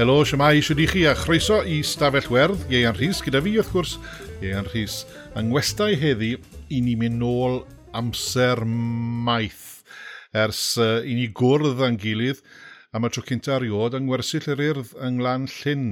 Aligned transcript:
Helo, 0.00 0.22
siamai, 0.24 0.62
sydd 0.64 0.78
i 0.80 0.86
chi 0.88 1.00
a 1.04 1.10
chroeso 1.12 1.58
i 1.68 1.82
Stafell 1.84 2.24
Werdd, 2.32 2.62
Ieian 2.72 2.94
Rhys, 2.96 3.18
gyda 3.20 3.42
fi 3.44 3.50
wrth 3.60 3.68
gwrs, 3.74 3.90
Ieian 4.40 4.64
Rhys. 4.70 4.94
Yng 5.36 5.50
ngwestau 5.50 5.92
heddi, 6.00 6.30
i 6.72 6.78
ni 6.80 6.94
mynd 6.96 7.18
nôl 7.20 7.58
amser 8.00 8.62
maith 8.64 9.82
ers 10.32 10.62
uh, 10.80 11.02
i 11.04 11.18
ni 11.18 11.26
gwrdd 11.36 11.82
â'n 11.84 11.98
gilydd 12.00 12.40
am 12.96 13.04
y 13.04 13.10
tro 13.12 13.26
cynta 13.28 13.58
ariod 13.58 13.98
yng 13.98 14.06
ngwersyll 14.06 14.48
yr 14.54 14.62
urdd 14.70 14.94
yng 14.96 15.18
Nglan 15.18 15.44
Llyn 15.58 15.84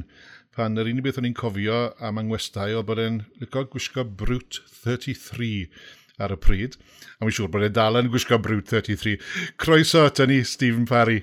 pan 0.57 0.81
yr 0.81 0.89
unig 0.89 1.05
beth 1.05 1.21
o'n 1.21 1.29
i'n 1.29 1.37
cofio 1.37 1.83
am 2.01 2.23
angwestai 2.25 2.71
o 2.79 2.81
bod 2.89 3.05
e'n 3.05 3.21
lygo 3.43 3.67
gwisgo 3.75 4.07
Brute 4.09 4.65
33 4.87 5.69
ar 6.17 6.33
y 6.33 6.41
pryd. 6.49 6.81
A 7.21 7.29
mi'n 7.29 7.37
siŵr 7.43 7.53
bod 7.53 7.69
e'n 7.69 7.77
dal 7.77 8.01
yn 8.01 8.09
gwisgo 8.09 8.41
Brute 8.41 8.81
33. 8.81 9.21
Croeso, 9.61 10.09
dyna 10.09 10.33
ni, 10.33 10.41
Stephen 10.49 10.89
Parry. 10.89 11.21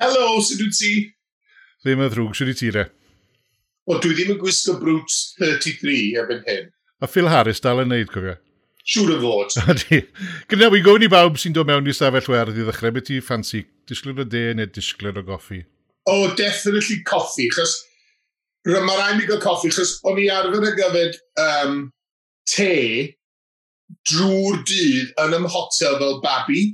Helo, 0.00 0.38
sydd 0.40 0.64
wyt 0.64 0.80
ti? 0.80 0.96
Ddim 1.88 2.02
yn 2.04 2.10
ddrwg, 2.12 2.34
sydd 2.36 2.50
i 2.52 2.54
ti 2.58 2.68
re? 2.74 2.82
O, 3.88 3.96
dwi 3.96 4.12
ddim 4.12 4.34
yn 4.34 4.38
gwisgo 4.42 4.74
Brutes 4.76 5.32
33 5.38 6.18
efo'n 6.20 6.42
hyn. 6.44 6.66
A 7.00 7.08
Phil 7.08 7.30
Harris 7.32 7.62
dal 7.64 7.80
yn 7.80 7.88
neud, 7.88 8.10
cofio. 8.12 8.34
Siŵr 8.88 9.14
o 9.14 9.16
fod. 9.22 9.54
Gyda, 10.50 10.68
wy'n 10.74 10.84
gofyn 10.84 11.06
i 11.06 11.08
bawb 11.14 11.40
sy'n 11.40 11.56
dod 11.56 11.70
mewn 11.70 11.88
i 11.88 11.94
stafell 11.96 12.28
werdd 12.34 12.60
i 12.60 12.66
ddechrau, 12.66 12.92
beth 12.92 13.08
i 13.14 13.22
ffansi, 13.24 13.62
disgled 13.88 14.20
o 14.20 14.28
de 14.28 14.44
neu 14.58 14.68
disgled 14.68 15.16
o 15.16 15.24
goffi? 15.24 15.62
O, 16.04 16.12
oh, 16.12 16.34
definitely 16.36 17.00
coffi, 17.08 17.48
chos 17.56 17.78
mae 18.68 18.98
rhaid 18.98 19.16
mi 19.16 19.28
gael 19.30 19.40
coffi, 19.40 19.72
chos 19.72 19.96
o'n 20.04 20.20
i 20.20 20.28
arfer 20.32 20.68
y 20.68 20.76
gyfed 20.76 21.20
um, 21.40 21.86
te 22.52 22.72
drwy'r 24.10 24.60
dydd 24.68 25.14
yn 25.24 25.38
ym 25.40 25.48
hotel 25.48 25.96
fel 26.02 26.20
babi, 26.24 26.66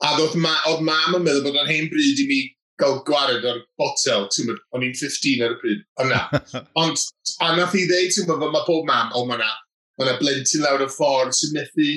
a 0.00 0.16
oedd 0.16 0.40
ma, 0.40 0.54
oedd 0.70 0.80
mam 0.88 1.18
yn 1.18 1.26
meddwl 1.26 1.50
bod 1.50 1.60
o'n 1.60 1.68
hen 1.68 1.92
bryd 1.92 2.24
i 2.24 2.28
mi 2.30 2.46
gael 2.78 3.00
gwared 3.06 3.46
ar 3.48 3.62
botel, 3.80 4.28
ti'n 4.32 4.50
mynd, 4.50 4.60
o'n 4.74 4.84
i'n 4.86 4.94
15 4.96 5.44
ar 5.46 5.56
y 5.56 5.58
pryd, 5.62 5.82
o'na. 6.04 6.20
Ond, 6.82 7.02
a 7.44 7.54
nath 7.56 7.76
i 7.78 7.86
ddeud, 7.88 8.14
ti'n 8.14 8.28
mynd, 8.28 8.46
mae 8.54 8.66
pob 8.68 8.86
mam, 8.88 9.10
o 9.18 9.24
ma'na, 9.28 9.50
ma'na 9.98 10.16
blentyn 10.20 10.64
lawr 10.64 10.86
y 10.86 10.90
ffordd 10.94 11.34
sy'n 11.36 11.56
methu 11.56 11.90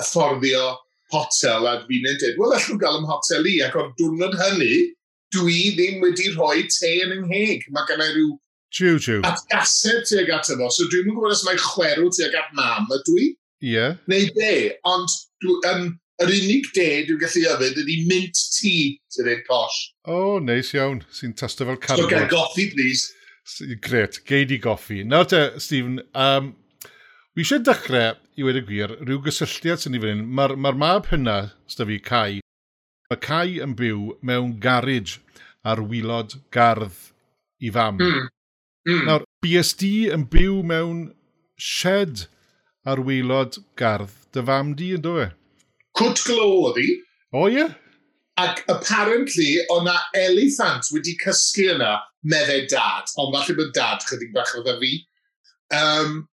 afforddio 0.00 0.72
hotel 1.12 1.68
a 1.68 1.76
fi'n 1.84 2.08
ei 2.10 2.18
dweud, 2.20 2.38
wel 2.40 2.56
allwn 2.56 2.80
gael 2.80 3.00
ym 3.02 3.10
hotel 3.10 3.50
i, 3.50 3.58
ac 3.66 3.76
o'r 3.78 3.92
diwrnod 4.00 4.38
hynny, 4.40 4.72
dwi 5.34 5.58
ddim 5.76 6.00
wedi 6.04 6.30
rhoi 6.34 6.64
te 6.72 6.94
yn 7.04 7.14
yng. 7.20 7.68
Mae 7.74 7.86
gennau 7.90 8.10
rhyw 8.14 8.32
True, 8.74 8.98
true. 8.98 9.20
atgaseb 9.22 10.02
tuag 10.08 10.32
at 10.34 10.48
yno, 10.50 10.66
so 10.66 10.88
dwi'n 10.90 11.06
yn 11.06 11.14
gwybod 11.14 11.34
os 11.36 11.44
mae 11.46 11.58
chwerw 11.62 12.08
tuag 12.10 12.34
at 12.40 12.48
mam, 12.58 12.88
ydw 12.96 13.18
i? 13.20 13.26
Ie. 13.62 13.68
Yeah. 13.70 13.94
Neu 14.10 14.26
be, 14.34 14.54
ond 14.90 15.12
dwi, 15.44 15.60
um, 15.70 15.84
yr 16.22 16.30
unig 16.30 16.68
de 16.76 16.86
dwi'n 17.08 17.20
gallu 17.20 17.44
yfyd 17.54 17.80
ydy 17.82 17.96
mint 18.08 18.40
tea 18.54 18.94
sy'n 19.14 19.30
ei 19.32 19.40
posh. 19.48 19.78
O, 20.06 20.18
oh, 20.18 20.36
neis 20.42 20.70
iawn. 20.76 21.02
Sy'n 21.14 21.34
tasto 21.38 21.66
fel 21.66 21.80
carbon. 21.82 22.06
So, 22.06 22.10
gael 22.10 22.28
goffi, 22.30 22.68
please. 22.74 23.10
Gret, 23.84 24.20
geid 24.28 24.54
i 24.54 24.60
goffi. 24.62 25.02
Nawr 25.08 25.26
te, 25.28 25.42
Stephen, 25.60 25.98
um, 26.14 26.52
wi 27.34 27.44
eisiau 27.44 27.64
dechrau, 27.66 28.20
i 28.38 28.46
wedi 28.46 28.62
gwir, 28.66 28.96
rhyw 29.02 29.20
gysylltiad 29.26 29.82
sy'n 29.82 29.94
ni 29.94 30.02
fan 30.02 30.14
hyn. 30.14 30.24
Mae'r 30.38 30.56
ma 30.58 30.74
mab 30.78 31.10
hynna, 31.10 31.38
sydd 31.70 31.90
fi, 31.90 32.00
Cai, 32.08 32.40
mae 33.10 33.20
Cai 33.26 33.58
yn 33.64 33.74
byw 33.78 34.14
mewn 34.22 34.56
garage 34.62 35.20
ar 35.66 35.82
wylod 35.90 36.38
gardd 36.54 37.10
i 37.64 37.70
fam. 37.74 38.00
Mm. 38.00 38.30
Mm. 38.84 39.04
Nawr, 39.08 39.28
BSD 39.44 39.92
yn 40.14 40.26
byw 40.30 40.60
mewn 40.66 41.06
shed 41.60 42.26
ar 42.88 43.00
wylod 43.04 43.58
gardd 43.80 44.12
dy 44.34 44.44
fam 44.44 44.74
di 44.78 44.92
yn 44.96 45.04
dweud? 45.04 45.32
Cwt 45.98 46.26
glo 46.26 46.46
oedd 46.66 46.78
hi. 46.82 46.90
O, 47.34 47.48
ie. 47.48 47.58
Yeah. 47.58 47.74
Ac 48.36 48.64
apparently, 48.68 49.60
o'na 49.70 49.94
eliffant 50.18 50.88
wedi 50.90 51.14
cysgu 51.20 51.68
yna 51.76 51.94
meddai 52.26 52.64
dad, 52.70 53.10
ond 53.22 53.34
falle 53.36 53.54
bod 53.60 53.74
dad 53.76 54.02
chydig 54.08 54.32
bach 54.34 54.54
oedd 54.58 54.70
fi. 54.80 54.94
Um, 55.78 56.24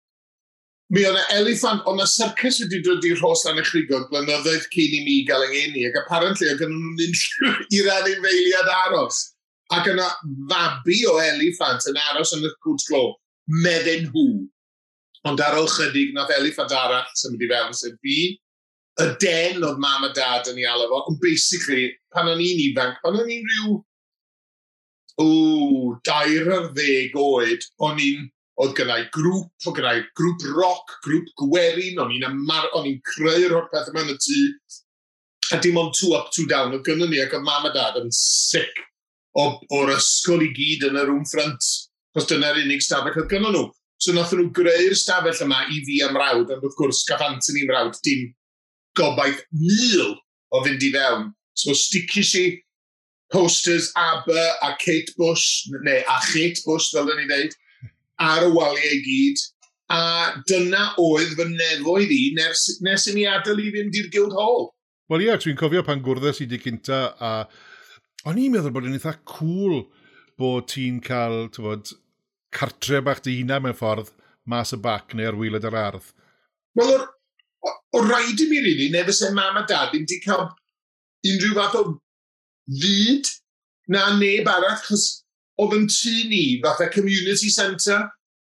mi 0.89 1.05
o'na 1.05 1.21
eliffant, 1.37 1.85
o'na 1.85 2.07
circus 2.09 2.57
wedi 2.63 2.81
dod 2.87 3.05
i'r 3.05 3.21
hos 3.21 3.45
lan 3.45 3.61
y 3.61 3.65
blynyddoedd 4.09 4.65
cyn 4.73 4.97
i 4.97 5.03
mi 5.05 5.19
gael 5.29 5.45
yngeni, 5.45 5.85
ac 5.91 6.01
apparently 6.01 6.49
oedd 6.49 6.63
gen 6.63 6.73
nhw'n 6.73 7.03
unrhyw 7.05 7.53
i'r 7.77 7.93
anifeiliad 7.99 8.73
aros. 8.79 9.21
Ac 9.71 9.93
yna 9.93 10.09
fabi 10.49 11.03
o 11.07 11.19
eliffant 11.21 11.85
yn 11.91 12.01
aros 12.09 12.33
yn 12.33 12.49
y 12.49 12.53
cwt 12.65 12.89
glo, 12.89 13.03
meddyn 13.61 14.09
nhw. 14.09 14.25
Ond 15.29 15.45
ar 15.45 15.59
ôl 15.61 15.69
chydig, 15.69 16.15
nath 16.17 16.33
eliffant 16.33 16.73
arall 16.73 17.05
symud 17.13 17.45
i 17.45 17.51
fewn 17.53 17.77
sef 17.77 17.93
fi, 18.01 18.17
y 19.03 19.07
den 19.21 19.63
oedd 19.65 19.79
mam 19.81 20.05
a 20.07 20.11
dad 20.15 20.49
yn 20.51 20.59
ei 20.61 20.67
alw 20.69 20.89
fo, 20.91 21.01
ond 21.11 21.21
basically, 21.23 21.89
pan 22.13 22.29
o'n 22.31 22.43
i'n 22.43 22.61
ifanc, 22.67 22.99
pan 23.03 23.17
o'n 23.19 23.31
i'n 23.31 23.47
rhyw, 23.47 23.79
o, 25.21 25.27
dair 26.07 26.51
ar 26.57 26.69
ddeg 26.75 27.17
oed, 27.19 27.67
o'n 27.87 27.99
i'n, 28.01 28.29
oedd 28.61 28.75
gynnau 28.77 29.03
grŵp, 29.15 29.51
oedd 29.65 29.77
gynnau 29.79 30.03
grŵp 30.19 30.45
roc, 30.57 30.95
grŵp 31.05 31.29
gwerin, 31.41 31.99
o'n 32.03 32.13
i'n 32.15 32.27
amar, 32.29 32.69
o'n 32.77 32.89
i'n 32.89 33.01
creu'r 33.13 33.55
holl 33.55 33.69
peth 33.71 33.91
yma 33.91 34.05
yn 34.05 34.15
y 34.15 34.17
tŷ, 34.25 34.39
a 35.55 35.59
dim 35.63 35.79
ond 35.81 35.95
two 35.97 36.13
up, 36.17 36.31
two 36.35 36.47
down, 36.49 36.73
oedd 36.75 36.85
gynnu 36.87 37.09
ni 37.09 37.21
ac 37.23 37.35
oedd 37.35 37.47
mam 37.47 37.67
a 37.69 37.73
dad 37.75 37.99
yn 38.01 38.11
sic 38.15 38.83
o'r 39.41 39.93
ysgol 39.93 40.43
i 40.43 40.49
gyd 40.55 40.89
yn 40.89 40.99
y 40.99 41.05
rŵm 41.07 41.23
ffrant, 41.29 41.69
cos 42.15 42.27
dyna'r 42.27 42.59
unig 42.65 42.83
stafell 42.83 43.23
oedd 43.23 43.31
gynnu 43.31 43.53
nhw. 43.53 43.69
So 44.01 44.13
nath 44.15 44.33
nhw 44.33 44.49
greu'r 44.55 44.95
stafell 44.97 45.43
yma 45.45 45.61
i 45.71 45.79
fi 45.87 46.01
am 46.07 46.17
rawd, 46.17 46.51
ond 46.51 46.65
wrth 46.65 46.77
gwrs, 46.79 47.03
gaf 47.07 47.21
Anthony 47.23 47.67
rawd 47.69 47.99
dim 48.05 48.29
gobaith 48.97 49.41
mil 49.51 50.17
o 50.51 50.61
fynd 50.65 50.83
i 50.83 50.91
fewn. 50.95 51.31
So 51.57 51.75
sticis 51.77 52.33
i 52.39 52.45
posters 53.31 53.91
Aber 53.95 54.47
a 54.61 54.75
Kate 54.79 55.13
Bush, 55.17 55.67
neu 55.83 56.03
a 56.07 56.19
Kate 56.31 56.61
Bush 56.65 56.91
fel 56.91 57.07
dyn 57.07 57.21
ni 57.21 57.27
ddeud, 57.29 57.57
ar 58.19 58.45
y 58.47 58.51
waliau 58.51 58.97
i 58.97 59.01
gyd. 59.07 59.47
A 59.91 60.01
dyna 60.47 60.91
oedd 61.03 61.33
fy 61.35 61.47
nefoedd 61.51 62.11
i 62.15 62.21
nes, 62.37 62.67
nes 62.83 63.07
i 63.11 63.15
ni 63.15 63.25
adael 63.27 63.59
i 63.59 63.71
fynd 63.75 63.97
i'r 63.99 64.11
Guild 64.13 64.35
Hall. 64.37 64.69
Wel 65.11 65.25
ie, 65.25 65.33
dwi'n 65.43 65.59
cofio 65.59 65.83
pan 65.83 66.03
gwrdd 66.03 66.39
i 66.39 66.47
di 66.47 66.59
cynta 66.63 67.01
a 67.19 67.31
o'n 68.29 68.39
i'n 68.39 68.53
meddwl 68.53 68.71
bod 68.71 68.87
yn 68.87 68.95
eitha 68.95 69.17
cool 69.27 69.81
bod 70.39 70.69
ti'n 70.71 71.01
cael, 71.03 71.49
tyfod, 71.51 71.91
cartre 72.55 73.01
bach 73.03 73.19
dy 73.23 73.35
hunan 73.41 73.65
mewn 73.65 73.75
ffordd 73.75 74.13
mas 74.51 74.71
y 74.75 74.79
bac 74.79 75.15
neu 75.15 75.27
ar 75.27 75.37
wylod 75.39 75.67
yr 75.67 75.77
ardd. 75.81 76.07
Wel, 76.79 77.03
o 77.67 77.73
o 77.97 78.03
rhaid 78.05 78.39
i 78.39 78.47
mi 78.49 78.59
rili, 78.59 78.63
really, 78.63 78.89
neu 78.93 79.07
fysa 79.09 79.31
mam 79.35 79.59
a 79.59 79.65
dad 79.69 79.91
ddim 79.91 80.05
wedi 80.05 80.21
cael 80.25 80.47
unrhyw 81.31 81.57
fath 81.57 81.77
o 81.79 81.83
fyd 82.81 83.27
na 83.91 84.07
neb 84.17 84.47
arall, 84.47 84.79
chos 84.87 85.05
oedd 85.61 85.75
yn 85.77 85.87
tu 85.91 86.15
ni, 86.31 86.43
fatha 86.63 86.89
community 86.93 87.51
centre, 87.53 87.99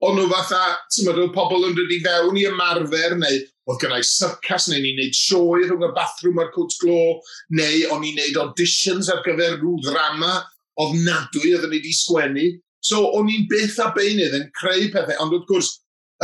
o'n 0.05 0.19
nhw 0.19 0.29
fatha, 0.31 0.61
ti'n 0.93 1.09
meddwl, 1.09 1.31
pobl 1.35 1.67
yn 1.69 1.77
rydyn 1.79 2.05
fewn 2.05 2.39
i 2.39 2.45
ymarfer, 2.51 3.17
neu 3.19 3.41
oedd 3.69 3.81
gynnau 3.83 4.05
syrcas, 4.07 4.69
neu 4.71 4.83
ni'n 4.83 5.01
neud 5.01 5.17
sioe 5.17 5.65
rhwng 5.65 5.87
y 5.89 5.91
bathroom 5.97 6.41
a'r 6.43 6.53
cwt 6.55 6.79
glo, 6.83 7.19
neu 7.59 7.83
o'n 7.95 8.07
i'n 8.07 8.19
neud 8.21 8.41
auditions 8.45 9.11
ar 9.13 9.25
gyfer 9.27 9.59
rhyw 9.59 9.77
ddrama, 9.85 10.37
oedd 10.83 10.97
nadwy 11.07 11.55
oedd 11.57 11.67
yn 11.69 11.77
ei 11.79 11.95
sgwennu. 11.97 12.49
So, 12.85 13.03
o'n 13.19 13.31
i'n 13.33 13.49
byth 13.51 13.79
a 13.83 13.91
beunydd 13.97 14.37
yn 14.39 14.47
creu 14.59 14.87
pethau, 14.95 15.19
ond 15.25 15.35
wrth 15.35 15.49
gwrs, 15.51 15.73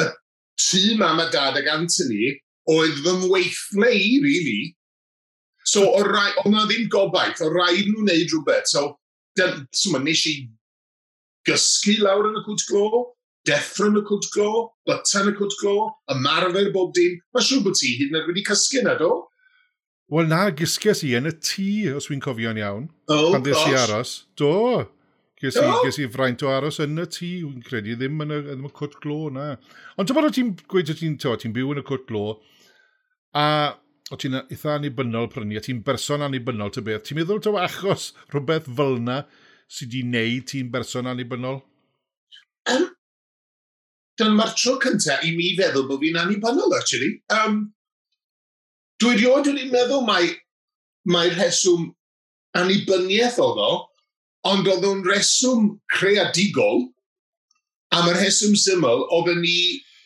y 0.01 0.07
tŷ 0.69 0.85
mam 1.01 1.23
a 1.23 1.29
dad 1.35 1.59
ag 1.59 1.71
Anthony, 1.73 2.35
oedd 2.71 3.01
fy 3.05 3.15
mweithle 3.25 3.91
i, 3.93 4.11
really. 4.25 4.75
So, 5.65 5.85
o 5.89 6.05
rai, 6.05 6.31
oedd 6.43 6.53
na 6.53 6.67
ddim 6.69 6.89
gobaith, 6.93 7.41
o 7.45 7.51
rhaid 7.53 7.89
nhw 7.89 8.05
wneud 8.05 8.33
rhywbeth. 8.33 8.71
So, 8.73 8.95
den, 9.39 9.67
so 9.75 9.99
nes 9.99 10.25
i 10.31 10.35
gysgu 11.49 11.99
lawr 12.05 12.31
yn 12.31 12.41
y 12.41 12.45
cwt 12.47 12.67
glo, 12.71 13.05
deffro 13.49 13.91
yn 13.91 14.01
y 14.01 14.05
cwt 14.09 14.31
glo, 14.33 14.51
byta 14.89 15.23
yn 15.25 15.33
y 15.33 15.37
cwt 15.39 15.57
glo, 15.61 15.77
ymarfer 16.15 16.73
bob 16.75 16.93
dim. 16.97 17.21
Mae 17.35 17.45
siŵr 17.45 17.65
bod 17.67 17.79
ti 17.81 17.95
hyd 17.99 18.13
yn 18.13 18.21
oed 18.21 18.29
wedi 18.31 18.45
cysgu 18.49 18.81
yna, 18.83 18.97
do? 19.01 19.13
Wel 20.13 20.29
na, 20.29 20.47
gysges 20.57 21.01
i 21.09 21.15
yn 21.19 21.29
y 21.29 21.35
tŷ, 21.41 21.69
os 21.99 22.11
wy'n 22.11 22.23
cofio'n 22.25 22.61
iawn. 22.61 22.89
Oh, 23.09 23.33
pan 23.33 23.45
ddys 23.45 23.65
i 23.69 23.79
aros. 23.81 24.15
Do. 24.41 24.53
Ges 25.41 25.57
i, 25.61 25.65
ges 25.85 25.99
i 26.01 26.09
fraint 26.13 26.45
o 26.45 26.51
aros 26.53 26.81
yn 26.85 27.01
y 27.01 27.07
tŷ, 27.09 27.31
wy'n 27.45 27.65
credu, 27.65 27.97
ddim 28.01 28.21
yn 28.25 28.37
y, 28.37 28.41
ddim 28.49 28.69
y 28.69 28.73
cwt 28.77 28.99
glo 29.05 29.31
na. 29.33 29.55
Ond 30.01 30.09
dyma 30.09 30.29
ti'n 30.29 30.55
gweud 30.71 30.93
o 30.93 30.97
ti'n 31.01 31.17
ti 31.21 31.53
byw 31.57 31.75
yn 31.75 31.83
y 31.83 31.87
cwt 31.89 32.07
glo, 32.09 32.27
a 33.35 33.47
o 34.13 34.19
ti'n 34.21 34.37
eitha 34.43 34.77
anibynnol 34.79 35.31
prynu, 35.33 35.57
a 35.59 35.63
ti'n 35.65 35.83
berson 35.87 36.25
anibynnol 36.27 36.73
ty 36.75 36.85
beth. 36.87 37.07
Ti'n 37.09 37.19
meddwl 37.21 37.41
taw 37.45 37.57
achos 37.61 38.13
rhywbeth 38.33 38.69
fel 38.79 38.99
yna 39.01 39.23
sydd 39.71 39.95
wedi 39.95 40.03
wneud 40.07 40.51
ti'n 40.51 40.71
berson 40.75 41.09
annibynnol? 41.11 41.63
Um, 42.71 42.91
Dyma'r 44.21 44.53
tro 44.55 44.77
cyntaf 44.83 45.25
i 45.27 45.33
mi 45.35 45.55
feddwl 45.59 45.89
bod 45.89 46.05
fi'n 46.05 46.21
annibynnol, 46.21 46.77
actually. 46.77 47.17
Um, 47.35 47.73
dwi 49.03 49.17
rioed 49.19 49.49
wedi 49.51 49.71
meddwl 49.73 50.05
mai, 50.07 50.29
mai 51.11 51.27
rheswm 51.33 51.89
annibyniaeth 52.61 53.41
oedd 53.43 53.63
o, 53.65 53.73
ond 54.53 54.69
oedd 54.71 54.87
o'n 54.87 55.03
reswm 55.09 55.73
creadigol, 55.97 56.85
am 57.97 58.13
y 58.13 58.15
rheswm 58.19 58.55
syml 58.59 59.09
oedd 59.17 59.33
ni 59.41 59.57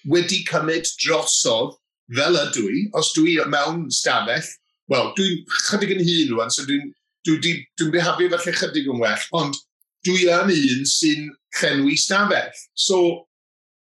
wedi 0.08 0.40
cymryd 0.48 0.88
drosodd 1.02 1.76
fel 2.16 2.38
ydw 2.40 2.68
i, 2.72 2.82
os 2.98 3.12
dwi 3.16 3.36
mewn 3.52 3.86
stafell, 3.92 4.48
wel, 4.92 5.12
dwi'n 5.16 5.42
chydig 5.68 5.96
yn 5.96 6.04
hun 6.04 6.34
rwan, 6.34 6.52
so 6.52 6.64
dwi'n 6.68 6.86
dwi, 7.26 7.38
dwi, 7.44 7.54
dwi 7.80 7.90
behafio 7.96 8.30
felly 8.32 8.54
chydig 8.56 8.88
yn 8.88 9.02
well, 9.02 9.26
ond 9.36 9.58
dwi 10.06 10.28
yn 10.32 10.52
un 10.54 10.86
sy'n 10.88 11.28
llenwi 11.60 11.98
stafell. 12.00 12.62
So, 12.74 13.00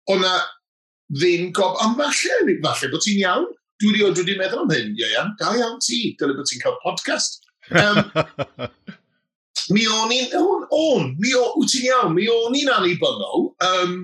o'na 0.08 0.34
ddim 1.12 1.52
gob... 1.56 1.76
Ond 1.84 1.98
falle, 2.00 2.58
falle 2.64 2.92
bod 2.92 3.04
ti'n 3.04 3.22
iawn. 3.24 3.48
Dwi 3.78 3.92
wedi 3.94 4.10
dwi 4.10 4.24
wedi 4.24 4.38
meddwl 4.40 4.64
am 4.64 4.72
hyn, 4.74 4.94
ie 4.98 5.12
iawn, 5.12 5.34
da 5.40 5.52
iawn 5.56 5.78
ti, 5.84 6.14
dyle 6.18 6.36
bod 6.38 6.48
ti'n 6.50 6.64
cael 6.64 6.78
podcast. 6.84 7.42
Um, 7.70 8.00
mi 9.74 9.84
o'n 9.86 10.14
i'n... 10.14 10.32
On, 10.40 10.66
on, 10.74 11.10
mi 11.20 11.34
o'n, 11.36 11.54
wyt 11.60 11.74
ti'n 11.74 11.90
iawn, 11.90 12.14
mi 12.16 12.28
o'n 12.32 12.56
i'n 12.58 12.72
annibynnol. 12.78 13.50
Um, 13.68 13.98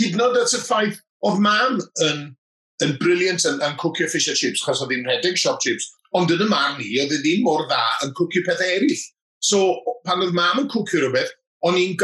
hyd 0.00 0.16
yn 0.16 0.26
oed 0.26 0.40
at 0.42 0.56
y 0.56 0.62
ffaith 0.62 1.00
oedd 1.26 1.40
mam 1.42 1.80
yn 2.04 2.26
yn 2.84 2.96
briliant 3.00 3.44
yn, 3.48 3.60
yn 3.64 3.76
cwcio 3.80 4.08
fish 4.12 4.28
and 4.28 4.38
chips, 4.38 4.62
chos 4.64 4.82
oedd 4.84 4.92
hi'n 4.92 5.06
rhedeg 5.08 5.38
shop 5.40 5.62
chips, 5.64 5.88
ond 6.16 6.32
yn 6.34 6.44
y 6.44 6.48
man 6.50 6.76
ni, 6.78 6.92
oedd 7.00 7.14
hi 7.14 7.20
ddim 7.22 7.44
mor 7.46 7.64
dda 7.70 7.82
yn 8.06 8.14
cwcio 8.18 8.44
pethau 8.46 8.76
eraill. 8.76 9.04
So, 9.44 9.60
pan 10.06 10.24
oedd 10.24 10.36
mam 10.36 10.64
yn 10.64 10.70
cwcio 10.72 11.02
rhywbeth, 11.02 11.32
o'n 11.66 11.78
i'n 11.80 11.96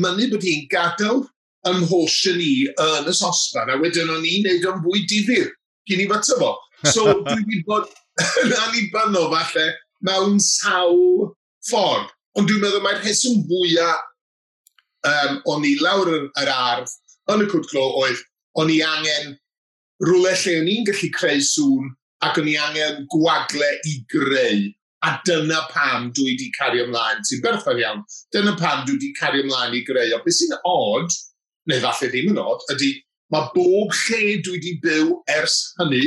mynnu 0.00 0.30
bod 0.32 0.46
hi'n 0.46 0.66
gadael 0.70 1.24
ym 1.68 1.80
ymholsion 1.80 2.38
ni 2.38 2.66
yn 2.68 3.10
y 3.10 3.14
sosban, 3.16 3.72
a 3.72 3.78
wedyn 3.80 4.12
o'n 4.12 4.26
i'n 4.28 4.46
neud 4.46 4.66
o'n 4.70 4.82
fwy 4.84 5.04
difyr 5.10 5.50
gyn 5.88 6.04
i 6.04 6.08
fyta 6.10 6.38
fo. 6.40 6.54
So, 6.92 7.06
dwi 7.26 7.40
wedi 7.40 7.62
bod 7.68 7.88
yn 8.22 8.52
annibynnol 8.60 9.30
falle 9.32 9.70
mewn 10.06 10.40
sawl 10.42 11.32
ffordd. 11.68 12.10
Ond 12.34 12.50
dwi'n 12.50 12.62
meddwl 12.64 12.82
mae'r 12.84 13.02
heswm 13.04 13.44
fwyaf 13.48 14.02
um, 15.08 15.40
o'n 15.54 15.66
i 15.68 15.74
lawr 15.80 16.10
yr, 16.10 16.28
yr 16.42 16.50
ardd 16.50 16.92
yn 17.32 17.44
y 17.44 17.48
cwtglo 17.50 17.84
oedd 18.02 18.20
o'n 18.60 18.72
i 18.74 18.80
angen 18.84 19.34
rhywle 20.02 20.32
lle 20.32 20.56
o'n 20.60 20.70
i'n 20.70 20.88
gallu 20.88 21.10
creu 21.14 21.42
sŵn 21.44 21.92
ac 22.26 22.40
o'n 22.40 22.50
i 22.50 22.56
angen 22.58 23.04
gwagle 23.12 23.68
i 23.90 23.98
greu. 24.10 24.66
A 25.04 25.18
dyna 25.28 25.60
pam 25.68 26.08
dwi 26.16 26.30
wedi 26.32 26.48
cario 26.56 26.86
ymlaen, 26.86 27.20
ti'n 27.28 27.42
berffaith 27.44 27.82
iawn, 27.82 28.00
dyna 28.32 28.54
pam 28.56 28.86
dwi 28.86 28.96
wedi 28.96 29.12
cario 29.18 29.44
ymlaen 29.44 29.76
i 29.76 29.82
greu. 29.84 30.14
O 30.16 30.20
beth 30.24 30.38
sy'n 30.38 30.54
odd, 30.64 31.12
neu 31.68 31.82
falle 31.84 32.08
ddim 32.10 32.32
yn 32.32 32.40
odd, 32.40 32.64
ydy 32.72 32.94
mae 33.34 33.50
bob 33.52 33.92
lle 34.00 34.22
dwi 34.46 34.56
wedi 34.56 34.74
byw 34.84 35.12
ers 35.36 35.58
hynny, 35.80 36.04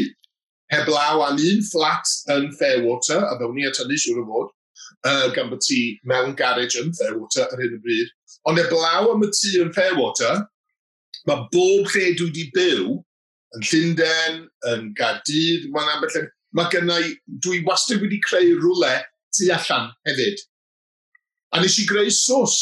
heblaw 0.74 1.24
am 1.28 1.40
un 1.40 1.64
fflat 1.70 2.14
yn 2.34 2.50
Fairwater, 2.58 3.22
a 3.24 3.38
fewn 3.40 3.56
ni 3.56 3.68
at 3.70 3.80
hynny 3.84 4.00
siwr 4.02 4.24
o 4.24 4.28
fod, 4.32 4.54
uh, 5.08 5.28
gan 5.36 5.52
bod 5.54 5.62
ti 5.64 5.82
mewn 6.10 6.36
garage 6.40 6.82
yn 6.82 6.94
Fairwater 6.98 7.48
ar 7.48 7.64
hyn 7.64 7.78
o 7.78 7.82
bryd. 7.86 8.14
Ond 8.50 8.60
heblaw 8.62 9.12
am 9.14 9.26
y 9.26 9.30
tŷ 9.30 9.54
yn 9.62 9.74
Fairwater, 9.78 10.42
mae 11.30 11.46
bob 11.54 11.94
lle 11.94 12.14
dwi 12.18 12.32
wedi 12.32 12.50
byw 12.56 12.98
yn 13.56 13.68
Llundain, 13.70 14.42
yn 14.74 14.90
Gardydd, 14.98 15.70
mae'n 15.74 15.96
ambell 15.96 16.20
yn... 16.24 16.34
Mae 16.56 16.72
gennau, 16.72 17.04
dwi 17.44 17.60
wastad 17.68 18.00
wedi 18.02 18.18
creu 18.24 18.56
rwle 18.58 18.94
tu 19.36 19.50
allan 19.54 19.90
hefyd. 20.08 20.40
A 21.54 21.60
nes 21.62 21.76
i 21.82 21.86
greu 21.90 22.08
sws 22.10 22.56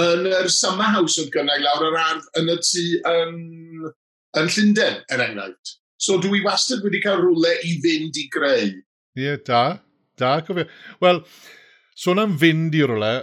yn 0.00 0.28
yr 0.30 0.48
summer 0.54 0.92
house 0.94 1.18
oedd 1.20 1.32
gynnau 1.34 1.60
lawr 1.62 1.88
yr 1.90 1.98
ardd 2.00 2.28
yn 2.40 2.52
y 2.54 2.56
tŷ 2.62 2.84
yn, 3.10 3.34
yn 4.40 4.52
Llundain, 4.54 5.02
er 5.12 5.24
enghraifft. 5.26 5.74
So 5.98 6.16
dwi 6.22 6.44
wastad 6.46 6.86
wedi 6.86 7.02
cael 7.04 7.20
rwle 7.22 7.52
i 7.66 7.74
fynd 7.84 8.22
i 8.22 8.28
greu. 8.32 8.70
Ie, 9.18 9.26
yeah, 9.26 9.42
da. 9.46 9.64
Da, 10.18 10.38
cofio. 10.46 10.66
Wel, 11.02 11.22
sôn 11.98 12.22
am 12.22 12.36
fynd 12.38 12.74
i 12.78 12.84
rwle, 12.86 13.14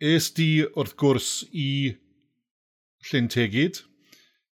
es 0.00 0.30
di 0.36 0.48
wrth 0.72 0.96
gwrs 1.00 1.30
i 1.52 1.68
Llyn 3.10 3.28
Tegid, 3.32 3.82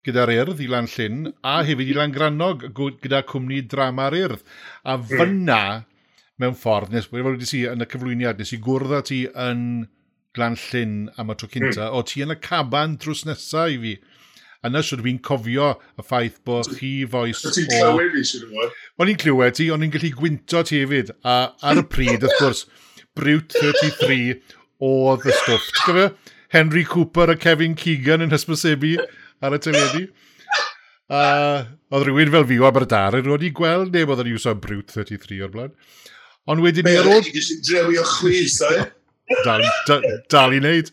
gyda'r 0.08 0.32
urdd 0.40 0.64
i 0.64 0.68
Lan 0.72 0.88
Llyn, 0.90 1.28
a 1.46 1.60
hefyd 1.68 1.92
i 1.92 1.96
Lan 1.98 2.14
Grannog 2.14 2.66
gyda 2.74 3.22
cwmni 3.28 3.62
drama'r 3.70 4.16
urdd. 4.18 4.44
A 4.84 4.96
mm. 4.96 5.06
fyna, 5.12 5.62
mewn 6.42 6.58
ffordd, 6.58 6.94
nes 6.94 7.08
fel 7.12 7.26
wedi 7.28 7.48
si 7.48 7.64
yn 7.68 7.84
y 7.84 7.88
cyflwyniad, 7.92 8.40
nes 8.40 8.54
i 8.56 8.60
gwrdd 8.64 8.96
â 8.98 9.02
ti 9.06 9.24
yn 9.46 9.64
Glan 10.36 10.58
Llyn 10.68 10.94
am 11.18 11.32
y 11.32 11.38
tro 11.38 11.50
cynta, 11.52 11.88
mm. 11.88 11.96
o 11.98 12.04
ti 12.06 12.24
yn 12.24 12.34
y 12.34 12.38
caban 12.42 12.96
drws 13.00 13.26
nesaf 13.28 13.74
i 13.74 13.82
fi. 13.84 13.98
A 14.66 14.70
na 14.72 14.82
sydd 14.82 15.04
fi'n 15.04 15.20
cofio 15.22 15.68
y 15.94 16.02
ffaith 16.02 16.40
bod 16.46 16.72
chi 16.80 16.90
foes 17.10 17.44
o... 17.46 17.52
Ti'n 17.54 17.68
clywed 17.70 18.16
fi, 18.16 18.24
siwr 18.26 18.48
o 18.50 18.70
O'n 18.98 19.12
i'n 19.12 19.20
clywed 19.22 19.54
ti, 19.54 19.68
o'n 19.70 19.86
i'n 19.86 19.92
gallu 19.94 20.10
gwynto 20.18 20.64
ti 20.66 20.80
hefyd. 20.82 21.12
A 21.22 21.36
ar 21.70 21.78
y 21.78 21.84
pryd, 21.86 22.26
wrth 22.26 22.40
gwrs, 22.40 22.64
Brute 23.18 23.54
33 23.62 24.34
oedd 24.88 25.26
y 25.26 25.36
stwff. 25.44 26.18
Henry 26.48 26.84
Cooper 26.84 27.30
a 27.30 27.36
Kevin 27.36 27.74
Keegan 27.76 28.22
yn 28.24 28.32
hysbysebu 28.32 28.96
ar 29.44 29.56
y 29.56 29.60
teledu. 29.62 30.04
A 31.08 31.20
oedd 31.94 32.04
rhywun 32.04 32.32
fel 32.34 32.46
fi 32.50 32.58
o 32.60 32.66
Aberdar 32.68 33.16
yn 33.16 33.30
wedi 33.32 33.48
gweld 33.56 33.94
neb 33.96 34.10
oedd 34.12 34.22
yn 34.24 34.32
iwso 34.34 34.52
Brute 34.60 34.92
33 34.92 35.40
o'r 35.46 35.54
blaen. 35.54 35.72
Ond 36.48 36.64
wedyn 36.64 36.86
ni 36.88 36.96
ar 36.96 37.08
ôl... 37.08 37.22
Mae'n 37.24 37.62
drewi 37.68 37.98
o 38.00 38.04
chwys, 38.08 38.58
dwi? 38.62 38.82
Dal, 39.44 39.64
dal, 39.88 40.04
dal 40.32 40.54
i 40.56 40.60
wneud. 40.62 40.88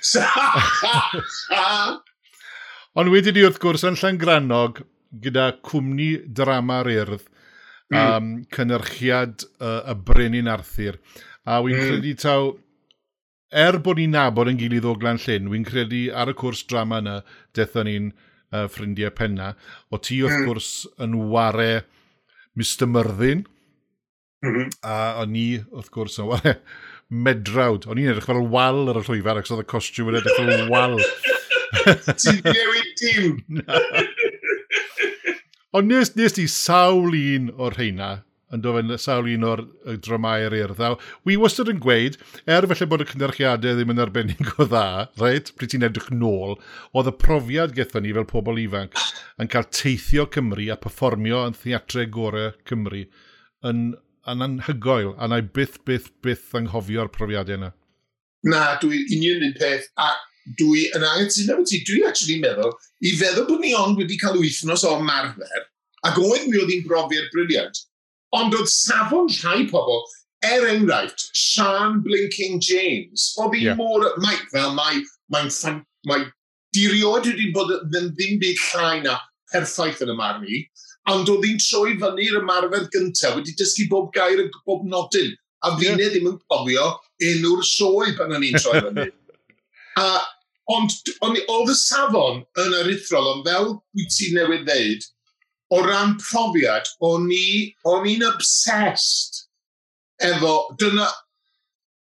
Ond 3.00 3.12
wedyn 3.12 3.36
ni 3.36 3.44
wrth 3.46 3.60
gwrs 3.62 3.84
yn 3.88 3.98
Llangranog 4.00 4.74
gyda 5.24 5.46
cwmni 5.66 6.10
drama'r 6.36 6.88
urdd 6.92 7.24
mm. 7.92 8.00
um, 8.00 8.26
cynnyrchiad 8.54 9.36
uh, 9.60 9.92
y 9.92 9.94
Brenin 10.08 10.52
Arthur. 10.52 10.94
A 11.48 11.50
wy'n 11.64 11.76
mm. 11.76 11.82
credu 11.88 12.12
taw 12.20 12.42
er 13.50 13.78
bod 13.82 13.98
ni'n 13.98 14.14
nabod 14.14 14.50
yn 14.50 14.58
gilydd 14.60 14.86
o 14.86 14.94
glan 14.98 15.18
llyn, 15.20 15.48
wy'n 15.50 15.66
credu 15.66 16.06
ar 16.14 16.30
y 16.30 16.34
cwrs 16.38 16.62
drama 16.70 17.00
yna, 17.02 17.16
dethon 17.56 17.88
ni'n 17.88 18.10
uh, 18.12 18.66
ffrindiau 18.70 19.10
penna, 19.16 19.54
o 19.90 19.98
ti 19.98 20.20
wrth 20.22 20.38
mm. 20.38 20.46
gwrs 20.48 20.70
yn 21.02 21.16
ware 21.32 21.82
Mr 22.58 22.86
Myrddin, 22.90 23.44
mm 24.44 24.54
-hmm. 24.54 24.72
a 24.86 24.96
o'n 25.24 25.34
ni 25.34 25.48
wrth 25.70 25.90
gwrs 25.94 26.20
yn 26.22 26.30
ware 26.30 26.60
Medrawd. 27.10 27.88
O'n 27.90 27.98
i'n 27.98 28.12
edrych 28.12 28.28
fel 28.30 28.44
wal 28.54 28.84
ar 28.92 29.00
y 29.00 29.04
llwyfar, 29.06 29.40
ac 29.40 29.50
oedd 29.50 29.64
y 29.64 29.70
costiwm 29.70 30.12
yn 30.12 30.20
edrych 30.20 30.38
fel 30.38 30.68
wal. 30.70 30.98
Ti'n 32.22 32.42
newid 32.46 32.90
diw! 33.00 33.32
Ond 35.74 35.90
nes, 35.90 36.14
nes 36.18 36.38
i 36.38 36.46
sawl 36.50 37.14
un 37.14 37.50
o'r 37.58 37.74
rheina 37.78 38.12
yn 38.54 38.62
dofyn 38.64 38.92
sawl 38.98 39.28
un 39.30 39.46
o'r 39.46 39.62
dramau'r 40.02 40.56
urddaw. 40.58 40.96
Wi 41.28 41.36
wastad 41.40 41.70
yn 41.72 41.80
gweud, 41.82 42.18
er 42.50 42.66
felly 42.70 42.88
bod 42.90 43.04
y 43.04 43.08
cynderchiadau 43.10 43.76
ddim 43.78 43.92
yn 43.94 44.02
arbennig 44.02 44.52
o 44.56 44.66
dda, 44.66 45.10
reit, 45.20 45.52
pryd 45.56 45.74
ti'n 45.74 45.86
edrych 45.86 46.10
nôl, 46.14 46.56
oedd 46.94 47.10
y 47.12 47.16
profiad 47.22 47.74
gethon 47.76 48.06
ni 48.06 48.14
fel 48.16 48.28
pobl 48.30 48.60
ifanc 48.62 48.96
yn 49.40 49.50
cael 49.50 49.68
teithio 49.74 50.26
Cymru 50.34 50.70
a 50.72 50.78
performio 50.80 51.44
yn 51.48 51.58
theatrau 51.58 52.08
gorau 52.16 52.54
Cymru 52.68 53.04
yn, 53.66 53.84
yn 54.30 54.46
anhygoel, 54.46 55.14
a 55.18 55.30
na 55.30 55.40
i 55.40 55.46
byth, 55.58 55.78
byth, 55.86 56.10
byth 56.24 56.50
anghofio'r 56.58 57.12
profiadau 57.14 57.60
yna. 57.60 57.70
Na, 58.50 58.64
dwi 58.80 59.04
union 59.12 59.44
un 59.44 59.54
peth, 59.58 59.90
a 60.00 60.10
dwi 60.58 60.86
yn 60.96 61.04
anghytuno 61.06 61.58
efo 61.58 61.66
ti, 61.68 61.82
dwi 61.86 62.02
actually 62.08 62.40
meddwl, 62.42 62.72
i 63.04 63.12
feddwl 63.20 63.46
bod 63.48 63.62
ni 63.62 63.74
ond 63.76 64.00
wedi 64.00 64.18
cael 64.20 64.38
wythnos 64.40 64.86
o 64.88 64.96
marfer, 65.04 65.66
ac 66.08 66.18
oedd 66.18 66.48
mi 66.48 66.58
oedd 66.58 66.72
hi'n 66.72 66.86
brofiad 66.88 67.28
briliant, 67.34 67.82
Ond 68.36 68.54
oedd 68.54 68.70
safon 68.70 69.30
rhai 69.40 69.64
pobl, 69.70 70.04
er 70.46 70.66
enghraifft, 70.70 71.28
Sean 71.36 72.00
Blinking 72.04 72.60
James, 72.62 73.30
oedd 73.38 73.56
hi 73.56 73.64
yeah. 73.66 73.78
mor, 73.78 74.06
mae, 74.22 74.38
fel 74.52 74.72
mae, 74.76 75.02
mae'n 75.34 75.50
mae, 75.50 75.80
mae 76.08 76.24
diriod 76.76 77.26
wedi 77.26 77.50
bod 77.56 77.74
yn 77.74 78.12
ddim 78.14 78.38
byd 78.40 78.62
llai 78.70 79.02
na 79.04 79.18
perffaith 79.52 80.00
yn 80.06 80.14
y 80.14 80.16
marn 80.16 80.46
i, 80.46 80.62
ond 81.10 81.30
oedd 81.32 81.46
hi'n 81.48 81.62
troi 81.64 81.96
fyny'r 82.00 82.40
ymarfer 82.40 82.86
gyntaf 82.94 83.36
wedi 83.38 83.56
dysgu 83.58 83.88
bob 83.90 84.10
gair 84.16 84.44
yn 84.44 84.50
bob 84.68 84.86
nodyn, 84.88 85.32
a 85.66 85.74
fi 85.76 85.90
yeah. 85.90 86.00
ddim 86.00 86.30
yn 86.30 86.38
cofio 86.48 86.90
enw'r 87.30 87.64
sioe 87.66 88.12
pan 88.18 88.36
o'n 88.36 88.46
i'n 88.46 88.60
troi 88.62 88.84
fyny. 88.86 89.08
a, 90.04 90.06
ond, 90.70 90.94
oedd 91.26 91.74
y 91.74 91.76
safon 91.82 92.44
yn 92.64 92.76
aruthrol, 92.84 93.32
ond 93.34 93.48
fel 93.48 93.72
wyt 93.98 94.14
ti 94.16 94.30
newydd 94.36 94.68
ddeud, 94.68 95.10
o 95.70 95.80
ran 95.86 96.16
profiad, 96.18 96.88
o'n 97.06 97.28
i, 97.34 97.70
o'n 97.86 98.06
i'n 98.10 98.24
obsessed 98.26 99.44
efo, 100.26 100.54
dyna, 100.80 101.06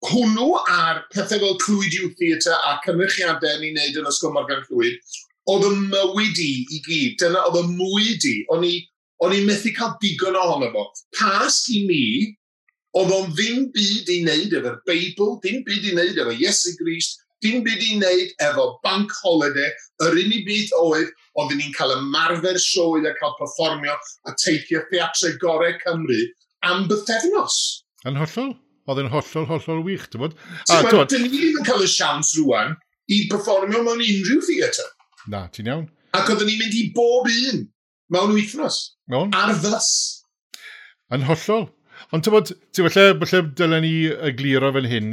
hwnnw 0.08 0.54
a'r 0.62 1.02
pethau 1.12 1.42
fel 1.42 1.58
Clwyd 1.60 1.96
Youth 1.98 2.16
Theatre 2.18 2.56
a 2.56 2.78
cynrychiadau 2.86 3.60
ni'n 3.60 3.76
neud 3.76 3.98
yn 4.00 4.08
Ysgol 4.08 4.32
Morgan 4.36 4.64
Clwyd, 4.68 4.96
oedd 5.50 5.66
y 5.68 5.72
mywyd 5.76 6.40
i 6.40 6.50
i 6.64 6.80
gyd, 6.86 7.18
dyna 7.20 7.44
oedd 7.48 7.60
y 7.60 7.64
mwyd 7.74 8.26
i, 8.30 8.36
o'n 8.54 8.64
i, 8.66 8.74
o'n 9.24 9.36
i 9.36 9.42
methu 9.44 9.72
cael 9.76 9.96
digon 10.02 10.38
ohono 10.40 10.70
fo. 10.72 10.86
Pas 11.18 11.58
i 11.74 11.82
mi, 11.88 12.04
oedd 12.96 13.12
o'n 13.14 13.34
ddim 13.36 13.68
byd 13.74 14.12
i 14.14 14.20
wneud 14.24 14.56
efo'r 14.60 14.80
Beibl, 14.88 15.36
ddim 15.42 15.60
byd 15.66 15.90
i 15.90 15.94
wneud 15.96 16.22
efo 16.24 16.36
Iesu 16.38 16.74
Grist, 16.80 17.20
dim 17.44 17.64
byd 17.64 17.84
i 17.84 17.90
wneud 17.96 18.34
efo 18.46 18.66
bank 18.84 19.12
holiday, 19.22 19.70
yr 20.06 20.18
unig 20.22 20.44
byd 20.48 20.74
oedd 20.80 21.12
oedden 21.40 21.60
ni'n 21.60 21.74
cael 21.76 21.94
ymarfer 21.96 22.58
sioe 22.60 23.02
a 23.06 23.14
cael 23.20 23.36
performio 23.38 23.96
a 24.28 24.34
teithio 24.40 24.82
theatrau 24.90 25.38
gorau 25.42 25.76
Cymru 25.84 26.20
am 26.68 26.86
bythefnos. 26.90 27.56
Yn 28.08 28.20
hollol. 28.20 28.54
Oedd 28.90 29.02
yn 29.04 29.10
hollol, 29.12 29.46
hollol 29.46 29.82
wych, 29.86 30.06
ti'n 30.10 30.24
bod? 30.24 30.38
Ti'n 30.66 30.88
bod, 30.88 31.10
dyn 31.12 31.26
ni 31.26 31.30
ddim 31.32 31.58
yn 31.60 31.66
cael 31.68 31.84
y 31.84 31.90
siawns 31.90 32.32
rwan 32.40 32.72
i 33.12 33.20
performio 33.30 33.84
mewn 33.86 34.02
unrhyw 34.02 34.40
theatr. 34.46 34.88
Na, 35.30 35.44
ti'n 35.54 35.68
iawn. 35.70 35.84
Ac 36.16 36.32
oedden 36.32 36.48
ni'n 36.48 36.58
mynd 36.58 36.78
i 36.78 36.86
bob 36.96 37.28
un 37.30 37.66
mewn 38.10 38.32
wythnos. 38.34 38.80
Mewn. 39.12 39.30
Ar 39.36 39.52
fys. 39.62 39.90
Yn 41.14 41.26
hollol. 41.28 41.68
Ond 42.10 42.24
ti'n 42.26 42.34
bod, 42.34 42.50
ti'n 42.74 42.88
falle, 42.88 43.14
falle 43.22 43.40
dylen 43.58 43.84
ni 43.84 43.92
y 44.08 44.14
egluro 44.30 44.72
fan 44.74 44.88
hyn, 44.90 45.12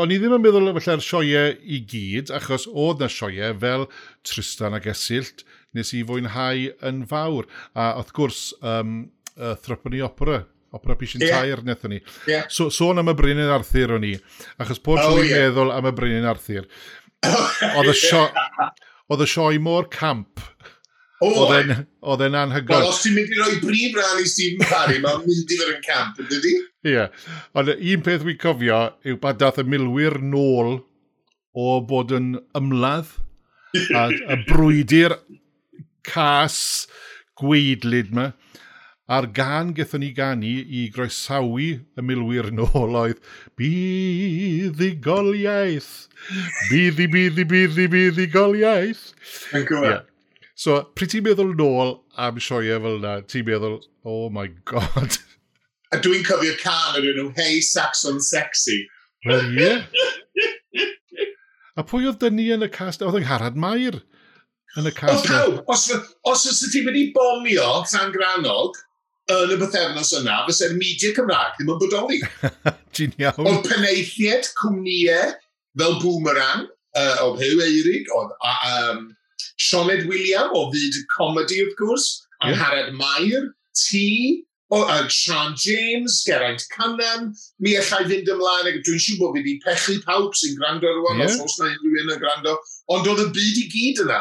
o'n 0.00 0.14
i 0.14 0.18
ddim 0.18 0.36
yn 0.36 0.42
meddwl 0.42 0.72
falle'r 0.74 1.04
sioiau 1.06 1.52
i 1.62 1.78
gyd, 1.92 2.32
achos 2.34 2.66
oedd 2.66 3.02
na 3.02 3.08
sioiau 3.12 3.54
fel 3.62 3.86
Tristan 4.26 4.74
ac 4.78 4.88
Esilt, 4.90 5.44
nes 5.76 5.92
i 5.94 6.02
fwynhau 6.08 6.64
yn 6.88 7.04
fawr. 7.10 7.46
A 7.78 7.92
wrth 8.00 8.10
gwrs, 8.16 8.40
um, 8.58 8.96
uh, 9.36 9.54
Thropony 9.62 10.02
Opera, 10.02 10.40
Opera 10.74 10.96
Pish 10.98 11.14
yn 11.18 11.26
yeah. 11.26 11.38
Tair 11.38 11.62
nethon 11.66 11.94
ni. 11.94 12.00
Yeah. 12.26 12.48
So, 12.50 12.72
sôn 12.74 12.98
am 12.98 13.12
y 13.12 13.16
Brenin 13.18 13.52
Arthur 13.52 13.98
o'n 13.98 14.08
i, 14.08 14.16
achos 14.58 14.82
pob 14.82 14.98
oh, 14.98 15.20
yeah. 15.22 15.46
meddwl 15.46 15.70
am 15.76 15.90
y 15.92 15.94
Brenin 15.94 16.26
Arthur. 16.26 16.66
oedd 19.12 19.22
y 19.22 19.28
sioi 19.28 19.62
mor 19.62 19.86
camp 19.92 20.40
Oedd 21.22 22.24
e'n 22.26 22.36
anhygoel. 22.38 22.82
Wel, 22.82 22.88
os 22.90 23.02
ti'n 23.04 23.14
mynd 23.14 23.30
i 23.30 23.38
roi 23.38 23.58
brif 23.62 23.98
ran 23.98 24.22
i 24.22 24.28
Stephen 24.28 24.66
Parry, 24.66 24.98
mae'n 25.02 25.22
mynd 25.22 25.52
i 25.54 25.58
fod 25.60 25.74
yn 25.76 25.82
camp, 25.86 26.18
yn 26.18 26.30
dydi? 26.30 26.54
Ie. 26.82 26.94
Yeah. 26.96 27.28
Ond 27.54 27.70
un 27.76 28.06
peth 28.06 28.26
wy'n 28.26 28.40
cofio 28.42 28.80
yw 29.06 29.20
bod 29.22 29.38
dath 29.42 29.60
y 29.62 29.66
milwyr 29.68 30.18
nôl 30.24 30.80
o 31.52 31.68
bod 31.86 32.14
yn 32.16 32.34
ymladd 32.58 33.12
a, 33.94 34.08
y 34.10 34.38
brwydi'r 34.48 35.16
cas 36.06 36.58
gweidlyd 37.38 38.10
yma. 38.12 38.32
A'r 39.12 39.26
gan 39.36 39.72
gethon 39.76 40.00
ni 40.02 40.12
ganu 40.16 40.50
i 40.62 40.86
groesawu 40.94 41.66
y 41.76 42.04
milwyr 42.06 42.48
nôl 42.54 42.96
oedd 42.96 43.18
Bydd 43.58 44.80
i 44.82 44.92
goliaeth, 45.04 45.90
bydd 46.70 47.02
i 47.02 47.08
bydd 47.12 47.42
i 47.42 47.46
bydd 47.50 47.82
i 47.82 47.90
bydd 47.92 48.22
i 48.24 48.30
goliaeth. 48.32 49.10
Yn 49.52 49.68
yeah. 49.68 50.00
So, 50.58 50.78
pryd 50.96 51.14
ti'n 51.14 51.24
meddwl 51.26 51.54
nôl 51.56 51.94
am 52.20 52.40
sioia 52.42 52.78
fel 52.82 52.98
yna, 52.98 53.14
ti'n 53.30 53.46
meddwl, 53.48 53.78
oh 54.04 54.28
my 54.32 54.48
god. 54.68 55.16
A 55.92 56.00
dwi'n 56.00 56.24
cofio 56.26 56.56
can 56.60 56.98
o'r 56.98 57.08
enw 57.08 57.30
Hey 57.36 57.60
Saxon 57.64 58.20
Sexy. 58.20 58.82
Wel, 59.26 59.48
ie. 59.56 59.72
A 61.76 61.84
pwy 61.88 62.08
oedd 62.08 62.20
dynnu 62.20 62.50
yn 62.56 62.66
y 62.66 62.68
cast? 62.72 63.04
Oedd 63.04 63.16
yng 63.20 63.26
Ngharad 63.26 63.56
Mair 63.56 64.00
yn 64.76 64.88
y 64.88 64.92
cast. 64.96 65.24
Oedd 65.24 65.30
pawb, 65.30 65.72
os, 65.72 65.86
os 66.28 66.44
ys 66.50 66.62
ti 66.72 66.82
wedi 66.84 67.08
bomio 67.16 67.68
tan 67.88 68.12
granog 68.12 68.76
yn 69.32 69.54
y 69.54 69.58
bythefnos 69.60 70.12
yna, 70.18 70.42
fysa'r 70.48 70.76
media 70.76 71.14
Cymraeg 71.16 71.56
ddim 71.56 71.72
yn 71.72 71.80
bodoli. 71.80 72.20
Ti'n 72.96 73.16
iawn. 73.22 73.48
Oedd 73.48 73.68
penaethiad 73.70 74.50
cwmnïau 74.58 75.32
fel 75.80 75.98
Boomerang, 76.02 76.68
uh, 76.98 77.16
oedd 77.24 77.40
Hew 77.40 77.64
Eirig, 77.64 78.10
oedd 78.16 78.34
um, 78.42 79.06
Sioned 79.62 80.08
William 80.10 80.54
o 80.58 80.68
fyd 80.72 80.96
comedy, 81.12 81.60
of 81.62 81.74
gwrs, 81.80 82.08
yeah. 82.42 82.52
Angharad 82.52 82.94
Mair, 82.98 83.52
T, 83.76 84.44
o, 84.72 84.82
uh, 84.82 85.08
Sean 85.08 85.54
James, 85.56 86.22
Geraint 86.26 86.64
Cannan, 86.72 87.34
mi 87.60 87.76
allai 87.76 88.04
fynd 88.08 88.30
ymlaen, 88.32 88.70
ac 88.70 88.78
dwi'n 88.86 89.02
siŵr 89.04 89.20
bod 89.20 89.36
fi 89.36 89.42
wedi 89.42 89.58
pechu 89.64 89.98
pawb 90.06 90.36
sy'n 90.38 90.56
gwrando 90.58 90.92
rwan, 90.98 91.20
yeah. 91.20 91.28
os 91.28 91.40
oes 91.44 91.58
na 91.60 91.68
unrhyw 91.70 91.98
un 92.02 92.14
yn 92.16 92.22
gwrando, 92.22 92.56
ond 92.96 93.10
oedd 93.12 93.24
y 93.26 93.28
byd 93.36 93.60
i 93.62 93.66
gyd 93.74 94.04
yna. 94.06 94.20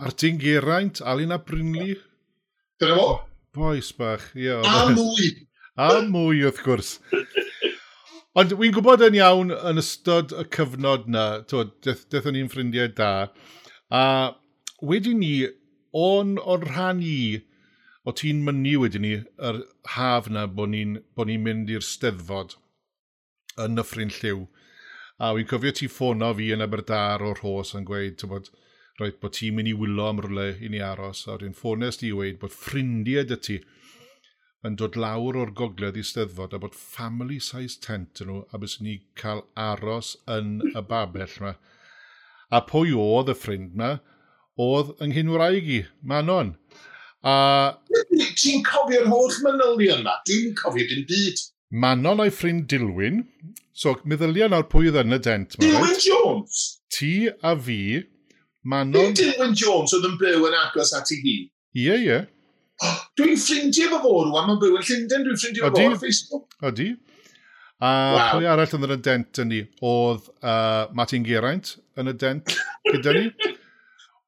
Martin 0.00 0.40
Geraint, 0.42 1.02
Alina 1.04 1.38
Brynli. 1.38 1.98
Dyna 2.82 2.96
fo. 2.98 3.10
Boes 3.54 3.92
bach, 3.94 4.30
ie. 4.34 4.50
A 4.56 4.78
e. 4.88 4.94
mwy. 4.96 5.28
A 5.78 5.90
mwy, 6.08 6.40
wrth 6.48 6.62
gwrs. 6.64 6.96
Ond 8.34 8.56
wy'n 8.58 8.72
gwybod 8.74 9.04
yn 9.06 9.20
iawn 9.20 9.52
yn 9.54 9.78
ystod 9.78 10.32
y 10.34 10.42
cyfnod 10.56 11.04
na, 11.12 11.26
dethon 11.46 12.34
ni'n 12.34 12.48
ffrindiau 12.50 12.88
da, 12.96 13.12
a 13.94 14.02
wedyn 14.82 15.20
ni, 15.22 15.34
o'n 15.94 16.36
o'r 16.38 16.66
rhan 16.68 17.02
i, 17.04 17.42
o 18.04 18.12
ti'n 18.12 18.42
mynnu 18.46 18.80
wedyn 18.82 19.04
ni, 19.06 19.14
yr 19.38 19.62
haf 19.94 20.28
na 20.28 20.46
bod 20.46 20.72
ni'n 20.74 20.98
bo 21.14 21.26
ni 21.28 21.38
mynd 21.40 21.70
i'r 21.72 21.84
steddfod 21.84 22.56
yn 23.64 23.78
Nyffryn 23.78 24.12
Lliw. 24.16 24.46
A 25.22 25.30
wy'n 25.36 25.48
cofio 25.50 25.72
ti 25.78 25.86
ffono 25.88 26.32
fi 26.34 26.50
yn 26.56 26.64
Aberdar 26.64 27.22
o'r 27.22 27.40
hos 27.44 27.74
yn 27.78 27.86
gweud, 27.88 28.18
ti'n 28.18 28.32
bod, 28.32 28.50
roed 28.98 29.20
bod 29.22 29.36
ti'n 29.38 29.54
mynd 29.56 29.70
i 29.70 29.76
wylo 29.78 30.08
am 30.10 30.20
rwle 30.24 30.48
i 30.58 30.70
ni 30.72 30.82
aros, 30.82 31.24
a 31.28 31.38
rwy'n 31.38 31.54
ffones 31.58 32.02
i 32.02 32.10
weid 32.14 32.40
bod 32.42 32.54
ffrindiau 32.54 33.26
dy 33.30 33.40
ti 33.48 33.60
yn 34.64 34.78
dod 34.80 34.96
lawr 34.96 35.36
o'r 35.36 35.52
gogledd 35.60 35.98
i 36.00 36.04
steddfod 36.08 36.54
a 36.56 36.60
bod 36.60 36.76
family 36.78 37.36
size 37.46 37.76
tent 37.86 38.22
yn 38.24 38.30
nhw 38.30 38.38
a 38.50 38.60
bys 38.60 38.78
ni 38.80 38.94
cael 39.20 39.42
aros 39.60 40.14
yn 40.36 40.54
y 40.70 40.82
babell 40.92 41.34
yma. 41.40 41.52
A 42.56 42.60
pwy 42.70 42.94
oedd 42.96 43.32
y 43.32 43.36
ffrind 43.36 43.76
yma? 43.76 43.90
oedd 44.60 44.94
yng 45.04 45.32
wraig 45.34 45.68
i, 45.70 45.80
Manon. 46.02 46.54
A... 47.24 47.34
Ti'n 48.36 48.64
cofio'r 48.66 49.08
holl 49.08 49.36
manylion 49.46 50.02
yma? 50.02 50.18
Dwi'n 50.28 50.54
cofio 50.58 50.86
dim 50.90 51.06
byd. 51.08 51.40
Manon 51.84 52.22
o'i 52.22 52.30
ffrind 52.30 52.68
Dilwyn, 52.70 53.22
so 53.74 53.96
meddyliau 54.06 54.50
nawr 54.52 54.68
pwy 54.70 54.90
oedd 54.90 55.00
yn 55.02 55.16
y 55.16 55.20
dent. 55.24 55.56
Dilwyn 55.62 55.88
right? 55.88 56.04
Jones? 56.04 56.60
Ti 56.94 57.14
a 57.42 57.54
fi, 57.56 57.80
Manon... 58.62 59.10
Nid 59.10 59.18
Dilwyn 59.22 59.56
Jones 59.58 59.96
oedd 59.96 60.06
yn 60.10 60.20
byw 60.20 60.46
yn 60.50 60.58
agos 60.60 60.94
at 60.96 61.10
i 61.14 61.18
hi? 61.22 61.34
Ie, 61.80 61.96
ie. 62.04 62.20
Oh, 62.84 63.00
dwi'n 63.18 63.40
ffrindiau 63.40 63.90
fo 63.94 64.02
fo 64.04 64.12
rwan, 64.28 64.46
mae'n 64.50 64.60
byw 64.62 64.78
yn 64.78 64.86
Llundain, 64.86 65.26
dwi'n 65.26 65.40
ffrindiau 65.40 65.66
fo 65.70 65.80
fo 65.80 65.88
ar 65.90 65.98
Facebook. 66.02 66.56
Odi. 66.70 66.92
A 67.82 67.90
wow. 68.14 68.28
pwy 68.36 68.46
arall 68.48 68.78
yn 68.78 68.86
y 68.94 69.00
dent 69.02 69.42
yn 69.42 69.50
ni? 69.50 69.64
Oedd 69.84 70.30
uh, 70.38 70.86
Martin 70.94 71.26
Geraint 71.26 71.74
yn 71.98 72.12
y 72.12 72.14
dent 72.20 72.54
gyda 72.92 73.16
ni. 73.16 73.26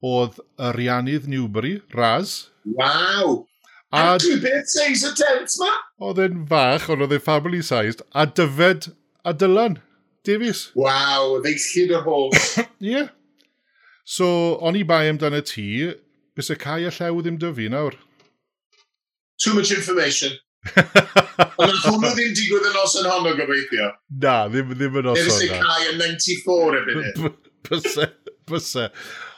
oedd 0.05 0.39
y 0.59 0.71
rianydd 0.77 1.27
Newbury, 1.31 1.77
Raz. 1.93 2.51
Waw! 2.77 3.43
A, 3.89 4.13
a 4.13 4.17
dwi 4.19 4.37
beth 4.43 4.67
seis 4.69 5.03
y 5.07 5.13
tent 5.15 5.53
ma? 5.61 5.69
Oedd 6.09 6.19
e'n 6.25 6.41
fach, 6.49 6.89
ond 6.91 7.05
oedd 7.05 7.15
e'n 7.15 7.23
family 7.23 7.61
sized, 7.63 8.03
a 8.11 8.25
dyfed 8.27 8.91
a 9.23 9.33
dylan, 9.33 9.79
Davies. 10.27 10.67
Waw, 10.75 11.37
ddeillid 11.43 11.93
y 11.95 12.01
holl. 12.03 12.33
Ie. 12.35 12.67
yeah. 12.91 13.07
So, 14.07 14.27
o'n 14.63 14.77
i 14.79 14.83
bai 14.87 15.07
amdano 15.11 15.39
ti, 15.43 15.87
bys 16.35 16.51
y 16.53 16.57
cael 16.59 16.87
y 16.87 16.91
llew 16.95 17.23
ddim 17.23 17.39
dy 17.41 17.53
fi 17.55 17.69
nawr. 17.71 17.95
Too 19.43 19.53
much 19.55 19.71
information. 19.75 20.35
Ond 21.57 21.71
yn 21.71 21.81
hwnnw 21.83 22.11
ddim 22.15 22.33
digwydd 22.35 22.69
yn 22.69 22.79
os 22.81 22.95
yn 22.99 23.07
honno 23.07 23.33
gobeithio. 23.37 23.91
Na, 24.23 24.37
ddim, 24.51 24.73
ddim 24.75 24.99
yn 25.01 25.11
os 25.11 25.19
honno. 25.21 25.27
Nid 25.27 25.47
ys 25.47 25.63
cael 25.63 25.91
yn 25.91 25.99
94 26.03 26.79
efo'n 26.81 27.03
hyn. 27.07 27.35
Byse, 27.67 28.07
byse. 28.49 28.87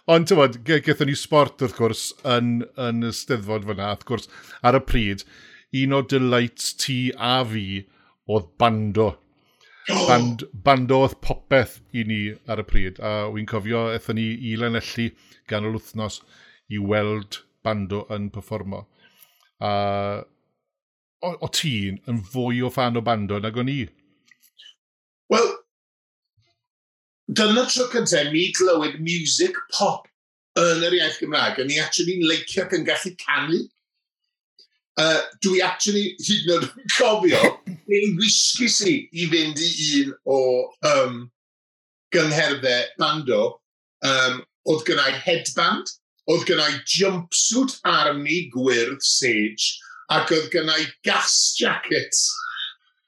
Ond 0.09 0.25
tywod, 0.25 0.55
gaethon 0.65 1.11
ni 1.11 1.15
sport 1.19 1.61
wrth 1.61 1.75
gwrs 1.77 2.03
yn, 2.35 2.63
yn 2.81 3.05
y 3.05 3.11
steddfod 3.13 3.67
fyna, 3.69 3.91
wrth 3.93 4.07
gwrs, 4.09 4.29
ar 4.65 4.77
y 4.79 4.81
pryd, 4.81 5.21
un 5.83 5.93
o 5.93 5.99
delights 6.01 6.71
ti 6.81 6.95
a 7.13 7.35
fi 7.51 7.65
oedd 8.33 8.47
bando. 8.61 9.11
Band, 10.07 10.47
bando 10.65 11.03
oedd 11.03 11.19
popeth 11.25 11.77
i 11.93 12.07
ni 12.09 12.19
ar 12.49 12.63
y 12.63 12.65
pryd, 12.71 13.03
a 13.05 13.29
wy'n 13.29 13.45
cofio 13.49 13.83
eithon 13.93 14.17
ni 14.17 14.25
i 14.49 14.55
Lenelli 14.57 15.11
gan 15.49 15.69
yr 15.69 15.77
wythnos 15.77 16.19
i 16.73 16.81
weld 16.81 17.43
bando 17.65 18.01
yn 18.15 18.31
performo. 18.33 18.83
A 19.61 19.71
o, 21.21 21.31
o 21.35 21.53
ti'n 21.53 22.01
yn 22.09 22.21
fwy 22.33 22.63
o 22.65 22.73
fan 22.73 22.97
o 22.97 23.05
bando 23.05 23.37
nag 23.41 23.57
o'n 23.61 23.71
i. 23.77 23.81
Dyna 27.29 27.65
tro 27.69 27.85
cyntaf 27.93 28.31
ni 28.33 28.47
glywed 28.57 28.99
music 29.05 29.57
pop 29.71 30.07
yn 30.57 30.85
yr 30.87 30.95
iaith 30.97 31.19
Gymraeg, 31.21 31.59
a 31.61 31.65
ni 31.67 31.77
actually'n 31.77 32.25
leicio 32.25 32.63
ac 32.63 32.73
yn 32.73 32.87
gallu 32.87 33.11
canu. 33.21 33.59
Uh, 34.99 35.21
dwi 35.45 35.61
actually 35.63 36.15
hyd 36.25 36.49
yn 36.49 36.55
oed 36.55 36.65
yn 36.65 36.87
cofio 36.97 37.43
ei 37.93 38.09
wisgi 38.17 38.67
si 38.73 38.95
i 39.13 39.27
fynd 39.31 39.61
i 39.63 39.69
un 39.99 40.15
o 40.25 40.39
um, 40.89 41.21
gyngherddau 42.15 42.89
bando 42.99 43.43
um, 44.09 44.41
oedd 44.65 44.83
gynnau 44.89 45.13
headband, 45.27 45.93
oedd 46.33 46.49
gynnau 46.49 46.81
jumpsuit 46.95 47.77
army 47.87 48.41
gwyrdd 48.57 49.05
sage, 49.05 49.77
ac 50.17 50.33
oedd 50.33 50.49
gynnau 50.57 50.89
gas 51.05 51.37
jackets. 51.61 52.25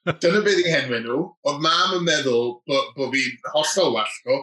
Dyna 0.06 0.42
beth 0.46 0.62
i 0.64 0.70
henwe 0.72 1.02
nhw. 1.04 1.18
Oedd 1.46 1.60
mam 1.62 1.98
yn 2.00 2.06
meddwl 2.08 2.56
bod 2.70 2.94
bo 2.98 3.10
fi'n 3.14 3.52
hollol 3.54 3.92
wallgo. 3.98 4.38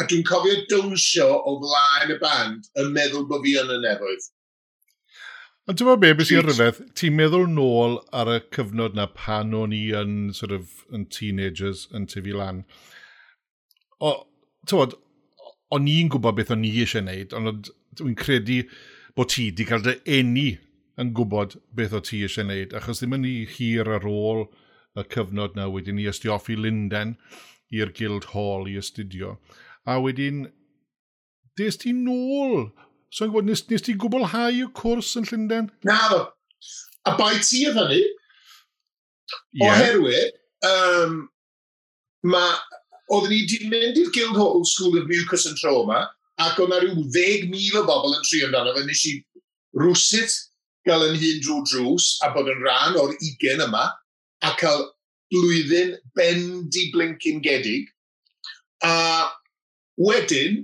A 0.00 0.06
dwi'n 0.08 0.24
cofio 0.24 0.62
downsio 0.70 1.26
o 1.28 1.58
flaen 1.60 2.14
y 2.14 2.16
band 2.22 2.70
yn 2.80 2.94
meddwl 2.94 3.26
bod 3.28 3.44
fi 3.44 3.58
yn 3.60 3.74
y 3.74 3.76
nefoedd. 3.82 4.30
Ond 5.68 5.78
ti'n 5.78 5.86
meddwl 5.86 6.00
be, 6.02 6.14
beth 6.18 6.30
sy'n 6.30 6.46
rhywbeth, 6.46 6.80
ti'n 6.98 7.18
meddwl 7.18 7.44
nôl 7.52 7.98
ar 8.18 8.32
y 8.32 8.38
cyfnod 8.56 8.96
na 8.98 9.06
pan 9.18 9.52
o'n 9.54 9.76
i 9.76 9.82
yn, 10.00 10.16
sort 10.34 10.56
of, 10.56 10.72
yn 10.96 11.04
teenagers 11.12 11.84
yn 11.94 12.08
tyfu 12.10 12.38
lan. 12.38 12.64
O, 14.00 14.16
tywod, 14.66 14.96
o'n 15.76 15.92
i'n 15.92 16.10
gwybod 16.12 16.40
beth 16.40 16.56
o'n 16.56 16.64
i 16.66 16.72
eisiau 16.72 17.04
gwneud, 17.04 17.36
ond 17.36 17.70
dwi'n 18.00 18.16
credu 18.18 18.62
bod 19.14 19.30
ti 19.30 19.50
wedi 19.50 19.68
cael 19.68 19.84
dy 19.84 19.98
eni 20.16 20.48
yn 21.00 21.12
gwybod 21.16 21.60
beth 21.76 21.94
o 22.00 22.02
ti 22.02 22.24
eisiau 22.24 22.48
gwneud, 22.48 22.74
achos 22.80 23.04
ddim 23.04 23.20
yn 23.20 23.28
i 23.28 23.38
hir 23.52 23.92
ar 24.00 24.08
ôl 24.08 24.46
y 24.98 25.04
cyfnod 25.14 25.56
na 25.56 25.68
wedyn 25.72 26.00
i 26.00 26.08
ysdi 26.10 26.30
off 26.32 26.50
i 26.52 26.56
Linden 26.58 27.16
i'r 27.72 27.92
Guild 27.96 28.30
Hall 28.32 28.68
i 28.68 28.76
astudio. 28.80 29.36
A 29.88 29.98
wedyn, 30.02 30.44
des 31.56 31.78
ti 31.80 31.94
nôl? 31.96 32.70
So, 33.12 33.26
gwybod, 33.26 33.48
nes, 33.48 33.64
nes 33.70 33.84
ti 33.84 33.96
gwblhau 33.98 34.52
y 34.56 34.68
cwrs 34.76 35.14
yn 35.20 35.28
Llundain? 35.28 35.70
Na, 35.88 35.98
ddo. 36.12 36.20
A 37.08 37.16
bai 37.18 37.34
ti 37.42 37.64
oedd 37.68 37.80
hynny? 37.80 38.02
Yeah. 39.56 39.72
Oherwydd, 39.72 40.38
um, 40.68 41.18
mae, 42.28 42.54
oeddwn 43.12 43.32
ni 43.32 43.42
wedi 43.42 43.72
mynd 43.72 44.00
i'r 44.00 44.12
Guild 44.14 44.38
Hall 44.38 44.64
School 44.68 45.00
of 45.00 45.08
Mucus 45.10 45.48
and 45.48 45.60
Trauma, 45.60 46.04
ac 46.40 46.60
oedd 46.62 46.72
rhyw 46.76 47.04
10,000 47.16 47.80
o 47.80 47.84
bobl 47.88 48.16
yn 48.16 48.24
trio 48.28 48.48
amdano, 48.48 48.76
fe 48.76 48.86
nes 48.86 49.04
i 49.08 49.16
rwsut 49.80 50.38
gael 50.88 51.08
yn 51.08 51.18
hun 51.18 51.42
drwy 51.44 51.66
drws, 51.70 52.08
a 52.24 52.30
bod 52.34 52.50
yn 52.52 52.62
rhan 52.64 52.96
o'r 53.00 53.12
20 53.18 53.66
yma, 53.66 53.88
a 54.42 54.52
cael 54.60 54.86
blwyddyn 55.32 55.96
bendi 56.16 56.88
blincyn 56.94 57.42
gedig. 57.44 57.88
A 58.84 59.30
wedyn, 60.00 60.62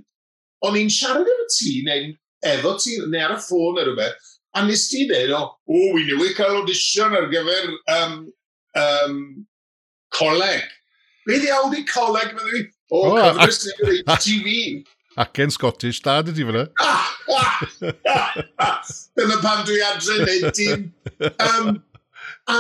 o'n 0.67 0.79
i'n 0.81 0.91
siarad 0.93 1.29
efo 1.29 1.47
ti, 1.55 1.75
neu 1.87 2.11
efo 2.53 2.75
ti, 2.83 2.97
neu 3.07 3.23
ar 3.27 3.37
y 3.37 3.39
ffôn 3.45 3.79
neu 3.79 3.87
rhywbeth, 3.87 4.33
a 4.57 4.65
nes 4.67 4.89
ti 4.91 5.07
dweud, 5.09 5.35
o, 5.37 5.45
o, 5.47 5.77
oh, 5.77 5.93
wi 5.95 6.07
newid 6.09 6.35
cael 6.39 6.61
audition 6.63 7.15
ar 7.17 7.29
gyfer 7.33 7.71
um, 7.95 8.19
um, 8.83 9.17
coleg. 10.19 10.67
Be 11.29 11.39
di 11.43 11.53
awd 11.55 11.77
coleg, 11.93 12.35
meddwl 12.35 12.61
i? 12.61 12.65
O, 12.89 13.03
oh, 13.05 13.19
cyfres 13.37 13.67
newydd 13.69 14.15
TV. 14.25 14.57
Ac 15.19 15.41
yn 15.43 15.51
Scottish, 15.53 16.01
da 16.05 16.21
ydy 16.23 16.47
fyna. 16.47 16.65
Dyna 19.19 19.39
pan 19.43 19.65
dwi 19.67 19.81
adre 19.83 20.19
neud 20.23 20.53
dim. 20.57 20.85
Um, 21.43 21.81
a 22.49 22.59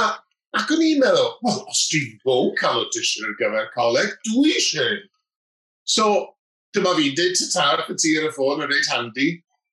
Ac 0.56 0.70
o'n 0.72 0.80
i'n 0.80 1.00
meddwl, 1.02 1.34
well, 1.44 1.60
os 1.68 1.84
dwi'n 1.90 2.14
bod 2.24 2.54
cael 2.56 2.80
audition 2.86 3.26
ar 3.28 3.34
gyfer 3.40 3.66
coleg, 3.74 4.14
dwi 4.30 4.54
eisiau. 4.56 4.96
So, 5.84 6.06
dyma 6.76 6.94
fi'n 6.96 7.16
dweud 7.18 7.36
ty 7.36 7.48
tar 7.52 7.84
y 7.84 7.96
ti 8.00 8.14
ar 8.16 8.30
y 8.30 8.32
ffôn 8.32 8.64
yn 8.64 8.70
reit 8.72 8.88
handi, 8.94 9.28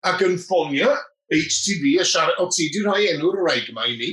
ac 0.10 0.24
yn 0.26 0.36
ffonio 0.42 0.92
HTV 1.32 1.96
a 2.04 2.06
siarad, 2.06 2.42
o 2.44 2.50
ti 2.52 2.68
di 2.74 2.84
rhoi 2.84 3.08
enw'r 3.14 3.40
rhaid 3.40 3.72
yma 3.72 3.88
i 3.88 3.96
ni. 4.02 4.12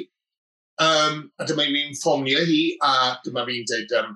Um, 0.82 1.26
a 1.42 1.46
dyma 1.48 1.66
fi'n 1.66 1.98
ffonio 1.98 2.44
hi, 2.46 2.62
a 2.86 2.92
dyma 3.26 3.44
fi'n 3.48 3.66
dweud, 3.68 3.96
um, 3.98 4.14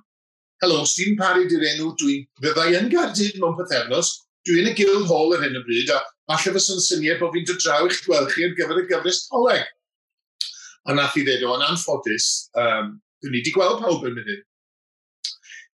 helo, 0.63 0.81
os 0.87 0.95
ti'n 0.97 1.19
paru 1.19 1.49
di'r 1.51 1.67
enw, 1.75 1.93
dwi'n 1.99 2.25
fyddai 2.45 2.79
yn 2.79 2.91
gardydd 2.95 3.41
mewn 3.43 3.59
pethefnos, 3.59 4.13
dwi'n 4.47 4.71
y 4.71 4.77
Guild 4.79 5.11
Hall 5.11 5.35
ar 5.35 5.43
hyn 5.43 5.59
o 5.59 5.65
bryd, 5.67 5.91
a 5.91 5.99
falle 6.31 6.55
fes 6.55 6.71
yn 6.75 6.83
syniad 6.83 7.19
bod 7.21 7.35
fi'n 7.35 7.51
dod 7.51 7.59
draw 7.63 7.91
i'ch 7.91 8.05
gweld 8.07 8.31
chi 8.33 8.47
ar 8.47 8.55
gyfer 8.59 8.85
y 8.85 8.87
gyfres 8.93 9.27
coleg. 9.33 9.67
A 10.87 10.95
nath 10.95 11.17
i 11.19 11.25
ddweud, 11.27 11.45
o'n 11.51 11.65
anffodus, 11.67 12.27
um, 12.59 12.93
dwi'n 13.23 13.33
ni 13.35 13.41
wedi 13.41 13.55
gweld 13.55 13.81
pawb 13.83 14.05
yn 14.07 14.19
mynd. 14.19 14.45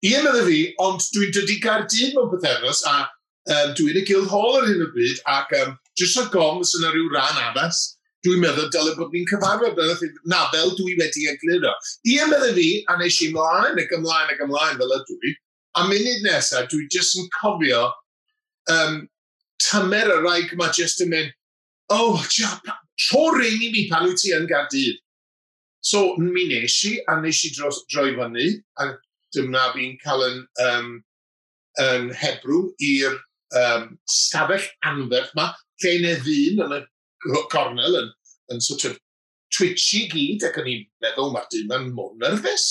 I 0.06 0.10
meddwl 0.22 0.46
fi, 0.46 0.58
ond 0.84 1.04
dwi'n 1.14 1.32
dod 1.34 1.52
i 1.52 1.56
gardydd 1.62 2.16
mewn 2.16 2.32
pethefnos, 2.34 2.82
a 2.86 2.96
um, 3.02 3.72
dwi'n 3.78 4.00
y 4.00 4.04
gild 4.08 4.28
hall 4.32 4.60
ar 4.60 4.68
hyn 4.68 4.84
o 4.84 4.90
bryd, 4.94 5.22
ac 5.32 5.54
um, 5.62 5.72
jyst 5.98 6.20
o 6.20 6.26
gom 6.34 6.60
sy'n 6.66 6.86
ar 6.86 6.94
ryw 6.94 7.08
ran 7.14 7.40
addas, 7.48 7.80
dwi'n 8.26 8.42
meddwl 8.42 8.70
dylai 8.74 8.94
bod 8.98 9.14
ni'n 9.14 9.26
cyfarfod 9.30 9.80
yn 9.80 9.92
ythyn, 9.94 10.14
na, 10.30 10.44
fel 10.52 10.74
dwi 10.78 10.96
wedi 11.00 11.28
egluro. 11.32 11.72
I 12.06 12.18
meddwl 12.30 12.56
fi, 12.58 12.68
a 12.90 12.98
nes 13.00 13.20
i 13.24 13.30
mlaen 13.34 13.80
ac 13.82 13.94
ymlaen 13.96 14.34
ac 14.34 14.42
ymlaen 14.44 14.80
fel 14.82 14.96
ydw 14.98 15.18
i, 15.30 15.34
a 15.78 15.86
munud 15.88 16.26
nesaf, 16.26 16.68
dwi 16.72 16.86
jyst 16.94 17.18
yn 17.22 17.30
cofio 17.38 17.86
um, 18.74 19.02
tymer 19.62 20.12
y 20.14 20.20
rhaid 20.20 20.54
yma 20.54 20.70
jyst 20.74 21.02
yn 21.04 21.12
mynd, 21.14 21.34
oh, 21.94 22.20
tro 23.06 23.28
ring 23.36 23.62
i 23.62 23.70
mi 23.74 23.86
pan 23.90 24.08
wyt 24.08 24.20
ti 24.22 24.34
yn 24.36 24.48
Gardydd. 24.50 24.98
So, 25.88 26.16
mi 26.18 26.48
nes 26.50 26.74
i, 26.88 26.96
a 27.08 27.20
nes 27.20 27.44
i 27.46 27.52
dros, 27.54 27.84
droi 27.92 28.10
fyny, 28.16 28.48
a 28.82 28.90
dyma 29.36 29.68
fi'n 29.74 29.96
cael 30.02 30.24
yn, 30.26 30.40
um, 30.64 30.88
yn 31.84 32.08
hebrw 32.18 32.64
i'r 32.82 33.18
um, 33.60 33.90
stafell 34.10 34.66
anferth 34.88 35.34
yma, 35.36 35.52
lle 35.84 35.94
ne 36.02 36.14
ddyn 36.24 36.64
yn 36.64 36.74
y 36.78 36.82
cornel 37.52 38.00
yn, 38.02 38.10
yn 38.52 38.64
sort 38.64 38.88
of 38.88 38.98
twitchy 39.54 40.06
gyd, 40.12 40.44
ac 40.48 40.58
o'n 40.60 40.70
i'n 40.72 40.86
meddwl 41.04 41.32
mae'r 41.34 41.48
dyn 41.54 41.76
yn 41.78 41.92
mor 41.96 42.14
nerfus. 42.20 42.66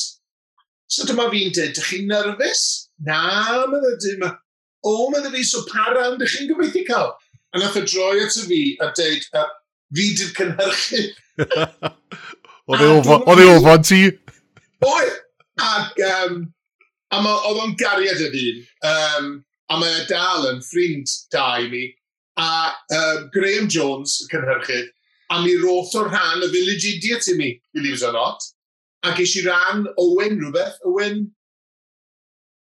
So 0.91 1.07
dyma 1.07 1.29
fi'n 1.31 1.53
dweud, 1.55 1.71
ydych 1.71 1.93
chi'n 1.93 2.11
nerfus? 2.11 2.65
Na, 3.07 3.21
mae'n 3.71 3.87
dweud, 3.87 4.19
ma. 4.21 4.33
o, 4.83 5.07
mae'n 5.13 5.31
fi, 5.33 5.45
so 5.47 5.63
pa 5.71 5.87
ran 5.93 6.19
ydych 6.19 6.35
chi'n 6.35 6.51
gobeithio 6.51 6.85
cael? 6.91 7.15
A 7.55 7.61
nath 7.63 7.79
y 7.79 7.85
droi 7.87 8.19
at 8.25 8.35
y 8.35 8.45
fi 8.51 8.61
a 8.83 8.91
dweud, 8.91 9.31
fi 9.95 10.09
di'r 10.17 10.33
cynhyrchu. 10.37 11.03
Oedd 12.67 12.83
ei 12.83 13.47
e 13.47 13.53
ofon 13.53 13.85
ti? 13.87 14.01
Oedd! 14.83 15.13
Ac, 15.57 16.01
um, 16.05 16.41
a 17.09 17.21
ma, 17.23 17.31
oedd 17.47 17.61
o'n 17.63 17.77
gariad 17.79 18.19
y 18.21 18.27
ddyn. 18.33 18.59
Um, 18.85 19.29
a 19.71 19.79
mae 19.79 20.01
e 20.01 20.03
dal 20.09 20.49
yn 20.51 20.59
ffrind 20.65 21.13
da 21.33 21.47
i 21.63 21.69
mi. 21.71 21.85
A 22.37 22.49
um, 22.93 23.23
Graham 23.33 23.69
Jones, 23.71 24.19
y 24.21 24.27
cynhyrchydd, 24.33 24.91
a 25.33 25.39
mi 25.41 25.55
roth 25.63 25.95
o'r 25.97 26.11
rhan 26.11 26.43
y 26.45 26.51
Village 26.51 26.91
Idiot 26.91 27.31
i 27.31 27.37
mi, 27.39 27.49
believe 27.73 27.97
it 27.97 28.05
or 28.07 28.13
not. 28.13 28.43
A 29.07 29.15
ges 29.17 29.33
i 29.39 29.45
ran 29.47 29.87
Owen 30.03 30.37
rhywbeth. 30.41 30.77
Owen, 30.87 31.25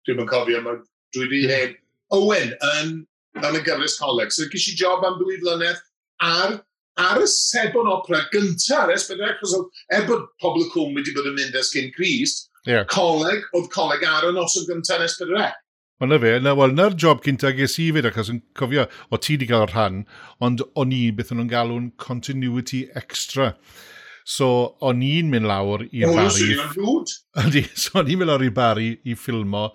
dwi'n 0.05 0.21
yn 0.21 0.29
cofio, 0.29 0.61
mae 0.61 0.79
dwi 1.15 1.25
wedi 1.25 1.43
hen. 1.49 1.75
Owen 2.15 2.53
yn, 2.75 2.95
yn 3.41 3.59
y 3.59 3.63
gyfres 3.65 3.97
coleg. 4.01 4.31
So 4.35 4.47
ges 4.51 4.69
i 4.71 4.77
job 4.77 5.07
am 5.07 5.17
dwy 5.21 5.39
flynedd 5.41 5.81
ar 6.23 6.59
ar 7.01 7.21
y 7.21 7.27
sebon 7.29 7.91
opera 7.91 8.23
gyntaf, 8.31 8.91
ers 8.93 9.07
bydd 9.09 9.25
achos 9.27 9.55
er 9.93 10.07
bod 10.07 10.27
pobl 10.41 10.63
y 10.63 10.69
cwm 10.71 10.97
wedi 10.99 11.15
bod 11.15 11.29
yn 11.31 11.37
mynd 11.37 11.59
ers 11.59 11.73
gyn 11.75 11.91
Christ, 11.95 12.49
yeah. 12.67 12.87
coleg, 12.91 13.43
oedd 13.57 13.69
coleg 13.73 14.05
ar 14.07 14.29
y 14.29 14.33
noson 14.35 14.67
gyntaf 14.69 15.03
ers 15.05 15.19
bydd 15.21 15.35
Wel, 16.03 16.09
na 16.11 16.17
fe, 16.19 16.31
na, 16.43 16.51
wel, 16.59 16.73
na'r 16.75 16.95
job 16.99 17.21
cynta 17.23 17.53
ges 17.55 17.77
i 17.79 17.85
fyd, 17.95 18.09
achos 18.09 18.27
yn 18.27 18.41
cofio, 18.59 18.83
o 19.15 19.15
ti 19.15 19.37
wedi 19.37 19.47
cael 19.47 19.63
y 19.63 19.67
rhan, 19.69 20.01
ond 20.43 20.63
o'n 20.75 20.91
i 20.91 21.05
beth 21.15 21.31
o'n 21.31 21.47
galw'n 21.47 21.93
continuity 22.03 22.81
extra. 22.99 23.53
So, 24.27 24.49
o'n 24.83 24.99
i'n 25.05 25.29
mynd 25.31 25.47
lawr 25.47 25.85
i'r 25.85 26.11
bari... 26.11 26.49
O, 26.59 26.97
so 27.79 28.01
o'n 28.01 28.11
i'n 28.11 28.19
mynd 28.19 28.27
lawr 28.27 28.43
i'r 28.43 28.57
bari 28.57 28.89
i 29.07 29.15
ffilmo 29.15 29.69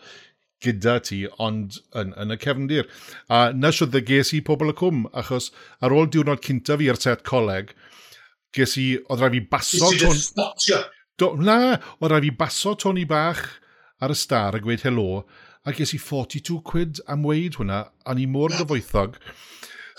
gyda 0.65 0.99
ti, 1.05 1.23
ond 1.41 1.81
yn, 1.97 2.15
yn 2.21 2.35
y 2.35 2.39
cefndir. 2.41 2.89
A 3.33 3.51
na 3.57 3.73
sydd 3.75 3.97
y 3.97 4.03
ges 4.07 4.35
i 4.37 4.43
pobl 4.45 4.73
y 4.73 4.77
cwm, 4.81 5.07
achos 5.17 5.51
ar 5.81 5.95
ôl 5.97 6.11
diwrnod 6.13 6.43
cynta 6.45 6.79
fi 6.81 6.91
ar 6.93 7.01
set 7.01 7.25
coleg, 7.27 7.75
ges 8.57 8.77
i, 8.81 8.89
oedd 9.09 9.25
rhaid 9.25 9.39
fi 9.39 9.45
baso... 9.55 9.93
Ton... 10.01 10.89
Do, 11.21 11.35
na, 11.37 11.79
oedd 12.01 12.13
rhaid 12.13 12.29
fi 12.29 12.35
baso 12.43 12.75
Tony 12.79 13.07
Bach 13.09 13.45
ar 14.01 14.13
y 14.13 14.19
star 14.19 14.57
a 14.57 14.63
gweud 14.65 14.85
helo, 14.87 15.25
a 15.65 15.75
ges 15.77 15.95
i 15.97 16.01
42 16.01 16.61
quid 16.65 17.01
am 17.13 17.25
weid 17.29 17.59
hwnna, 17.61 17.87
a 18.05 18.17
ni 18.17 18.27
mor 18.27 18.53
gyfoethog. 18.57 19.19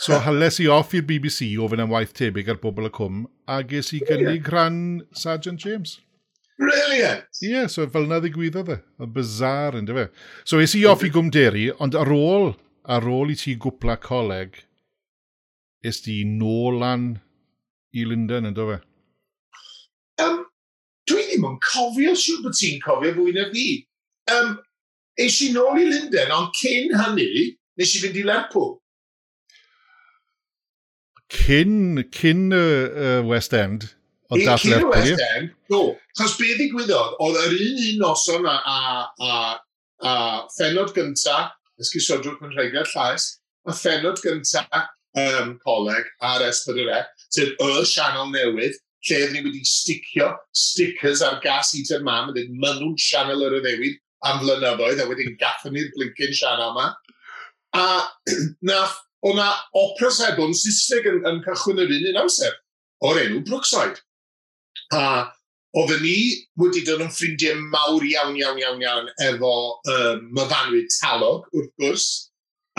So 0.02 0.18
hales 0.26 0.58
i 0.64 0.66
off 0.72 0.96
i'r 0.98 1.06
BBC 1.06 1.52
ofyn 1.62 1.84
am 1.84 1.92
waith 1.94 2.16
tebyg 2.18 2.50
ar 2.50 2.62
bobl 2.62 2.90
y 2.90 2.94
cwm, 2.96 3.26
a 3.46 3.62
ges 3.70 3.92
i 3.94 4.02
gynnig 4.02 4.50
rhan 4.50 4.80
Sergeant 5.14 5.62
James. 5.62 6.00
Brilliant! 6.62 7.26
Ie, 7.42 7.50
yeah, 7.50 7.68
so 7.72 7.88
fel 7.90 8.06
na 8.06 8.20
ddigwyddodd 8.22 8.70
e. 8.70 8.78
Y 9.02 9.08
bizar, 9.16 9.78
ynddo 9.80 9.96
fe. 9.98 10.04
So 10.46 10.60
es 10.62 10.76
i 10.78 10.84
off 10.86 11.02
i 11.02 11.10
gwmderi, 11.14 11.72
ond 11.82 11.96
ar 11.98 12.12
ôl, 12.14 12.52
ar 12.86 13.08
ôl 13.10 13.32
i 13.34 13.38
ti 13.40 13.56
gwpla 13.58 13.96
coleg, 14.04 14.60
es 15.82 16.04
di 16.06 16.20
nôl 16.28 16.78
lan 16.84 17.08
i 17.98 18.06
Lundain, 18.06 18.46
ynddo 18.52 18.68
fe? 18.70 18.78
Um, 20.22 20.44
dwi 21.10 21.24
ddim 21.32 21.48
yn 21.50 21.56
cofio 21.66 22.14
siw 22.14 22.44
bod 22.44 22.54
ti'n 22.60 22.78
cofio 22.84 23.16
fwy 23.16 23.34
na 23.40 23.48
fi. 23.50 23.66
Um, 24.36 24.54
es 25.18 25.40
i 25.42 25.50
nôl 25.56 25.82
i 25.82 25.88
Lundain, 25.90 26.36
ond 26.36 26.54
cyn 26.60 26.94
hynny, 26.94 27.56
nes 27.82 27.96
i 27.98 28.04
fynd 28.04 28.22
i 28.22 28.28
Lerpwl. 28.28 28.76
Cyn, 31.32 32.04
cyn 32.14 32.52
uh, 32.54 32.62
uh, 32.62 33.20
West 33.26 33.58
End, 33.58 33.90
o 34.32 34.40
dadle 34.40 34.80
West 34.90 35.22
Ham. 35.22 35.50
No, 35.70 35.82
chas 36.18 36.38
be 36.40 36.54
ddigwyddodd, 36.56 37.18
oedd 37.24 37.40
yr 37.44 37.58
un 37.58 37.82
un 37.88 38.00
noson 38.02 38.48
a, 38.48 38.56
a, 38.76 38.78
a, 39.28 39.34
a 40.08 40.14
ffenod 40.56 40.94
gynta, 40.96 41.50
ysgusodrwch 41.82 42.44
yn 42.48 42.56
rhaid 42.56 42.78
llais, 42.94 43.28
a 43.68 43.76
ffenod 43.76 44.22
gynta 44.24 44.64
um, 45.20 45.58
coleg 45.66 46.08
ar 46.24 46.46
S4C, 46.48 46.88
e, 46.88 47.28
sef 47.36 47.52
y 47.60 47.84
sianel 47.90 48.32
newydd, 48.32 48.80
lle 49.10 49.18
oedden 49.18 49.36
ni 49.36 49.44
wedi 49.48 49.64
sticio 49.66 50.30
stickers 50.54 51.24
ar 51.26 51.40
gas 51.44 51.74
heater 51.76 52.04
mam, 52.06 52.30
a 52.30 52.36
dweud, 52.36 52.54
ma 52.62 52.74
sianel 53.02 53.48
yr 53.48 53.58
ydewyd 53.60 53.98
am 54.30 54.44
flynyddoedd, 54.44 55.02
a 55.02 55.08
wedyn 55.10 55.38
gathon 55.42 55.76
ni'r 55.76 55.90
blincyn 55.96 56.36
sianel 56.38 56.72
yma. 56.72 56.92
A 57.78 57.86
nath, 58.70 59.00
o'na 59.26 59.50
opera 59.78 60.12
sebon 60.14 60.54
Saesneg 60.58 61.10
yn, 61.10 61.20
yn 61.30 61.42
cychwyn 61.48 61.82
yr 61.82 61.94
un 61.98 62.08
un 62.14 62.22
amser, 62.24 62.56
o'r 63.08 63.22
enw 63.26 63.42
Brookside. 63.48 64.02
A 64.92 65.04
oedden 65.80 66.02
ni 66.04 66.16
wedi 66.60 66.84
dod 66.88 67.04
yn 67.06 67.14
ffrindiau 67.16 67.60
mawr 67.72 68.04
iawn, 68.04 68.36
iawn, 68.40 68.60
iawn, 68.60 68.82
iawn 68.84 69.08
efo 69.28 69.54
um, 69.94 70.26
myfanwyd 70.36 70.92
talog, 70.98 71.46
wrth 71.56 71.72
gwrs. 71.80 72.08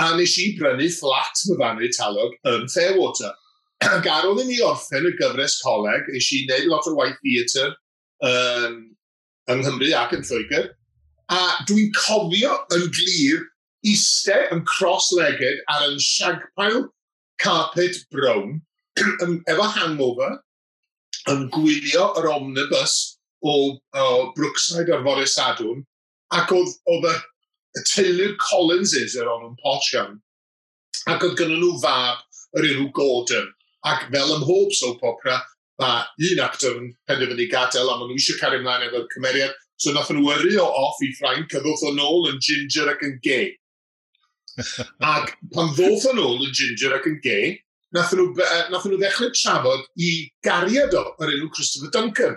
A 0.00 0.10
nes 0.16 0.34
i 0.40 0.50
brynu 0.58 0.90
fflat 0.92 1.44
myfanwyd 1.50 1.96
talog 1.96 2.36
yn 2.52 2.68
Fairwater. 2.72 3.32
Ac 3.82 4.06
ar 4.06 4.28
ôl 4.28 4.42
i 4.42 4.46
ni 4.46 4.60
orffen 4.62 5.08
y 5.08 5.14
gyfres 5.18 5.56
coleg, 5.64 6.04
nes 6.12 6.28
i 6.36 6.42
wneud 6.44 6.68
lot 6.70 6.90
o 6.90 6.94
waith 6.98 7.18
theatr 7.24 7.72
um, 8.28 8.76
yng 9.50 9.64
Nghymru 9.64 9.90
ac 9.98 10.12
yn 10.18 10.28
Lloegr. 10.28 10.68
A 11.32 11.40
dwi'n 11.68 11.90
cofio 11.96 12.60
yn 12.76 12.86
glir 12.92 13.48
eistedd 13.88 14.52
yn 14.54 14.62
cross-legged 14.68 15.64
ar 15.72 15.88
yn 15.88 15.98
siagpail 16.02 16.84
carpet 17.42 17.98
brown 18.12 18.60
efo 19.50 19.66
hangover 19.78 20.36
yn 21.30 21.46
gwylio 21.54 22.08
yr 22.18 22.28
omnibus 22.32 22.96
o, 23.42 23.54
o 23.78 24.32
Brookside 24.36 24.92
ar 24.94 25.04
Fory 25.06 25.28
Sadwn, 25.28 25.82
ac 26.34 26.52
oedd, 26.54 26.74
oedd 26.90 27.08
y, 27.10 27.14
y 27.78 27.84
teulu 27.90 28.28
Collinses 28.42 29.16
yr 29.18 29.30
o'n 29.30 29.48
yn 29.50 29.56
Potsian, 29.62 30.18
ac 31.12 31.24
oedd 31.26 31.38
gynnu 31.38 31.58
nhw 31.60 31.72
fab 31.82 32.22
yr 32.58 32.68
enw 32.72 32.90
Gordon, 32.96 33.48
ac 33.88 34.06
fel 34.12 34.36
ym 34.36 34.44
mhob 34.44 34.74
soap 34.76 35.02
opera, 35.06 35.40
mae 35.80 36.30
un 36.30 36.42
actor 36.44 36.76
yn 36.78 36.92
penderfynu 37.08 37.48
gadael 37.50 37.90
a 37.90 37.96
maen 37.98 38.12
nhw 38.12 38.20
eisiau 38.20 38.38
cario 38.40 38.60
ymlaen 38.60 38.86
efo'r 38.88 39.08
cymeriad, 39.14 39.54
so 39.80 39.94
nath 39.94 40.12
nhw 40.14 40.36
yrio 40.36 40.66
off 40.66 41.00
i 41.02 41.10
Frank, 41.18 41.54
a 41.54 41.62
ddoth 41.62 41.84
o'n 41.90 42.02
ôl 42.02 42.30
yn 42.30 42.40
ginger 42.44 42.92
ac 42.92 43.02
yn 43.08 43.18
gay. 43.24 43.50
ac 45.14 45.32
pan 45.54 45.72
ddoth 45.78 46.06
o'n 46.12 46.20
ôl 46.22 46.44
yn 46.46 46.54
ginger 46.56 46.98
ac 46.98 47.08
yn 47.10 47.18
gay, 47.24 47.56
nath 47.96 48.14
nhw, 48.16 48.32
nath 48.72 48.86
nhw 48.88 48.98
ddechrau 49.00 49.30
trafod 49.36 49.84
i 50.00 50.10
gariad 50.46 50.96
o 50.96 51.04
yr 51.22 51.34
enw 51.36 51.50
Christopher 51.54 51.92
Duncan. 51.94 52.36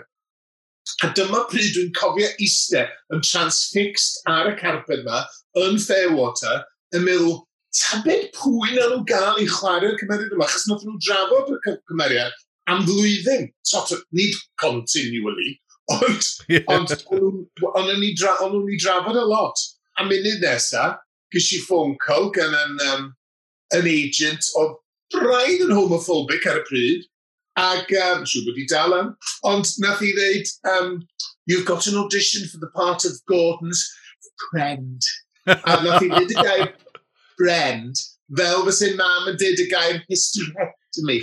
A 1.02 1.10
dyma 1.16 1.42
pryd 1.50 1.74
dwi'n 1.74 1.92
cofio 1.96 2.28
eistedd 2.36 2.92
yn 3.14 3.22
transfixed 3.26 4.20
ar 4.30 4.52
y 4.52 4.54
carpet 4.60 5.02
yma, 5.02 5.24
yn 5.64 5.80
Fairwater, 5.82 6.62
yn 6.94 7.06
meddwl, 7.08 7.40
ta 7.76 8.00
beth 8.04 8.28
pwy 8.36 8.76
na 8.76 8.90
nhw 8.92 9.02
gael 9.08 9.40
i 9.42 9.48
chwarae'r 9.50 9.96
cymeriad 10.00 10.36
yma, 10.36 10.48
Chos 10.52 10.68
nath 10.70 10.84
nhw 10.86 10.98
drafod 11.08 11.54
y 11.56 11.76
cymeriad 11.90 12.36
am 12.70 12.84
flwyddyn. 12.86 13.50
Sort 13.66 13.92
of, 13.96 14.04
nid 14.12 14.36
continually, 14.60 15.56
ond, 15.96 16.30
yeah. 16.52 16.64
ond 16.72 16.92
ond 16.92 17.90
o'n 17.90 18.00
ni 18.00 18.12
drafod 18.20 19.18
a 19.18 19.26
lot. 19.26 19.66
A 19.96 20.04
munud 20.04 20.42
nesa, 20.44 20.94
gysi 21.34 21.62
ffôn 21.64 21.96
col 22.02 22.30
gan 22.34 22.54
yn, 22.54 22.82
um, 22.92 23.06
an 23.74 23.88
agent 23.90 24.52
o 24.60 24.68
braidd 25.14 25.66
yn 25.66 25.74
homophobic 25.76 26.46
ar 26.50 26.62
y 26.62 26.64
pryd, 26.70 27.06
ac 27.60 27.92
um, 28.02 28.24
siw 28.28 28.44
bod 28.46 28.58
i 28.60 28.66
dal 28.70 28.94
am, 28.96 29.12
ond 29.48 29.70
nath 29.84 30.02
i 30.04 30.12
ddeud, 30.16 30.50
um, 30.72 30.98
you've 31.46 31.68
got 31.68 31.86
an 31.86 31.96
audition 32.00 32.48
for 32.48 32.58
the 32.58 32.72
part 32.74 33.04
of 33.04 33.16
Gordon's 33.30 33.84
friend. 34.50 35.00
a 35.46 35.78
nath 35.84 36.02
i 36.02 36.10
ddeud 36.10 36.34
y 36.34 36.42
gair 36.42 36.66
friend, 37.38 38.02
fel 38.36 38.66
fysyn 38.66 38.98
mam 38.98 39.30
yn 39.30 39.38
dweud 39.40 39.62
y 39.62 39.68
gair 39.70 40.02
hysterectomy. 40.10 41.20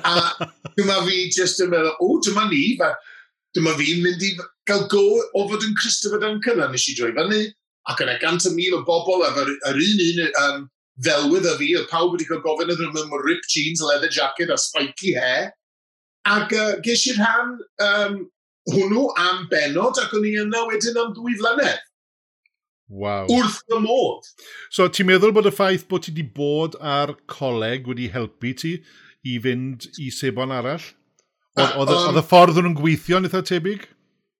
a 0.00 0.50
dyma 0.76 1.00
fi 1.06 1.22
just 1.36 1.62
yn 1.62 1.72
meddwl, 1.72 1.94
o, 2.02 2.18
dyma 2.26 2.48
ni, 2.50 2.64
fa, 2.80 2.92
dyma 3.56 3.76
fi'n 3.78 4.02
mynd 4.04 4.26
i 4.26 4.34
gael 4.68 4.84
go 4.92 5.04
o 5.34 5.46
fod 5.50 5.64
yn 5.66 5.76
Christopher 5.78 6.20
Duncan 6.22 6.62
a 6.62 6.68
nes 6.70 6.88
i 6.90 6.96
droi 6.98 7.14
fyny. 7.16 7.46
Ac 7.90 8.02
yna 8.04 8.18
gant 8.20 8.44
y 8.46 8.52
mil 8.54 8.76
o 8.76 8.84
bobl 8.86 9.24
efo'r 9.26 9.54
un 9.70 10.04
un 10.04 10.20
um, 10.44 10.66
ddelwydd 11.04 11.48
y 11.48 11.54
fi, 11.60 11.70
oedd 11.78 11.88
pawb 11.92 12.14
wedi 12.14 12.28
cael 12.28 12.42
gofyn 12.44 12.72
iddyn 12.74 12.90
nhw 12.90 13.06
mewn 13.08 13.24
rip 13.26 13.46
jeans, 13.52 13.82
leather 13.84 14.10
jacket 14.12 14.52
a 14.52 14.58
spiky 14.60 15.14
hair. 15.16 15.52
Ac 16.28 16.52
uh, 16.52 16.74
ges 16.84 17.06
i'r 17.08 17.20
rhan 17.20 17.54
um, 17.86 18.18
hwnnw 18.70 19.06
am 19.20 19.46
benod 19.52 20.00
ac 20.02 20.12
o'n 20.16 20.26
i 20.28 20.34
yna 20.42 20.66
wedyn 20.68 21.00
am 21.00 21.14
dwy 21.16 21.36
flynedd. 21.40 21.86
Wow. 22.90 23.28
Wrth 23.30 23.60
y 23.70 23.78
modd. 23.84 24.26
So 24.74 24.88
ti'n 24.90 25.06
meddwl 25.08 25.32
bod 25.34 25.46
y 25.46 25.54
ffaith 25.54 25.86
bod 25.88 26.02
ti 26.04 26.12
wedi 26.12 26.26
bod 26.34 26.74
ar 26.82 27.14
coleg 27.30 27.86
wedi 27.88 28.10
helpu 28.10 28.50
ti 28.58 28.74
i 29.22 29.36
fynd 29.44 29.86
i 30.02 30.10
sebon 30.14 30.52
arall? 30.54 30.82
Oedd 31.60 31.94
um, 31.94 32.18
y 32.18 32.24
ffordd 32.26 32.58
nhw'n 32.58 32.76
gweithio 32.78 33.20
yn 33.20 33.28
eitha 33.28 33.44
tebyg? 33.46 33.86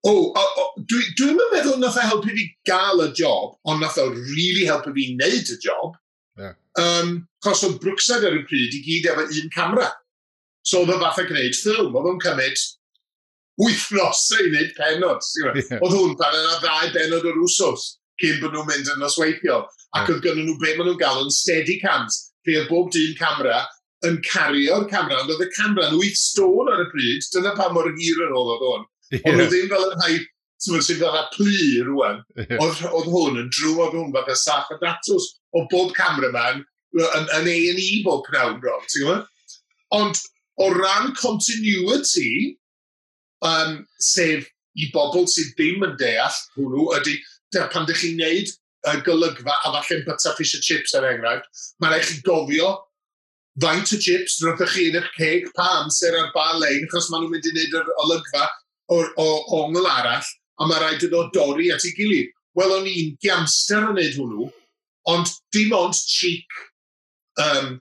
O, 0.08 0.12
oh, 0.12 0.52
oh, 0.58 0.68
dwi'n 0.88 1.14
dwi 1.18 1.48
meddwl 1.52 1.78
nath 1.78 1.98
o 2.00 2.04
helpu 2.08 2.34
fi 2.34 2.46
gael 2.66 3.04
y 3.04 3.10
job, 3.16 3.54
ond 3.68 3.82
nath 3.84 3.98
o 4.00 4.08
really 4.10 4.66
helpu 4.66 4.94
fi 4.96 5.10
wneud 5.12 5.54
y 5.54 5.58
job. 5.62 5.94
Yeah. 6.38 6.54
Um, 6.78 7.26
cos 7.44 7.64
oedd 7.66 7.80
Brookside 7.82 8.28
ar 8.28 8.36
y 8.36 8.44
pryd 8.48 8.76
i 8.76 8.82
gyd 8.84 9.08
efo 9.12 9.26
un 9.26 9.50
camera. 9.54 9.88
So 10.66 10.84
oedd 10.84 10.94
o 10.94 11.00
fath 11.00 11.22
o 11.22 11.26
gwneud 11.30 11.56
ffilm, 11.56 11.96
oedd 11.96 12.10
o'n 12.12 12.22
cymryd 12.22 12.62
wythnosau 13.60 14.44
i 14.44 14.52
wneud 14.52 14.72
penod. 14.78 15.26
Yeah. 15.40 15.80
Oedd 15.80 15.96
hwn 15.96 16.16
pan 16.20 16.36
yna 16.36 16.60
ddau 16.62 16.94
benod 16.96 17.28
o'r 17.30 17.42
wsos 17.44 17.88
cyn 18.20 18.40
bod 18.42 18.54
nhw'n 18.54 18.68
mynd 18.68 18.92
yn 18.94 19.06
osweithio. 19.06 19.62
Ac 19.96 20.06
yeah. 20.06 20.14
oedd 20.14 20.24
gynnu 20.26 20.46
nhw 20.46 20.56
be 20.60 20.74
maen 20.76 20.90
nhw'n 20.90 21.00
gael 21.00 21.24
yn 21.24 21.34
steady 21.34 21.78
cams, 21.82 22.18
fe 22.46 22.58
oedd 22.60 22.70
bob 22.70 22.90
dyn 22.94 23.16
camera 23.18 23.64
yn 24.08 24.20
cario'r 24.24 24.86
camera, 24.88 25.20
ond 25.20 25.32
oedd 25.34 25.44
y 25.44 25.50
camera 25.56 25.90
yn 25.90 25.98
8 25.98 26.20
stôn 26.20 26.70
ar 26.72 26.84
y 26.86 26.88
pryd, 26.92 27.26
dyna 27.34 27.52
pa 27.58 27.68
mor 27.74 27.88
hir 27.90 28.22
yn 28.26 28.36
ôl 28.36 28.54
oedd 28.54 28.66
hwn. 28.68 28.86
Yeah. 29.10 29.24
Ond 29.26 29.40
nhw 29.40 29.48
ddim 29.50 29.72
fel 29.72 29.88
yn 29.88 30.04
haid 30.04 30.29
Ti'n 30.60 30.84
sy'n 30.84 31.00
dda 31.00 31.24
plu 31.34 31.84
rwan. 31.88 32.20
Oedd 32.60 32.82
hwn 32.84 33.40
yn 33.40 33.50
drw, 33.54 33.74
oedd 33.80 33.96
hwn 33.96 34.14
fath 34.16 34.32
sach 34.42 34.72
a 34.74 34.78
datws 34.82 35.30
o 35.56 35.64
bob 35.72 35.94
cameraman 35.96 36.60
yn, 36.98 37.28
yn 37.38 37.48
A&E 37.48 38.02
bob 38.04 38.26
pnawn 38.28 38.58
bron, 38.60 38.84
ti'n 38.90 39.06
gwybod? 39.06 39.28
Ond 39.96 40.20
o 40.60 40.68
ran 40.76 41.14
continuity, 41.18 42.58
um, 43.46 43.80
sef 43.98 44.48
i 44.76 44.90
bobl 44.94 45.26
sydd 45.30 45.54
ddim 45.56 45.86
yn 45.86 45.96
deall 46.00 46.36
hwnnw, 46.56 46.90
ydy 46.98 47.16
pan 47.72 47.86
ydych 47.86 48.04
chi'n 48.04 48.20
neud 48.20 48.52
y 48.90 48.94
golygfa 49.04 49.56
a 49.64 49.72
falle'n 49.74 50.04
byta 50.06 50.34
fish 50.36 50.54
and 50.56 50.64
chips 50.64 50.94
er 50.96 51.08
enghraifft, 51.08 51.48
mae'n 51.82 51.96
eich 51.96 52.08
chi 52.10 52.20
gofio 52.26 52.70
faint 53.60 53.92
o 53.92 53.98
chips 54.00 54.38
rydych 54.44 54.76
chi 54.76 54.86
yn 54.90 55.00
eich 55.00 55.10
ceg 55.16 55.48
pa 55.56 55.66
amser 55.80 56.16
ar 56.16 56.30
ba 56.36 56.46
lein, 56.60 56.86
achos 56.86 57.10
maen 57.10 57.24
nhw'n 57.24 57.34
mynd 57.34 57.48
i 57.50 57.54
wneud 57.56 57.76
yr 57.80 57.90
olygfa 58.04 58.44
o, 58.94 59.00
o, 59.00 59.28
ongl 59.60 59.88
arall, 59.90 60.30
a 60.60 60.68
mae 60.68 60.80
rhaid 60.80 61.06
iddo 61.06 61.26
dorri 61.34 61.70
at 61.74 61.86
ei 61.88 61.94
gilydd. 61.96 62.32
Wel, 62.58 62.74
o'n 62.74 62.88
i'n 62.90 63.14
giamster 63.22 63.86
yn 63.86 63.96
neud 63.96 64.16
hwnnw, 64.18 64.48
ond 65.10 65.30
dim 65.54 65.72
ond 65.76 65.96
cheek 65.96 66.58
um, 67.40 67.78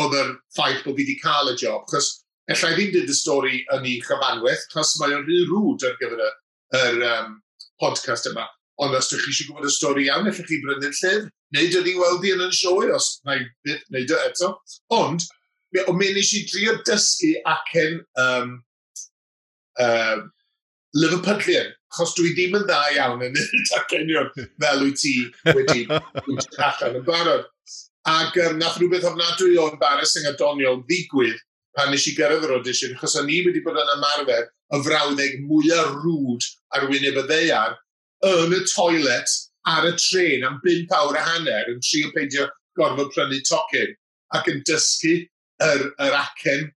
oedd 0.00 0.16
yr 0.18 0.32
ffaith 0.56 0.82
bod 0.86 0.96
fi 0.96 1.04
wedi 1.04 1.18
cael 1.20 1.52
y 1.52 1.56
job, 1.60 1.84
chos 1.90 2.08
efallai 2.50 2.78
ddim 2.78 2.94
did 2.94 3.12
y 3.12 3.16
stori 3.16 3.60
yn 3.76 3.86
ei 3.86 4.00
chyfanwaith, 4.06 4.64
chos 4.72 4.96
mae 5.00 5.14
o'n 5.14 5.26
rhy 5.26 5.44
rŵd 5.50 5.86
ar 5.88 5.94
gyfer 6.00 6.24
y, 6.24 6.30
yr 6.80 7.06
um, 7.10 7.36
podcast 7.82 8.28
yma. 8.32 8.48
Ond 8.82 8.96
os 8.96 9.12
ydych 9.12 9.26
chi 9.26 9.34
eisiau 9.34 9.52
gwybod 9.52 9.68
y 9.68 9.74
stori 9.76 10.08
iawn, 10.08 10.28
efallai 10.30 10.48
chi 10.48 10.60
brynu'r 10.64 10.96
llyfr, 10.96 11.28
neu 11.54 11.70
dydi 11.70 11.94
weldi 12.00 12.32
yn 12.34 12.44
yn 12.48 12.56
sioe, 12.56 12.88
os 12.96 13.12
na 13.28 13.36
i 13.38 13.46
byth 13.66 13.84
wneud 13.92 14.14
y 14.16 14.20
eto. 14.24 14.52
Ond, 14.96 15.28
o 15.86 15.94
mi 15.96 16.08
nes 16.16 16.32
i 16.38 16.42
drio 16.48 16.78
dysgu 16.88 17.34
ac 17.52 17.76
yn 17.84 18.00
um, 18.24 18.56
um, 19.84 20.24
Liverpudlian, 20.96 21.70
achos 21.92 22.14
dwi 22.16 22.32
ddim 22.32 22.56
yn 22.58 22.66
dda 22.68 22.80
iawn 22.96 23.24
yn 23.28 23.36
y 23.36 23.62
tacenion 23.70 24.30
fel 24.34 24.84
wyt 24.86 25.00
ti 25.02 25.14
wedi 25.52 25.86
allan 26.68 26.98
yn 27.00 27.06
barod. 27.06 27.46
Ac 28.08 28.36
um, 28.42 28.58
nath 28.58 28.80
rhywbeth 28.80 29.06
ofnadwy 29.12 29.58
o 29.60 29.68
embarrassing 29.70 30.26
a 30.26 30.32
doniol 30.38 30.80
ddigwydd 30.88 31.38
pan 31.76 31.92
nes 31.92 32.08
i 32.08 32.16
gyrraedd 32.16 32.48
yr 32.48 32.56
audition, 32.56 32.96
achos 32.96 33.14
o'n 33.20 33.30
i 33.30 33.38
wedi 33.46 33.62
bod 33.64 33.78
yn 33.80 33.94
ymarfer 33.94 34.48
y 34.48 34.80
frawddeg 34.88 35.38
mwyaf 35.46 35.94
rŵd 36.02 36.48
ar 36.76 36.88
wyneb 36.90 37.20
y 37.22 37.24
ddeiar 37.28 37.76
yn 38.28 38.56
y 38.56 38.60
toilet 38.72 39.36
ar 39.72 39.86
y 39.88 39.94
tren 40.00 40.46
am 40.48 40.58
5 40.64 40.96
awr 40.98 41.18
a 41.20 41.24
hanner 41.28 41.70
yn 41.72 41.80
trio 41.84 42.10
peidio 42.16 42.48
gorfod 42.78 43.12
prynu 43.14 43.40
tocyn 43.48 43.94
ac 44.36 44.48
yn 44.52 44.62
dysgu 44.68 45.16
yr, 45.62 45.88
yr 46.00 46.18
acen 46.18 46.70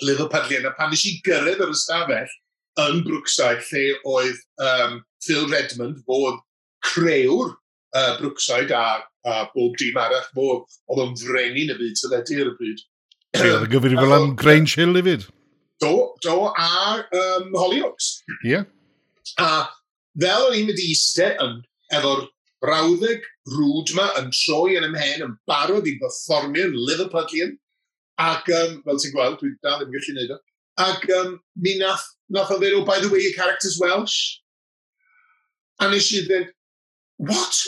Liverpudlian. 0.00 0.66
A 0.66 0.72
pan 0.76 0.90
nes 0.92 1.04
i 1.06 1.18
gyrraedd 1.26 1.60
yr 1.64 1.74
ystafell, 1.74 2.30
yn 2.78 3.02
Brookside, 3.06 3.64
lle 3.70 3.98
oedd 4.08 4.38
um, 4.62 5.00
Phil 5.24 5.48
Redmond 5.50 6.00
fod 6.06 6.38
creu'r 6.86 7.50
uh, 7.50 8.14
Brookside 8.20 8.74
a, 8.76 9.02
a 9.26 9.42
bob 9.54 9.76
dim 9.80 9.98
arall, 10.00 10.28
bob 10.36 10.66
oedd 10.92 11.04
yn 11.06 11.18
freni 11.20 11.66
yn 11.66 11.74
y 11.74 11.78
byd 11.80 12.00
teledu 12.00 12.40
ar 12.44 12.52
y 12.52 12.56
bryd. 12.60 12.84
Oedd 13.40 13.66
yn 13.66 13.72
gyfri 13.74 13.98
fel 13.98 14.16
am 14.16 14.34
Grange 14.38 14.78
Hill 14.78 14.98
hefyd? 14.98 15.26
Do, 15.80 15.94
do, 16.24 16.36
a 16.50 17.00
um, 17.00 17.50
Hollyoaks. 17.56 18.12
Ie. 18.44 18.52
Yeah. 18.52 18.68
A 19.40 19.68
fel 20.20 20.48
o'n 20.48 20.58
i'n 20.58 20.68
mynd 20.68 20.82
i 20.82 20.90
eistedd 20.92 21.40
yn 21.44 21.60
efo'r 21.96 22.26
brawddeg 22.60 23.24
rŵd 23.54 23.94
yma 23.94 24.06
yn 24.20 24.28
troi 24.36 24.76
yn 24.76 24.86
ymhen 24.90 25.24
yn 25.26 25.36
barod 25.48 25.88
i 25.88 25.96
performio'n 26.02 26.76
Liverpudlian 26.76 27.56
ac 28.20 28.50
um, 28.52 28.80
fel 28.84 29.00
ti'n 29.00 29.14
gweld, 29.14 29.38
dwi'n 29.40 29.56
dal 29.64 29.80
ddim 29.80 29.88
yn 29.88 29.96
gallu 29.96 30.14
gwneud 30.14 30.34
o. 30.34 30.40
Ac 30.80 31.12
um, 31.12 31.40
mi 31.56 31.76
nath, 31.78 32.06
nath 32.28 32.50
o 32.50 32.58
ddweud, 32.58 32.80
oh, 32.80 32.84
by 32.84 32.98
the 33.00 33.10
way, 33.10 33.20
your 33.20 33.34
character's 33.34 33.78
Welsh. 33.80 34.16
A 35.80 35.90
nes 35.90 36.10
i 36.14 36.24
ddweud, 36.26 36.48
what? 37.16 37.62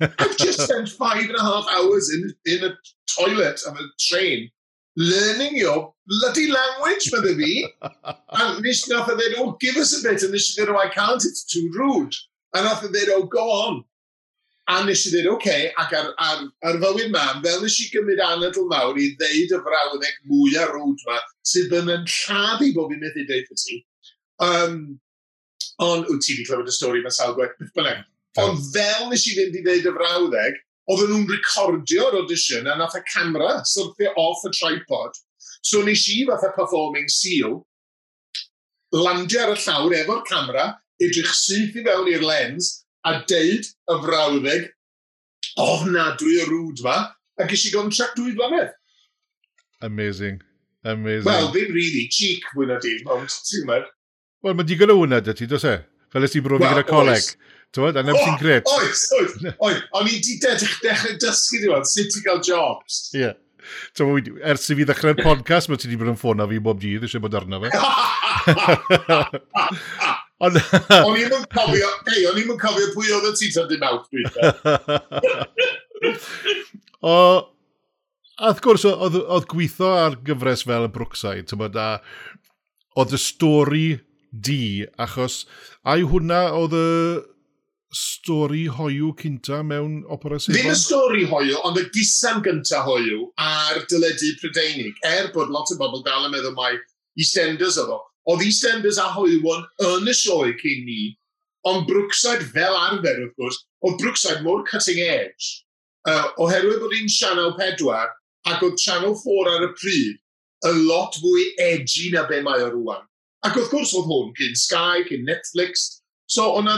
I've 0.18 0.36
just 0.36 0.60
spent 0.60 0.90
five 0.90 1.24
and 1.24 1.36
a 1.36 1.42
half 1.42 1.66
hours 1.76 2.12
in, 2.12 2.34
in 2.44 2.64
a 2.64 2.76
toilet 3.16 3.60
of 3.66 3.76
a 3.76 3.88
train 4.00 4.50
learning 4.96 5.56
your 5.56 5.92
bloody 6.06 6.50
language, 6.50 7.10
medde 7.12 7.36
fi. 7.36 7.66
and 8.42 8.62
nes 8.64 8.88
nath 8.88 9.10
o 9.10 9.16
ddweud, 9.16 9.36
oh, 9.38 9.56
give 9.60 9.76
us 9.76 9.92
a 9.98 10.02
bit. 10.08 10.22
And 10.22 10.32
nes 10.32 10.48
i 10.58 10.62
ddweud, 10.62 10.74
oh, 10.74 10.80
I 10.86 10.88
can't, 10.88 11.24
it's 11.24 11.44
too 11.44 11.70
rude. 11.74 12.14
A 12.54 12.62
nath 12.62 12.84
o 12.84 12.88
ddweud, 12.88 13.12
oh, 13.16 13.26
go 13.26 13.44
on. 13.44 13.84
A 14.66 14.80
nes 14.82 15.04
i 15.06 15.12
ddweud, 15.12 15.28
oce, 15.30 15.36
okay, 15.36 15.66
ac 15.78 15.92
ar, 15.94 16.08
ar, 16.18 16.40
ar 16.66 16.78
fywyd 16.82 17.12
mam, 17.14 17.42
fel 17.44 17.60
nes 17.62 17.76
i 17.84 17.88
gymryd 17.92 18.22
anadl 18.24 18.66
mawr 18.70 18.98
i 18.98 19.12
ddeud 19.20 19.52
y 19.54 19.60
frawddeg 19.62 20.16
mwyaf 20.30 20.72
rwyd 20.72 21.04
ma, 21.06 21.18
sydd 21.46 21.74
yn 21.78 21.92
yn 21.94 22.06
lladd 22.10 22.64
i 22.66 22.72
bob 22.74 22.94
i 22.94 22.98
methu 22.98 23.22
dweud 23.28 23.52
ti. 23.62 23.78
Um, 24.42 24.80
ond, 25.86 26.08
wyt 26.10 26.24
ti 26.26 26.34
wedi 26.34 26.46
clywed 26.48 26.72
y 26.72 26.74
stori 26.74 27.04
mae 27.04 27.14
sawl 27.14 27.36
gwaith 27.36 27.54
beth 27.60 27.74
bynnag. 27.78 28.02
Ond 28.42 28.64
fel 28.72 29.06
nes 29.12 29.26
i 29.30 29.36
fynd 29.36 29.54
i 29.54 29.62
ddeud 29.68 29.86
y 29.86 29.92
frawddeg, 30.00 30.58
oedden 30.90 31.12
nhw'n 31.12 31.30
recordio'r 31.30 32.18
audition 32.20 32.66
a 32.66 32.74
nath 32.78 32.98
y 32.98 33.02
camera 33.12 33.60
syrthio 33.70 34.12
off 34.22 34.42
y 34.46 34.52
tripod. 34.54 35.14
So 35.62 35.84
nes 35.86 36.08
i 36.10 36.24
fath 36.26 36.42
fatha 36.42 36.58
performing 36.58 37.06
seal, 37.10 37.60
landio 38.94 39.42
ar 39.44 39.54
y 39.54 39.60
llawr 39.62 39.94
efo'r 40.00 40.26
camera, 40.28 40.66
edrych 41.02 41.32
syth 41.38 41.78
i 41.78 41.86
fewn 41.86 42.10
i'r 42.12 42.26
lens, 42.26 42.70
a 43.06 43.20
deud 43.30 43.66
y 43.66 43.98
frawddeg, 44.02 44.66
ofnadwy 45.62 46.40
y 46.40 46.46
rwd 46.48 46.82
fa, 46.84 46.96
a 47.38 47.48
gysi 47.50 47.72
gontract 47.74 48.18
dwi'n 48.18 48.36
blynedd. 48.38 48.74
Amazing. 49.86 50.40
Amazing. 50.86 51.26
Wel, 51.26 51.50
ddim 51.52 51.74
really 51.74 52.06
cheek 52.12 52.46
fwy 52.52 52.68
na 52.70 52.78
di, 52.82 52.96
ond 53.12 53.32
ti'n 53.48 53.66
mynd. 53.68 53.90
Wel, 54.44 54.56
mae 54.58 54.68
digon 54.68 54.94
o 54.94 54.98
hwnna 55.00 55.22
dy 55.24 55.34
ti, 55.36 55.48
dos 55.50 55.66
e? 55.66 55.76
Fel 56.14 56.26
ys 56.26 56.32
ysdi 56.32 56.44
brofi 56.44 56.66
gyda 56.66 56.84
coleg. 56.86 57.32
Tywed, 57.74 57.98
a 57.98 58.04
neb 58.06 58.18
sy'n 58.20 58.38
gret. 58.40 58.68
Oes, 58.70 59.02
oes, 59.18 59.34
oes. 59.66 59.80
O'n 59.98 60.10
i 60.10 60.20
di 60.22 60.38
dechrau 60.42 61.16
dysgu 61.22 61.62
di 61.62 61.72
fan, 61.72 61.88
sut 61.90 62.20
i 62.20 62.22
gael 62.26 62.44
jobs. 62.46 63.00
Ie. 63.14 63.24
Yeah. 63.24 63.34
Tywed, 63.98 64.30
ers 64.46 64.68
i 64.70 64.76
fi 64.78 64.86
ddechrau'r 64.86 65.18
podcast, 65.18 65.70
mae 65.70 65.82
ti 65.82 65.90
di 65.90 65.98
bod 65.98 66.12
yn 66.12 66.20
ffôn 66.20 66.42
a 66.42 66.46
fi 66.50 66.60
bob 66.62 66.78
dydd 66.82 67.08
eisiau 67.08 67.24
bod 67.24 67.38
arno 67.38 67.58
fe. 67.64 67.72
Ond... 70.44 70.56
o'n 70.60 71.16
i'n 71.16 71.30
mynd 71.32 71.46
cofio, 71.52 71.90
ei, 72.12 72.24
o'n 72.28 72.40
i'n 72.40 72.48
mynd 72.50 72.60
cofio 72.60 72.90
pwy 72.92 73.12
oedd 73.16 73.28
y 73.30 73.34
ti 73.38 73.46
tita 73.48 73.64
dim 73.70 73.84
awt 73.86 74.08
byd. 74.12 74.34
o, 77.00 77.14
a 78.36 78.50
wrth 78.50 78.64
gwrs, 78.66 78.84
oedd 78.90 79.46
gweithio 79.52 79.94
ar 80.02 80.18
gyfres 80.26 80.66
fel 80.68 80.88
y 80.88 80.90
Brookside, 80.92 81.46
ti'n 81.48 81.62
bod, 81.62 81.78
a 81.80 82.02
oedd 83.00 83.16
y 83.16 83.20
stori 83.20 83.86
di, 84.30 84.84
achos 85.00 85.44
ai 85.88 86.02
hwnna 86.04 86.42
oedd 86.58 86.76
y 86.76 86.90
stori 87.96 88.66
hoiw 88.76 89.14
cynta 89.16 89.62
mewn 89.64 90.02
opera 90.12 90.36
seifon? 90.40 90.58
Ddim 90.58 90.74
y 90.74 90.76
stori 90.80 91.24
hoiw, 91.30 91.54
ond 91.64 91.80
y 91.80 91.86
gisan 91.94 92.42
gynta 92.44 92.82
hoiw 92.84 93.24
ar 93.40 93.80
dyledu 93.88 94.34
Prydeinig, 94.42 95.00
er 95.06 95.30
bod 95.32 95.52
lot 95.54 95.72
o 95.72 95.78
bobl 95.80 96.04
dal 96.04 96.28
yn 96.28 96.34
meddwl 96.34 96.56
mai 96.58 96.74
EastEnders 97.16 97.80
oedd 97.80 97.94
o. 97.96 98.02
Oedd 98.26 98.42
EastEnders 98.42 98.98
a 98.98 99.06
Hollywood 99.14 99.66
yn 99.86 100.10
y 100.10 100.14
sioe 100.16 100.54
cyn 100.58 100.84
ni, 100.86 101.14
ond 101.66 101.86
Brookside 101.86 102.46
fel 102.54 102.74
arfer, 102.74 103.20
wrth 103.22 103.34
gwrs, 103.38 103.58
oedd 103.86 103.98
Brookside 104.02 104.42
mor 104.46 104.64
cutting 104.66 105.02
edge. 105.02 105.62
Uh, 106.06 106.28
oherwydd 106.42 106.80
bod 106.82 106.94
hi'n 106.94 107.10
Channel 107.10 107.52
4 107.58 108.14
ac 108.46 108.62
oedd 108.62 108.78
Channel 108.82 109.14
4 109.22 109.52
ar 109.52 109.66
y 109.66 109.70
pryd, 109.78 110.18
a 110.66 110.72
lot 110.88 111.18
fwy 111.22 111.46
edgy 111.62 112.10
na 112.12 112.24
be 112.30 112.40
mae 112.42 112.64
o 112.64 112.70
rwan. 112.74 113.04
Ac 113.46 113.58
wrth 113.58 113.70
gwrs 113.70 113.94
oedd 113.94 114.10
hwn 114.10 114.34
cyn 114.38 114.58
Sky, 114.58 115.04
cyn 115.06 115.26
Netflix. 115.28 115.86
So 116.30 116.48
o'na, 116.58 116.76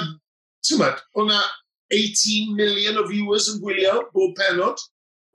tymod, 0.68 1.00
o'na 1.16 1.40
18 1.94 2.56
million 2.56 3.00
o 3.00 3.06
viewers 3.08 3.48
yn 3.52 3.60
gwylio 3.62 4.02
bob 4.12 4.36
penod. 4.36 4.80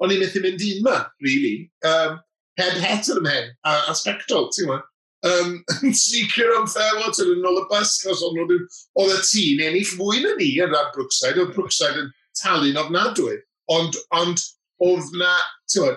O'n 0.01 0.13
i'n 0.13 0.21
methu 0.21 0.41
mynd 0.43 0.61
un 0.67 0.81
ma, 0.85 0.97
really. 1.25 1.69
Um, 1.89 2.19
heb 2.59 2.81
het 2.83 3.09
yn 3.09 3.21
ymhen, 3.21 3.53
a, 3.65 3.77
a 3.89 3.95
spectol, 3.97 4.49
ti'n 4.53 4.67
gwybod 4.69 4.89
um, 5.29 5.57
yn 5.87 5.95
sicr 5.97 6.53
am 6.57 6.67
ffaelot 6.69 7.21
yn 7.23 7.47
ôl 7.47 7.61
y 7.61 7.65
bus, 7.71 7.95
cos 8.03 8.23
ond 8.27 8.41
oedd 8.43 9.15
y 9.15 9.19
tîn 9.29 9.63
ennill 9.67 9.91
fwy 9.95 10.23
na 10.23 10.35
ni 10.39 10.53
yn 10.63 10.71
rhan 10.71 10.91
Brookside, 10.95 11.39
oedd 11.41 11.55
Brookside 11.55 12.03
yn 12.03 12.11
talu'n 12.41 12.79
ofnadwy. 12.83 13.39
Ond, 13.71 13.97
ond 14.15 14.41
oedd 14.83 15.11
na, 15.19 15.33
ti'n 15.71 15.93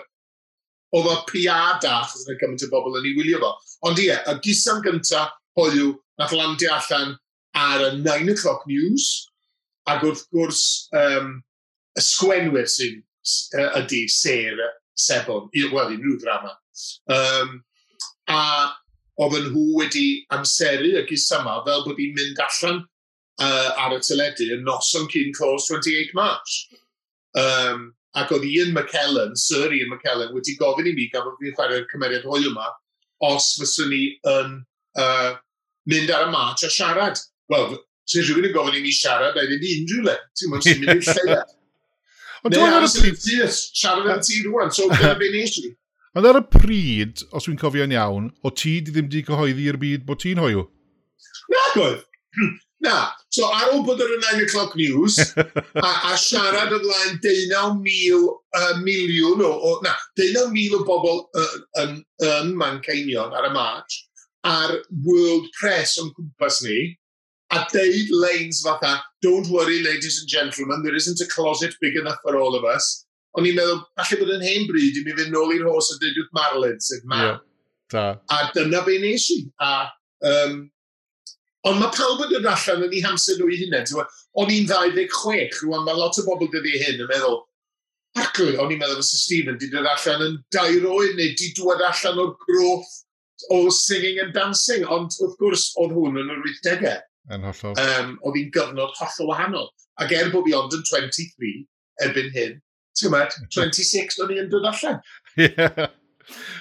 oedd 0.96 1.10
y 1.12 1.16
PR 1.30 1.80
da, 1.82 2.00
chos 2.06 2.26
yna 2.26 2.38
gymaint 2.40 2.66
o 2.66 2.70
bobl 2.72 3.00
yn 3.00 3.08
ei 3.10 3.16
wylio 3.18 3.42
fo. 3.42 3.52
Ond 3.90 4.00
ie, 4.02 4.12
y 4.14 4.36
gisam 4.44 4.82
gynta 4.84 5.26
hoiw 5.58 5.94
nath 6.20 6.34
landio 6.36 6.72
allan 6.76 7.16
ar 7.56 7.84
y 7.88 7.90
9 7.98 8.32
o'clock 8.34 8.64
news, 8.70 9.08
ac 9.90 10.02
wrth 10.04 10.24
gwrs 10.34 10.62
um, 10.98 11.36
y 11.96 12.02
sgwenwyr 12.04 12.66
sy'n 12.70 13.02
ydy 13.80 14.02
ser, 14.12 14.60
sebon, 14.96 15.48
wel, 15.72 15.94
unrhyw 15.94 16.18
drama. 16.22 16.52
Um, 17.12 17.60
a 18.30 18.40
oedd 19.24 19.36
nhw 19.48 19.66
wedi 19.78 20.06
amseru 20.34 20.92
y 21.00 21.04
gusama 21.08 21.60
fel 21.66 21.84
bod 21.86 22.00
hi'n 22.00 22.16
mynd 22.16 22.42
allan 22.44 22.82
uh, 23.40 23.70
ar 23.84 23.94
y 23.96 24.00
teledu 24.04 24.50
yn 24.56 24.66
noson 24.66 25.08
cyn 25.12 25.32
close 25.36 25.70
28 25.72 26.12
March. 26.18 26.58
Um, 27.36 27.92
ac 28.16 28.32
oedd 28.32 28.46
Ian 28.48 28.72
McKellen, 28.72 29.34
Sir 29.36 29.72
Ian 29.72 29.92
McKellen, 29.92 30.32
wedi 30.36 30.56
gofyn 30.60 30.88
i 30.90 30.94
mi 30.96 31.08
gan 31.12 31.24
bod 31.26 31.40
fi'n 31.40 31.56
chwarae'r 31.56 31.88
cymeriad 31.90 32.24
hwyl 32.28 32.48
yma, 32.50 32.70
os 33.28 33.50
fyswn 33.60 33.92
ni 33.92 34.02
yn 34.32 34.54
uh, 35.00 35.32
mynd 35.92 36.12
ar 36.12 36.28
y 36.28 36.30
march 36.32 36.64
a 36.66 36.72
siarad. 36.72 37.20
Wel, 37.52 37.76
sy'n 38.08 38.24
rhywun 38.24 38.48
yn 38.48 38.56
gofyn 38.56 38.78
i 38.78 38.84
mi 38.84 38.94
siarad, 38.94 39.36
a 39.36 39.44
ddim 39.48 39.64
unrhyw 39.72 40.08
le. 40.08 40.16
Ti'n 40.36 40.52
mynd 40.52 40.68
sy'n 40.68 40.82
mynd 40.82 40.94
i'r 40.96 41.10
lleia. 41.10 41.42
Ond 42.44 42.54
dwi'n 42.54 42.78
ar 42.78 42.86
y 42.86 42.92
pryd... 42.92 43.20
Siarad 43.56 44.08
yn 44.08 44.16
y 44.16 44.22
tŷ 44.28 44.40
rwan, 44.48 44.72
so 44.72 44.88
dyna 44.92 45.16
be 45.20 45.32
nes 45.32 45.56
i. 45.60 45.72
Ond 46.16 46.24
ar 46.24 46.38
y 46.38 46.44
pryd, 46.48 47.20
os 47.36 47.44
dwi'n 47.44 47.58
cofio'n 47.60 47.92
iawn, 47.92 48.30
o 48.40 48.52
ti 48.56 48.78
di 48.80 48.92
ddim 48.92 49.08
di 49.12 49.20
cyhoeddi 49.26 49.66
i'r 49.68 49.76
byd 49.80 50.06
bod 50.08 50.22
ti'n 50.22 50.40
hoiw? 50.40 50.62
Na, 51.52 51.64
gwyth. 51.74 52.06
Na. 52.86 52.94
So 53.36 53.50
ar 53.52 53.74
ôl 53.74 53.82
bod 53.84 54.00
ar 54.00 54.14
y 54.14 54.16
9 54.22 54.46
o'clock 54.46 54.72
news, 54.80 55.18
a, 55.36 55.90
a 56.08 56.14
siarad 56.16 56.72
ymlaen 56.72 57.18
19,000 57.20 58.32
uh, 58.32 58.72
miliwn 58.80 59.44
o, 59.44 59.52
o, 59.52 59.74
na, 59.84 59.92
19,000 60.16 60.78
o 60.78 60.82
bobl 60.88 61.20
yn, 61.42 61.64
yn, 61.82 61.96
yn 62.30 62.52
Manceinion 62.56 63.36
ar 63.36 63.50
y 63.50 63.52
march, 63.52 64.00
ar 64.48 64.72
World 65.04 65.50
Press 65.60 65.98
o'n 66.00 66.14
cwmpas 66.16 66.62
ni, 66.64 66.94
a 67.52 67.60
deud 67.74 68.08
lanes 68.24 68.62
fatha, 68.64 69.02
don't 69.20 69.52
worry 69.52 69.82
ladies 69.84 70.22
and 70.22 70.32
gentlemen, 70.32 70.80
there 70.82 70.96
isn't 70.96 71.20
a 71.20 71.28
closet 71.28 71.76
big 71.84 72.00
enough 72.00 72.24
for 72.24 72.40
all 72.40 72.56
of 72.56 72.64
us, 72.64 73.05
o'n 73.36 73.48
i'n 73.48 73.58
meddwl, 73.58 73.82
falle 73.98 74.20
bod 74.20 74.32
yn 74.36 74.46
hen 74.46 74.68
bryd 74.70 75.00
i 75.00 75.02
mi 75.04 75.16
fynd 75.18 75.34
nôl 75.34 75.52
i'r 75.56 75.66
hos 75.68 75.90
a 75.92 75.98
dweud 76.00 76.22
wrth 76.22 76.32
Marlin, 76.36 76.78
sef 76.80 77.04
ma. 77.10 77.20
Yeah, 77.24 77.42
da. 77.92 78.06
a 78.32 78.38
dyna 78.54 78.84
be 78.86 78.96
nes 79.02 79.26
i. 79.34 79.40
A, 79.64 79.72
um, 80.30 80.62
ond 81.68 81.82
mae 81.82 81.92
pawb 81.96 82.24
yn 82.24 82.32
dod 82.32 82.48
allan 82.52 82.86
yn 82.86 82.96
ei 82.96 83.02
hamser 83.04 83.40
nhw 83.40 83.50
i 83.52 83.60
hunain. 83.64 84.06
O'n 84.40 84.54
i'n 84.54 84.70
26, 84.70 85.60
rwan 85.66 85.84
mae 85.86 85.98
lot 85.98 86.18
o 86.20 86.24
bobl 86.28 86.50
dyddi 86.52 86.80
hyn 86.84 87.04
yn 87.04 87.12
meddwl, 87.12 87.42
Acw, 88.16 88.54
o'n 88.62 88.70
i'n 88.72 88.78
meddwl 88.80 89.02
fysa 89.02 89.18
Stephen 89.20 89.58
di 89.60 89.68
dod 89.68 89.88
allan 89.90 90.22
yn 90.24 90.36
dair 90.54 90.84
oed 90.88 91.18
neu 91.18 91.34
di 91.36 91.50
dwad 91.58 91.82
allan 91.84 92.22
o'r 92.22 92.32
groth 92.46 92.94
o 93.52 93.58
singing 93.68 94.22
and 94.22 94.32
dancing, 94.32 94.86
ond 94.88 95.12
wrth 95.20 95.36
gwrs 95.42 95.66
oedd 95.82 95.92
hwn 95.92 96.16
yn 96.22 96.32
yr 96.32 96.46
80au. 96.46 96.94
Yn 97.36 97.44
hollol. 97.44 97.80
Um, 97.82 98.14
oedd 98.24 98.38
hi'n 98.40 98.52
gyfnod 98.54 98.94
hollol 98.96 99.32
wahanol. 99.32 99.68
Ac 100.00 100.14
er 100.16 100.30
bod 100.32 100.46
fi 100.46 100.54
ond 100.56 100.76
yn 100.78 100.86
23 100.88 101.52
erbyn 102.06 102.32
hyn, 102.32 102.56
ti'n 102.98 103.12
mynd, 103.14 103.38
26 103.54 104.20
o'n 104.24 104.34
i 104.34 104.42
yn 104.42 104.50
dod 104.52 104.68
allan. 104.72 105.00
Yeah. 105.36 105.90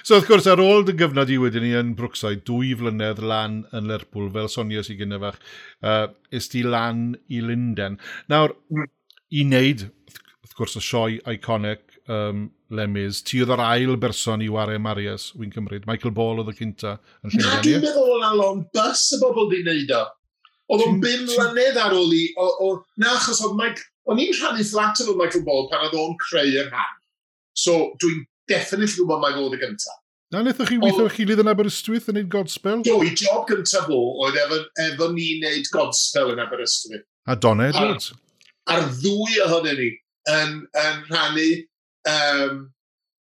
So 0.06 0.14
wrth 0.14 0.28
gwrs 0.28 0.46
ar 0.50 0.60
ôl 0.62 0.84
dy 0.86 0.94
gyfnod 0.98 1.30
i 1.32 1.38
wedyn 1.42 1.64
ni 1.64 1.72
yn 1.74 1.94
Brookside, 1.98 2.44
dwy 2.46 2.74
flynedd 2.78 3.22
lan 3.24 3.62
yn 3.74 3.88
Lerpwl, 3.90 4.28
fel 4.34 4.50
Sonia 4.52 4.84
sy'n 4.86 5.00
gynnu 5.00 5.18
fach, 5.22 5.40
uh, 5.82 6.06
is 6.30 6.46
ti 6.52 6.62
lan 6.62 7.08
i 7.26 7.40
Linden. 7.42 7.96
Nawr, 8.30 8.54
mm. 8.70 8.90
i 9.34 9.42
wneud, 9.46 9.86
wrth 10.44 10.54
gwrs, 10.60 10.76
y 10.78 10.84
sioe 10.86 11.16
iconic 11.34 11.96
um, 12.12 12.46
lemys, 12.78 13.24
ti 13.26 13.42
oedd 13.42 13.54
yr 13.56 13.64
ail 13.64 13.96
berson 14.02 14.44
i 14.44 14.50
wario 14.52 14.78
Marius, 14.82 15.32
wy'n 15.38 15.54
cymryd. 15.54 15.88
Michael 15.90 16.14
Ball 16.14 16.44
oedd 16.44 16.54
y 16.54 16.56
cynta. 16.60 16.96
Yn 17.26 17.34
Na, 17.40 17.58
dwi'n 17.64 17.82
meddwl 17.82 18.14
o'n 18.20 18.28
alon 18.30 18.62
bus 18.76 19.08
y 19.16 19.20
bobl 19.24 19.50
di 19.50 19.64
wneud 19.64 19.92
o. 19.98 20.04
Oedd 20.70 20.86
o'n 20.86 21.02
bum 21.02 21.26
mlynedd 21.32 21.82
ar 21.82 21.94
ôl 21.94 22.14
i, 22.14 22.24
o, 22.38 22.48
o, 22.68 22.72
na 23.02 23.16
achos 23.18 23.42
oedd 23.42 23.58
Mike 23.58 23.86
O'n 24.06 24.22
i'n 24.22 24.34
rhannu 24.38 24.64
fflat 24.64 25.02
efo 25.02 25.16
Michael 25.18 25.44
Ball 25.46 25.68
pan 25.70 25.86
oedd 25.86 25.96
o'n 25.98 26.16
creu 26.22 26.50
yr 26.62 26.68
rhan. 26.70 26.98
So, 27.58 27.94
dwi'n 28.02 28.24
definitely 28.50 29.00
gwybod 29.00 29.22
mae 29.22 29.38
oedd 29.40 29.56
y 29.56 29.62
gyntaf. 29.64 30.02
Na, 30.34 30.40
wnaethoch 30.42 30.70
chi 30.72 30.76
weithio 30.82 31.06
chi 31.10 31.24
lydd 31.26 31.42
yn 31.42 31.50
Aberystwyth 31.52 32.08
yn 32.10 32.16
neud 32.18 32.30
Godspell? 32.30 32.80
Do, 32.86 32.96
i 33.06 33.12
job 33.14 33.44
gyntaf 33.50 33.86
fo 33.86 33.98
oedd 34.24 34.38
efo, 34.42 34.58
efo 34.82 35.10
ni 35.14 35.26
wneud 35.38 35.70
Godspell 35.74 36.32
yn 36.34 36.42
Aberystwyth. 36.42 37.04
A 37.30 37.36
Don 37.38 37.62
Edwards. 37.62 38.10
A'r, 38.66 38.82
ar 38.82 38.88
ddwy 38.98 39.38
ohonyn 39.44 39.78
ni 39.78 39.90
yn, 40.34 40.56
yn 40.82 41.02
rhannu 41.10 41.48
um, 42.10 42.64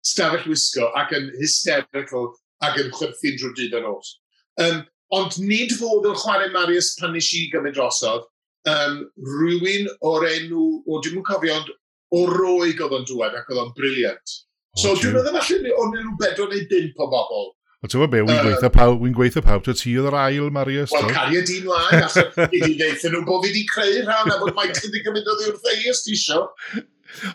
stafell 0.04 0.44
wisgo 0.48 0.90
ac 1.00 1.14
yn 1.16 1.30
hysterical 1.40 2.30
ac 2.64 2.76
yn 2.82 2.92
chwerthu'n 2.96 3.40
drwy 3.40 3.54
dydd 3.56 3.78
yn 3.80 3.88
os. 3.88 4.14
Um, 4.60 4.82
ond 5.16 5.40
nid 5.40 5.72
fod 5.80 6.08
yn 6.08 6.20
chwarae 6.20 6.52
Marius 6.52 6.94
pan 7.00 7.16
nes 7.16 7.32
i 7.36 7.46
gymryd 7.52 7.76
drosodd, 7.78 8.28
um, 8.68 9.00
rhywun 9.24 9.88
o'r 10.10 10.28
enw, 10.34 10.66
o 10.86 11.00
dim 11.04 11.20
yn 11.20 11.26
cofio, 11.26 11.56
ond 11.60 11.72
o 12.16 12.26
roig 12.30 12.80
oedd 12.82 12.98
o'n 12.98 13.08
dŵad 13.08 13.38
ac 13.38 13.50
oedd 13.52 13.62
o'n 13.64 13.72
briliant. 13.76 14.36
So 14.78 14.94
dwi'n 14.98 15.16
meddwl 15.16 15.40
falle 15.40 15.72
o'n 15.82 15.96
nhw 15.96 16.12
bedo 16.20 16.46
neu 16.50 16.66
dim 16.70 16.92
o 16.98 17.08
bobl. 17.10 17.50
O 17.80 17.88
ti'n 17.88 18.02
meddwl 18.02 18.12
be, 18.12 18.20
wy'n 18.28 18.42
gweithio 18.44 18.70
pawb, 18.74 19.00
wy'n 19.00 19.16
gweithio 19.16 19.42
pawb, 19.44 19.64
to 19.64 19.74
ti 19.76 19.94
oedd 19.96 20.10
yr 20.10 20.18
ail, 20.20 20.50
Marius. 20.52 20.92
Wel, 20.92 21.08
cario 21.14 21.40
dîm 21.48 21.68
laen, 21.70 22.02
achos 22.04 22.18
i 22.56 22.60
di 22.60 22.74
ddeithio 22.76 23.12
nhw 23.14 23.22
bod 23.28 23.46
fi 23.46 23.50
wedi 23.50 23.62
creu 23.70 24.02
rhan, 24.04 24.32
a 24.34 24.38
bod 24.42 24.52
Mike 24.58 24.82
wedi 24.84 25.00
gymryd 25.06 25.30
o 25.30 25.36
ddiwrth 25.38 25.70
ei 25.72 25.88
os 25.90 26.04
ti 26.04 26.12
isio. 26.18 26.42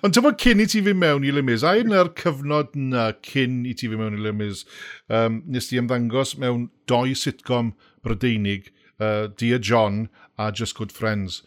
Ond 0.05 0.15
ti'n 0.15 0.23
bod 0.23 0.37
cyn 0.39 0.61
i 0.61 0.67
ti 0.69 0.83
fynd 0.85 1.01
mewn 1.01 1.25
i 1.25 1.33
Limys, 1.35 1.65
a 1.65 1.73
yna'r 1.81 2.13
cyfnod 2.19 2.77
na 2.77 3.09
cyn 3.25 3.63
i 3.65 3.73
ti 3.73 3.89
fynd 3.89 4.03
mewn 4.03 4.19
i 4.19 4.23
Limys, 4.27 4.63
um, 5.09 5.41
nes 5.49 5.71
ti 5.71 5.81
ymddangos 5.81 6.35
mewn 6.39 6.69
doi 6.87 7.17
sitcom 7.17 7.73
Brydeinig, 8.05 8.69
uh, 9.01 9.27
Dear 9.35 9.59
John 9.59 10.05
a 10.37 10.51
Just 10.51 10.75
Good 10.75 10.91
Friends. 10.91 11.43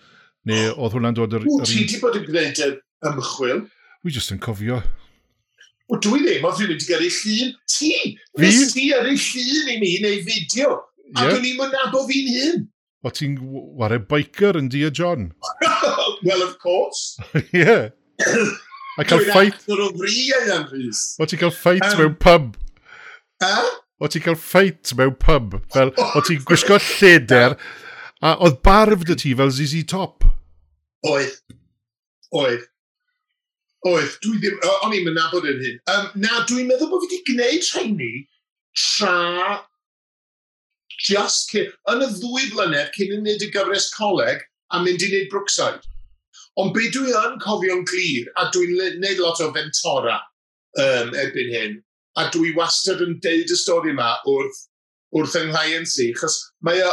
Neu 0.49 0.71
oh, 0.73 0.87
oedd 0.87 0.97
hwnna'n 0.97 1.17
dod 1.19 1.35
yr... 1.37 1.45
Wyt 1.45 1.69
ti 1.69 1.83
wedi 1.83 2.01
bod 2.01 2.17
yn 2.17 2.25
gwneud 2.29 2.61
ymchwil? 3.11 3.63
Wi 4.07 4.15
jyst 4.15 4.33
yn 4.33 4.41
cofio. 4.43 4.81
O, 5.89 5.99
dwi 6.05 6.21
ddim, 6.23 6.45
oedd 6.47 6.61
rhywun 6.61 6.75
wedi 6.75 6.89
gyrru 6.89 7.09
llun. 7.13 7.55
Ti! 7.69 7.93
Fi? 8.39 8.45
Nes 8.45 8.75
ti 8.75 8.87
ar 8.97 9.09
ei 9.09 9.19
llun 9.19 9.73
i 9.73 9.79
mi 9.83 9.95
neu 10.05 10.21
fideo. 10.27 10.77
A 11.17 11.25
yeah. 11.25 11.33
dwi'n 11.33 11.49
i'n 11.51 11.59
mynabo 11.61 12.05
fi'n 12.09 12.31
hyn. 12.35 12.63
O, 13.05 13.13
ti'n 13.15 13.37
wario 13.79 14.03
biker 14.11 14.59
yn 14.61 14.71
Dia 14.73 14.91
John? 14.95 15.31
well, 16.27 16.45
of 16.45 16.57
course. 16.63 17.19
yeah. 17.53 17.91
I 18.99 19.05
cael 19.07 19.25
ffait... 19.29 19.53
Dwi'n 19.53 19.55
actor 19.55 19.85
o 19.85 19.91
fri 19.97 20.25
a 20.35 20.41
Ian 20.47 20.65
Rhys. 20.71 21.03
O, 21.19 21.29
ti'n 21.29 21.43
cael 21.43 21.55
ffait 21.55 21.85
um, 21.89 22.01
mewn 22.01 22.17
pub. 22.21 22.57
Ha? 23.45 23.53
O, 23.99 24.09
ti'n 24.11 24.25
cael 24.25 24.39
ffait 24.39 24.97
mewn 24.99 25.19
pub. 25.19 25.61
Fel, 25.75 25.93
o, 26.09 26.25
ti'n 26.25 26.41
gwisgo 26.49 26.81
lleder... 26.95 27.59
A 28.19 28.35
oedd 28.43 28.59
barf 28.67 29.05
dy 29.07 29.15
ti 29.15 29.35
fel 29.39 29.53
ZZ 29.55 29.85
Top? 29.87 30.27
Oedd. 31.07 31.37
Oedd. 32.35 32.65
Oedd. 33.87 34.17
Dwi 34.25 34.41
ddim... 34.43 34.57
O'n 34.83 34.97
i'n 34.97 35.07
mynabod 35.07 35.47
yn 35.47 35.61
hyn. 35.63 35.79
Um, 35.93 36.09
na, 36.25 36.43
dwi'n 36.51 36.67
meddwl 36.67 36.91
bod 36.91 37.05
fi 37.05 37.13
wedi 37.13 37.21
gwneud 37.29 37.69
rheini 37.71 38.13
tra 38.75 39.61
just 41.07 41.53
cyn... 41.55 41.71
Yn 41.93 42.03
y 42.03 42.09
ddwy 42.17 42.49
flynedd 42.51 42.91
cyn 42.97 43.15
yn 43.15 43.23
wneud 43.23 43.45
y 43.47 43.51
gyfres 43.55 43.93
coleg 43.95 44.43
a 44.75 44.83
mynd 44.83 45.05
i 45.07 45.13
wneud 45.13 45.31
Brookside. 45.31 45.87
Ond 46.59 46.75
be 46.75 46.89
dwi 46.91 47.15
yn 47.15 47.39
cofio'n 47.45 47.85
glir, 47.87 48.27
a 48.35 48.49
dwi'n 48.51 48.75
wneud 48.99 49.23
lot 49.23 49.39
o 49.45 49.53
fentora 49.55 50.17
um, 50.83 51.15
erbyn 51.15 51.55
hyn, 51.55 51.77
a 52.19 52.27
dwi 52.35 52.51
wastad 52.57 53.05
yn 53.05 53.15
deud 53.23 53.55
y 53.55 53.59
stori 53.61 53.95
yma 53.95 54.17
wrth, 54.27 54.65
wrth 55.15 55.39
yng 55.39 55.53
Nghaen 55.53 55.87
si, 55.87 56.11
chos 56.19 56.41
mae 56.67 56.83
o 56.83 56.91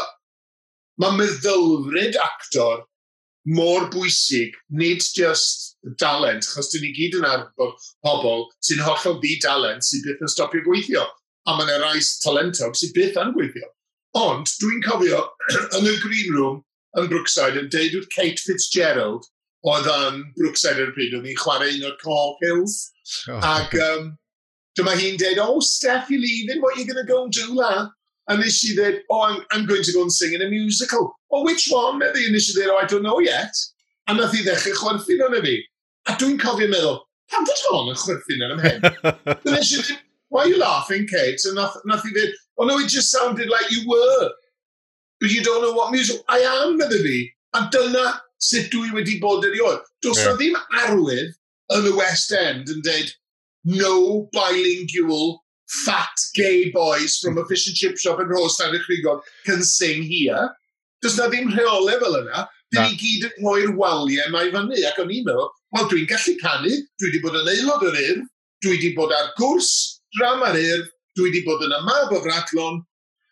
mae 1.02 1.18
meddylfryd 1.20 2.20
actor 2.24 2.84
mor 3.46 3.90
bwysig, 3.94 4.56
nid 4.70 5.04
just 5.16 5.78
dalent, 6.00 6.48
chos 6.50 6.72
dyn 6.74 6.86
ni 6.86 6.92
gyd 6.96 7.20
yn 7.20 7.28
arbor 7.30 7.76
pobl 8.06 8.48
sy'n 8.66 8.82
hollol 8.86 9.20
di 9.22 9.36
dalent 9.44 9.86
sy'n 9.86 10.04
byth 10.06 10.24
yn 10.26 10.34
stopio 10.34 10.66
gweithio. 10.66 11.06
A 11.46 11.54
mae'n 11.54 11.70
yna 11.70 11.92
rai 11.92 12.02
talentog 12.24 12.78
sy'n 12.78 12.94
byth 12.96 13.20
yn 13.22 13.36
gweithio. 13.36 13.70
Ond 14.18 14.50
dwi'n 14.62 14.82
cofio 14.88 15.22
yn 15.78 15.92
y 15.92 15.96
green 16.02 16.34
room 16.34 16.62
yn 16.98 17.10
Brookside 17.12 17.60
yn 17.62 17.70
deud 17.70 17.98
wrth 18.00 18.12
Kate 18.16 18.42
Fitzgerald, 18.42 19.28
oedd 19.68 19.90
yn 19.92 20.22
Brookside 20.40 20.82
ar 20.82 20.90
y 20.90 20.96
pryd, 20.96 21.14
oedd 21.18 21.30
hi'n 21.30 21.42
chwarae 21.42 21.76
un 21.76 21.90
o'r 21.92 21.98
Cork 22.02 22.42
Hills. 22.42 22.80
Oh. 23.30 23.42
Ac 23.46 23.76
um, 23.78 24.14
dyma 24.80 24.96
hi'n 24.98 25.22
deud, 25.22 25.42
oh 25.44 25.60
Steph, 25.62 26.10
you're 26.10 26.24
leaving, 26.24 26.64
what 26.64 26.76
are 26.76 26.82
you 26.82 26.88
going 26.90 27.02
to 27.02 27.12
go 27.12 27.24
and 27.24 27.36
do, 27.36 27.54
lad? 27.54 27.94
And 28.28 28.42
then 28.42 28.50
she 28.50 28.76
said, 28.76 29.04
oh, 29.12 29.22
I'm, 29.22 29.42
I'm 29.52 29.66
going 29.66 29.84
to 29.84 29.94
go 29.94 30.02
and 30.02 30.12
sing 30.12 30.34
in 30.34 30.42
a 30.42 30.50
musical. 30.50 31.16
Oh, 31.32 31.44
which 31.44 31.68
one? 31.70 32.00
Meddi, 32.00 32.26
and 32.26 32.42
she 32.42 32.54
said, 32.54 32.68
oh, 32.70 32.78
I 32.78 32.86
don't 32.86 33.04
know 33.04 33.20
yet. 33.20 33.54
A 34.08 34.14
nath 34.14 34.34
i 34.34 34.42
ddechrau 34.46 34.74
chwerthin 34.78 35.22
o'n 35.26 35.42
fi. 35.44 35.56
A 36.10 36.14
dwi'n 36.14 36.40
cofio 36.42 36.70
meddwl, 36.70 37.00
pam 37.30 37.46
fod 37.46 37.62
hon 37.70 37.92
yn 37.94 38.00
chwerthin 38.02 38.44
yn 38.46 38.56
ymhen? 38.56 39.40
Dyna 39.44 39.62
she 39.64 39.82
said, 39.82 40.02
why 40.30 40.44
are 40.44 40.50
you 40.50 40.60
laughing, 40.60 41.08
Kate? 41.08 41.42
And 41.46 41.56
nath, 41.58 41.78
nath 41.86 42.06
i 42.06 42.14
ddweud, 42.14 42.34
oh 42.58 42.66
no, 42.66 42.80
it 42.80 42.90
just 42.90 43.12
sounded 43.12 43.50
like 43.50 43.70
you 43.72 43.88
were. 43.90 44.30
But 45.22 45.32
you 45.32 45.44
don't 45.44 45.62
know 45.62 45.74
what 45.74 45.92
music 45.92 46.22
I 46.28 46.40
am, 46.40 46.80
meddi 46.80 47.02
fi. 47.02 47.18
A 47.58 47.70
dyna 47.72 48.22
sut 48.38 48.70
dwi 48.74 48.92
wedi 48.94 49.20
bod 49.22 49.46
erioed. 49.46 49.82
Does 50.02 50.22
yeah. 50.22 50.34
ddim 50.38 50.58
arwydd 50.84 51.34
yn 51.78 51.90
y 51.90 51.96
West 51.98 52.34
End 52.34 52.70
yn 52.74 52.82
dweud, 52.86 53.14
no 53.66 54.30
bilingual 54.34 55.40
fat 55.68 56.16
gay 56.36 56.72
boys 56.72 57.18
from 57.18 57.38
a 57.38 57.46
fish 57.46 57.68
and 57.68 57.76
chip 57.76 57.98
shop 57.98 58.20
in 58.20 58.28
Rhosan 58.28 58.74
y 58.74 58.80
Chrigon 58.86 59.22
can 59.46 59.64
sing 59.64 60.04
here. 60.04 60.52
Does 61.02 61.18
na 61.18 61.28
ddim 61.28 61.52
rheolau 61.52 62.00
fel 62.00 62.22
yna. 62.22 62.48
Dyn 62.74 62.90
ni 62.90 62.98
gyd 63.00 63.28
yn 63.28 63.44
rhoi'r 63.44 63.76
waliau 63.78 64.32
mae 64.34 64.50
fyny 64.54 64.86
ac 64.90 64.98
o'n 65.02 65.12
i'n 65.14 65.26
meddwl, 65.28 65.52
wel 65.76 65.86
dwi'n 65.92 66.08
gallu 66.10 66.34
canu, 66.42 66.72
dwi 67.00 67.10
wedi 67.12 67.22
bod 67.24 67.38
yn 67.40 67.52
aelod 67.52 67.86
yr 67.90 68.00
urf, 68.02 68.24
dwi 68.66 68.74
wedi 68.74 68.90
bod 68.98 69.14
ar 69.14 69.30
gwrs 69.38 69.70
dram 70.18 70.44
ar 70.48 70.58
urf, 70.60 70.90
dwi 71.16 71.30
wedi 71.30 71.44
bod 71.46 71.62
yn 71.68 71.76
y 71.78 71.82
mab 71.86 72.16
o 72.16 72.22
fratlon, 72.26 72.82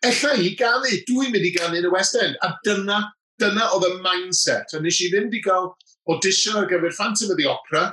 ella 0.06 0.32
i 0.38 0.54
ganu, 0.60 0.92
dwi'n 1.08 1.34
mynd 1.34 1.48
i 1.48 1.52
ganu 1.56 1.80
yn 1.80 1.88
y 1.88 1.92
West 1.92 2.16
End. 2.20 2.38
A 2.46 2.54
dyna, 2.66 3.00
dyna 3.42 3.68
oedd 3.74 3.88
y 3.88 3.92
mindset. 4.04 4.76
A 4.76 4.80
nes 4.84 5.00
i 5.02 5.10
fynd 5.12 5.34
i 5.34 5.42
gael 5.44 5.72
audition 6.12 6.60
ar 6.60 6.70
gyfer 6.70 6.94
Phantom 6.94 7.34
of 7.34 7.40
the 7.40 7.48
Opera 7.50 7.88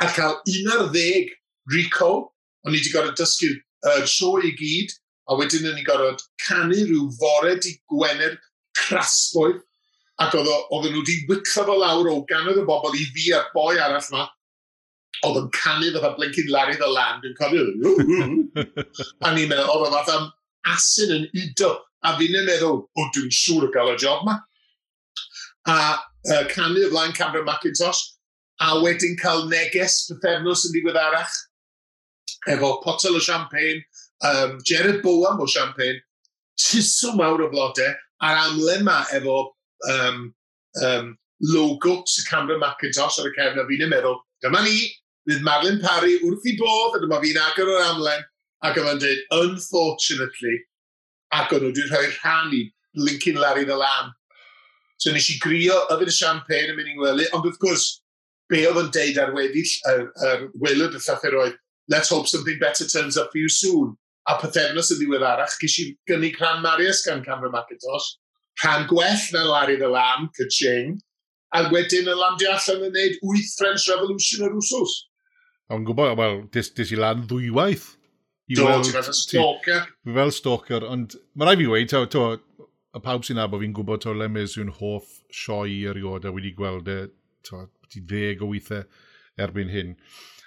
a 0.00 0.08
cael 0.16 0.40
un 0.40 0.72
ar 0.72 0.88
ddeg 0.94 1.30
Rico, 1.72 2.32
O'n 2.66 2.74
i 2.74 2.80
wedi 2.80 2.92
gorfod 2.92 3.18
dysgu 3.20 3.52
uh, 3.86 4.02
sio 4.10 4.34
i 4.42 4.52
gyd, 4.58 4.94
a 5.30 5.38
wedyn 5.38 5.68
o'n 5.70 5.80
i 5.80 5.84
gorfod 5.86 6.22
canu 6.42 6.82
rhyw 6.82 7.08
fore 7.20 7.56
di 7.62 7.76
gwener 7.92 8.38
crasboedd, 8.78 9.60
ac 10.22 10.34
oedd 10.38 10.48
oedden 10.50 10.94
nhw 10.94 11.02
wedi 11.02 11.18
wiclo 11.28 11.66
fo 11.68 11.76
lawr 11.76 12.10
o 12.12 12.16
ganodd 12.30 12.62
y 12.62 12.64
bobl 12.68 12.96
i 12.96 13.04
fi 13.14 13.32
a'r 13.36 13.50
boi 13.54 13.76
arall 13.76 14.10
ma, 14.14 14.26
oedd 15.26 15.40
yn 15.42 15.50
canu 15.56 15.92
fatha 15.94 16.12
blinking 16.16 16.50
Larry 16.52 16.76
the 16.80 16.88
Land 16.88 17.26
yn 17.28 17.36
cofio, 17.38 17.64
a 19.26 19.32
ni'n 19.34 19.50
meddwl, 19.50 19.70
oedd 19.72 19.86
o 19.86 19.92
fatha 19.94 20.18
asyn 20.72 21.14
yn 21.18 21.26
udo, 21.42 21.72
a 22.06 22.14
fi'n 22.18 22.38
meddwl, 22.48 22.82
o, 22.86 23.08
dwi'n 23.14 23.32
siŵr 23.32 23.68
o 23.68 23.72
gael 23.74 23.94
y 23.94 23.96
job 24.02 24.24
ma. 24.26 24.38
A 25.70 25.76
uh, 25.96 26.44
canu 26.52 26.84
y 26.86 26.90
flaen 26.92 27.14
Cameron 27.16 27.46
Macintosh, 27.48 28.02
a 28.62 28.78
wedyn 28.80 29.18
cael 29.20 29.46
neges 29.50 30.04
pethefnos 30.08 30.64
yn 30.68 30.74
ddiweddarach 30.74 31.34
efo 32.48 32.82
potel 32.82 33.16
o 33.16 33.20
champagne, 33.20 33.82
um, 34.24 34.58
Gerard 34.64 35.02
Bowen 35.02 35.40
o 35.40 35.46
champagne, 35.46 36.00
tisw 36.60 37.14
mawr 37.16 37.44
o 37.44 37.50
flodau, 37.52 37.94
a'r 38.24 38.42
amlema 38.46 39.02
efo 39.16 39.38
um, 39.92 40.22
um, 40.82 41.16
logo 41.40 41.98
sy'n 42.08 42.28
Cameron 42.28 42.62
Macintosh 42.62 43.18
ar 43.20 43.28
y 43.28 43.34
cefn, 43.36 43.60
a 43.60 43.66
fi'n 43.68 43.84
yn 43.86 43.92
meddwl, 43.92 44.20
dyma 44.44 44.62
ni, 44.64 44.78
bydd 45.28 45.44
Marlon 45.44 45.82
Parry 45.82 46.16
wrth 46.22 46.46
i 46.48 46.54
bodd, 46.60 46.96
a 46.96 47.02
dyma 47.02 47.20
fi'n 47.24 47.42
agor 47.42 47.74
o'r 47.74 47.90
amlen, 47.90 48.24
ac 48.64 48.80
yma'n 48.80 49.02
dweud, 49.02 49.26
unfortunately, 49.42 50.56
ac 51.36 51.52
o'n 51.52 51.66
nhw 51.66 51.74
wedi 51.74 51.90
rhoi 51.90 52.06
rhan 52.14 52.54
i 52.56 52.62
Lincoln 52.96 53.36
Larry 53.42 53.66
the 53.68 53.76
Lamb. 53.76 54.14
So 54.96 55.12
nes 55.12 55.28
i 55.28 55.36
grio 55.42 55.76
yfyd 55.92 56.08
y 56.08 56.16
champagne 56.16 56.72
yn 56.72 56.78
mynd 56.78 56.94
i'n 56.94 57.00
gwely, 57.02 57.28
ond 57.36 57.44
wrth 57.44 57.60
gwrs, 57.60 57.86
be 58.48 58.62
oedd 58.68 58.80
yn 58.84 58.92
deud 58.94 59.20
ar 59.20 59.34
weddill, 59.36 59.72
ar, 59.90 60.04
ar 60.24 60.46
welod 60.62 60.96
y 60.96 61.02
llythyr 61.02 61.36
oedd, 61.42 61.58
let's 61.88 62.10
hope 62.10 62.28
something 62.28 62.58
better 62.58 62.86
turns 62.86 63.16
up 63.16 63.30
for 63.32 63.38
you 63.38 63.48
soon. 63.48 63.96
A 64.26 64.34
pethefnos 64.40 64.90
yn 64.90 64.98
ddiweddarach, 64.98 65.54
ges 65.60 65.76
i 65.78 65.90
gynnu 66.10 66.32
Cran 66.34 66.62
Marius 66.62 67.04
gan 67.06 67.22
Cameron 67.22 67.54
Macintosh, 67.54 68.08
rhan 68.62 68.88
gwell 68.90 69.26
na 69.32 69.44
Larry 69.46 69.76
the 69.78 69.88
Lamb, 69.88 70.30
Cyching, 70.34 70.96
a 71.54 71.62
wedyn 71.70 72.10
y 72.10 72.16
landio 72.18 72.50
allan 72.56 72.88
yn 72.88 72.96
neud 72.96 73.20
8 73.22 73.52
French 73.60 73.86
Revolution 73.92 74.48
yr 74.48 74.56
wsos. 74.58 74.96
Ond 75.70 75.86
gwybod, 75.86 76.16
wel, 76.18 76.42
dis, 76.54 76.72
dis 76.74 76.90
i 76.94 76.98
lan 76.98 77.22
ddwywaith. 77.30 77.92
I 78.50 78.58
Do, 78.58 78.66
weld, 78.66 78.86
ti 78.86 78.94
fel 78.94 79.14
stalker. 79.14 79.86
Ti, 79.90 80.12
fel 80.18 80.34
stalker, 80.34 80.86
ond 80.86 81.16
mae 81.34 81.48
rai 81.48 81.56
fi 81.58 81.70
weid, 81.70 81.90
to, 81.90 82.04
to, 82.10 82.26
y 82.94 83.02
pawb 83.02 83.26
sy'n 83.26 83.40
abo 83.42 83.58
fi'n 83.62 83.74
gwybod 83.74 84.04
to 84.04 84.14
Lemys 84.14 84.54
yw'n 84.58 84.74
hoff 84.78 85.08
sioi 85.34 85.82
erioed 85.90 86.26
a 86.26 86.34
wedi 86.34 86.52
gweld 86.56 86.90
e, 86.90 87.00
to, 87.46 87.66
ti 87.90 88.02
ddeg 88.02 88.42
o 88.42 88.50
weithiau 88.52 88.86
erbyn 89.42 89.70
hyn. 89.70 89.96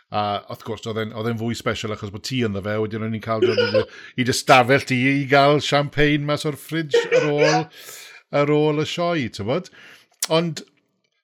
A 0.10 0.22
wrth 0.50 0.66
gwrs, 0.66 0.88
oedd 0.90 1.00
e'n 1.30 1.38
fwy 1.38 1.58
special 1.58 1.94
achos 1.94 2.10
bod 2.14 2.26
ti 2.26 2.40
ynddo 2.46 2.64
fe, 2.66 2.76
wedyn 2.82 3.06
o'n 3.06 3.18
i'n 3.18 3.22
cael 3.22 3.46
i 4.18 4.26
dy 4.26 4.34
stafell 4.34 4.88
ti 4.90 4.98
i 5.12 5.28
gael 5.30 5.62
champagne 5.62 6.26
mas 6.26 6.48
o'r 6.50 6.58
ffridge 6.58 6.98
ar 7.20 7.30
ôl, 7.30 7.68
ar 8.42 8.54
ôl 8.56 8.82
y 8.82 8.88
sioe, 8.90 9.28
ti'n 9.36 9.50
bod? 9.50 9.70
Ond, 10.34 10.64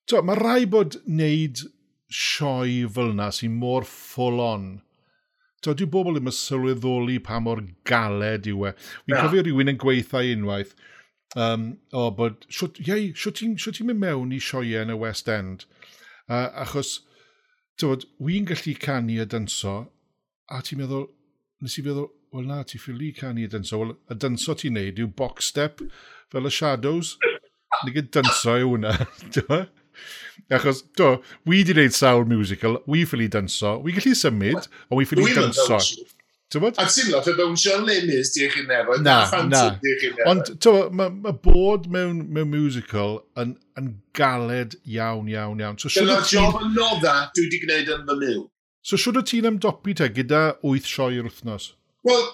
ti'n 0.06 0.30
mae 0.30 0.38
rai 0.38 0.70
bod 0.70 1.00
wneud 1.02 1.66
sioe 2.14 2.84
fel 2.94 3.16
yna 3.16 3.32
sy'n 3.34 3.58
mor 3.58 3.90
full-on, 3.90 4.76
So, 5.66 5.74
dwi 5.74 5.88
bobl 5.90 6.14
ddim 6.14 6.30
yn 6.30 6.34
sylweddoli 6.38 7.16
pa 7.26 7.40
mor 7.42 7.64
galed 7.90 8.46
yw 8.52 8.68
e. 8.70 8.72
Fi'n 9.08 9.16
cofio 9.18 9.42
rhywun 9.42 9.72
yn 9.72 9.80
gweithio 9.82 10.22
unwaith, 10.36 10.76
um, 11.34 11.64
o, 11.90 12.04
oh, 12.04 12.12
bod, 12.20 12.46
siwt, 12.54 12.78
iei, 12.84 13.08
siwt 13.18 13.40
ti'n 13.40 13.56
ti 13.58 13.88
mynd 13.88 14.04
mewn 14.04 14.36
i 14.36 14.42
sioe 14.48 14.76
yn 14.84 14.94
y 14.94 14.98
West 15.02 15.32
End? 15.32 15.66
Uh, 16.30 16.52
achos 16.68 17.00
Tywod, 17.76 18.06
wy'n 18.24 18.46
gallu 18.48 18.74
canu 18.80 19.18
a 19.20 19.26
dynso, 19.28 19.76
a 20.48 20.62
ti'n 20.64 20.80
meddwl, 20.80 21.10
nes 21.64 21.74
i 21.76 21.84
feddwl, 21.84 22.08
wel 22.36 22.46
na, 22.48 22.62
ti 22.64 22.80
ffili 22.80 23.10
canu 23.18 23.44
a 23.44 23.52
dynso, 23.52 23.80
Wel, 23.82 23.96
y 24.12 24.16
dynso 24.24 24.56
ti'n 24.56 24.78
neud 24.78 25.02
yw 25.04 25.10
box 25.20 25.50
step 25.52 25.84
fel 26.32 26.48
y 26.48 26.54
Shadows. 26.56 27.16
Ni 27.84 27.92
gyd 27.98 28.14
dynso 28.16 28.56
yw 28.62 28.72
hwnna, 28.72 28.94
tywod? 29.36 29.74
Achos, 30.56 30.82
do, 30.96 31.18
wi 31.50 31.64
di 31.68 31.76
wneud 31.76 31.96
sawl 31.96 32.24
musical, 32.30 32.80
wi 32.92 33.04
ffili 33.08 33.28
dynso, 33.32 33.76
wi 33.84 33.96
gallu 33.98 34.16
symud, 34.20 34.70
ond 34.88 35.00
wi 35.02 35.08
ffili 35.10 35.28
danso. 35.36 35.68
danso. 35.76 36.08
Tywod? 36.56 36.78
A 36.80 36.86
ti'n 36.88 37.12
lot 37.12 37.28
o 37.28 37.36
mewn 37.36 37.58
yn 37.60 37.86
lemys, 37.90 38.32
di 38.32 38.46
eich 38.46 38.56
nefoedd. 38.64 39.04
Na, 39.04 39.18
na. 39.52 39.64
Ond 40.32 40.54
tywod, 40.64 40.94
mae 40.96 41.12
ma 41.12 41.34
bod 41.44 41.90
mewn, 41.92 42.22
mewn 42.32 42.52
musical 42.54 43.18
yn, 43.42 43.58
yn 43.80 43.90
galed 44.16 44.78
iawn, 44.88 45.28
iawn, 45.32 45.60
iawn. 45.60 45.80
So, 45.82 45.92
Dyna 45.92 46.22
job 46.30 46.62
yn 46.62 46.72
nodda 46.78 47.18
dwi 47.36 47.50
wedi 47.50 47.62
gwneud 47.66 47.92
yn 47.98 48.08
fy 48.08 48.18
mil. 48.22 48.46
So 48.86 49.00
siwr 49.02 49.20
o 49.20 49.26
ti'n 49.26 49.50
ymdopi 49.50 49.98
te 50.00 50.08
gyda 50.14 50.42
8 50.62 50.88
sioe 50.88 51.20
yr 51.20 51.28
wythnos? 51.28 51.72
Wel, 52.08 52.26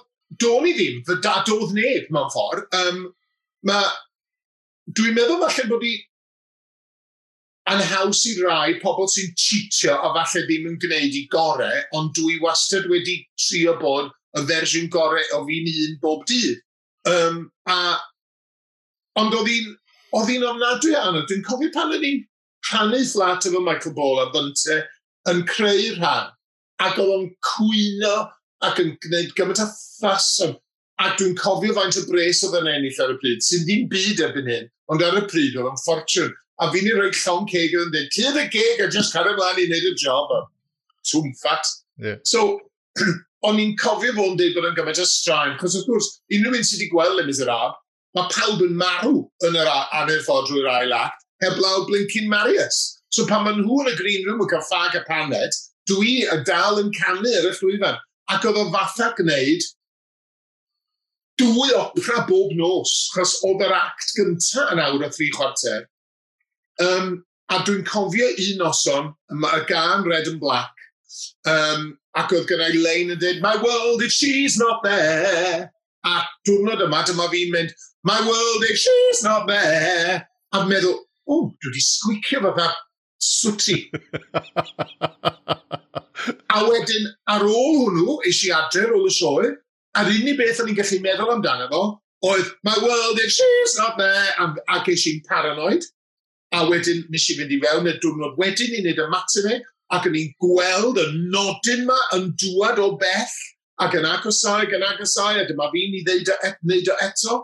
do 0.44 0.54
ni 0.62 0.76
ddim, 0.78 1.02
fy 1.08 1.18
dadodd 1.24 1.74
neb 1.78 2.10
mewn 2.14 2.30
ffordd. 2.34 2.68
Um, 2.78 3.06
ma, 3.68 3.82
dwi'n 4.92 5.18
meddwl 5.18 5.42
falle 5.48 5.70
bod 5.72 5.86
i 5.88 5.96
anhaws 7.70 8.24
i 8.30 8.36
rai 8.42 8.80
pobl 8.82 9.10
sy'n 9.12 9.34
cheatio 9.38 9.98
a 9.98 10.14
falle 10.16 10.46
ddim 10.48 10.70
yn 10.72 10.80
gwneud 10.82 11.18
i 11.18 11.28
gorau, 11.34 11.84
ond 11.98 12.14
dwi 12.18 12.40
wastad 12.42 12.88
wedi 12.90 13.20
trio 13.38 13.76
bod 13.82 14.10
y 14.40 14.46
fersiwn 14.50 14.90
gorau 14.94 15.36
o 15.38 15.44
fi'n 15.48 15.70
un 15.72 16.00
bob 16.02 16.26
dydd. 16.30 16.58
Um, 17.10 17.46
a, 17.70 17.98
ond 19.20 19.36
oedd 19.38 19.50
hi'n 19.50 19.72
oedd 20.18 20.32
hi'n 20.32 20.48
ofnadwy 20.48 20.96
anodd. 20.98 21.28
Dwi'n 21.30 21.46
cofio 21.48 21.72
pan 21.76 21.94
o'n 21.96 22.06
i'n 22.08 22.20
rhannu 22.70 23.00
fflat 23.06 23.48
efo 23.48 23.62
Michael 23.64 23.96
Ball 23.98 24.22
a 24.24 24.28
Bynte 24.34 24.82
yn 25.32 25.46
creu 25.50 25.96
rhan. 26.00 26.30
Ac 26.82 27.00
oedd 27.00 27.14
o'n 27.16 27.30
cwyno 27.46 28.16
ac 28.68 28.82
yn 28.84 28.96
gwneud 29.06 29.34
gymaint 29.38 29.64
o 29.64 29.70
ffas. 29.70 30.34
A 31.02 31.14
dwi'n 31.18 31.38
cofio 31.40 31.74
faint 31.78 31.98
o 31.98 32.06
bres 32.10 32.44
oedd 32.46 32.60
yn 32.62 32.70
ennill 32.76 33.02
ar 33.04 33.16
y 33.16 33.18
pryd, 33.22 33.46
sy'n 33.46 33.66
ddim 33.66 33.88
byd 33.90 34.22
erbyn 34.28 34.52
hyn, 34.52 34.68
ond 34.94 35.04
ar 35.06 35.18
y 35.18 35.24
pryd 35.30 35.58
oedd 35.58 35.72
o'n 35.72 35.82
ffortiwn 35.82 36.34
a 36.62 36.70
fi'n 36.74 36.90
i 36.92 36.96
roi 36.98 37.10
llawn 37.10 37.48
ceg 37.50 37.76
yn 37.78 37.92
dweud, 37.94 38.10
clear 38.14 38.34
the 38.38 38.46
gig 38.54 38.82
a 38.84 38.90
just 38.92 39.16
cario 39.16 39.34
mlaen 39.38 39.62
i 39.62 39.68
wneud 39.68 39.90
y 39.92 39.94
job. 39.98 40.34
Twmffat. 41.10 41.72
Yeah. 41.98 42.20
So, 42.24 42.60
o'n 43.48 43.62
i'n 43.62 43.74
cofio 43.82 44.14
fo'n 44.18 44.38
dweud 44.38 44.54
bod 44.58 44.70
yn 44.70 44.78
gymaint 44.78 45.02
o 45.02 45.08
straen, 45.10 45.58
chos 45.62 45.80
wrth 45.80 45.90
gwrs, 45.90 46.12
unrhyw 46.38 46.60
un 46.60 46.68
sydd 46.68 46.84
wedi 46.84 46.92
gweld 46.94 47.18
Le 47.18 47.26
Miserab, 47.26 47.80
mae 48.18 48.30
pawb 48.34 48.62
yn 48.66 48.78
marw 48.78 49.24
yn 49.48 49.58
yr 49.58 49.72
anner 49.74 50.22
ffordd 50.28 50.52
drwy'r 50.52 50.70
ail 50.76 50.96
act, 50.98 51.26
heblaw 51.42 51.86
Blinkin 51.88 52.30
Marius. 52.30 52.82
So 53.12 53.26
pan 53.28 53.46
maen 53.48 53.62
nhw 53.64 53.82
yn 53.84 53.94
y 53.94 53.98
green 53.98 54.28
room 54.28 54.44
yn 54.46 54.50
cael 54.52 54.66
ffag 54.68 55.00
a 55.00 55.04
paned, 55.08 55.58
dwi 55.90 56.22
y 56.30 56.40
dal 56.48 56.80
yn 56.84 56.92
canu 56.96 57.34
ar 57.40 57.50
y 57.50 57.54
llwyfan. 57.58 57.98
Ac 58.32 58.46
oedd 58.48 58.60
o 58.62 58.68
fatha 58.74 59.12
gwneud 59.18 59.66
dwy 61.42 61.72
opera 61.74 62.26
bob 62.28 62.54
nos, 62.60 62.94
chos 63.16 63.40
oedd 63.48 63.64
yr 63.66 63.74
act 63.74 64.14
gyntaf 64.18 64.76
yn 64.76 64.84
awr 64.84 65.08
o 65.08 65.10
thri 65.10 65.32
chwarter, 65.34 65.88
Um, 66.80 67.24
a 67.52 67.60
dwi'n 67.68 67.84
cofio 67.84 68.30
un 68.32 68.62
noson, 68.62 69.12
y 69.32 69.60
gan 69.68 70.06
Red 70.08 70.28
and 70.28 70.40
Black, 70.40 70.72
um, 71.46 71.92
ac 72.16 72.32
oedd 72.36 72.48
gennau 72.50 72.76
Lane 72.84 73.16
yn 73.16 73.20
dweud, 73.20 73.42
My 73.44 73.56
world 73.62 74.04
if 74.04 74.12
she's 74.12 74.58
not 74.58 74.84
there. 74.84 75.72
A 76.08 76.14
diwrnod 76.48 76.82
yma, 76.88 77.04
dyma 77.08 77.28
fi'n 77.32 77.52
mynd, 77.54 77.74
My 78.08 78.20
world 78.26 78.64
if 78.70 78.78
she's 78.80 79.24
not 79.24 79.48
there. 79.48 80.28
A 80.54 80.64
meddwl, 80.68 80.96
o, 81.28 81.36
oh, 81.36 81.44
dwi 81.62 81.72
wedi 81.72 81.84
sgwicio 81.86 82.42
fatha 82.44 82.72
swti. 83.22 83.78
a 86.56 86.64
wedyn, 86.68 87.10
ar 87.32 87.46
ôl 87.46 87.78
hwnnw, 87.84 88.18
eisiau 88.28 88.58
adre 88.60 88.88
ar 88.88 88.96
ôl 88.98 89.08
y 89.08 89.16
sioe, 89.16 89.52
a'r 90.00 90.12
unig 90.12 90.40
beth 90.40 90.64
o'n 90.64 90.72
i'n 90.72 90.80
gallu 90.80 91.00
meddwl 91.04 91.34
amdano 91.36 91.70
fo, 91.72 91.84
oedd, 92.32 92.52
my 92.68 92.76
world 92.84 93.22
if 93.24 93.32
she's 93.32 93.78
not 93.80 93.98
there, 94.02 94.52
ac 94.76 94.92
eisiau'n 94.92 95.24
paranoid 95.30 95.88
a 96.56 96.66
wedyn 96.68 97.06
nes 97.12 97.30
i 97.32 97.38
fynd 97.38 97.54
i 97.56 97.60
fewn 97.62 97.88
y 97.88 97.96
diwrnod 98.04 98.40
wedyn 98.40 98.76
i 98.76 98.82
wneud 98.84 99.00
y 99.00 99.08
matinau, 99.12 99.56
e, 99.56 99.62
ac 99.96 100.08
yn 100.08 100.18
i'n 100.20 100.34
gweld 100.42 101.00
y 101.00 101.08
nodyn 101.32 101.86
ma 101.88 101.98
yn 102.18 102.30
dŵad 102.40 102.80
o 102.84 102.92
bell, 103.00 103.38
ac 103.84 103.96
yn 104.00 104.08
agosau, 104.08 104.66
ac 104.66 104.76
yn 104.78 104.86
agosau, 104.88 105.40
a 105.40 105.48
dyma 105.48 105.70
fi'n 105.74 105.98
i 106.00 106.04
ddeud 106.08 106.32
o, 106.32 106.38
et, 106.48 106.60
wneud 106.64 106.92
o 106.92 107.00
eto. 107.08 107.40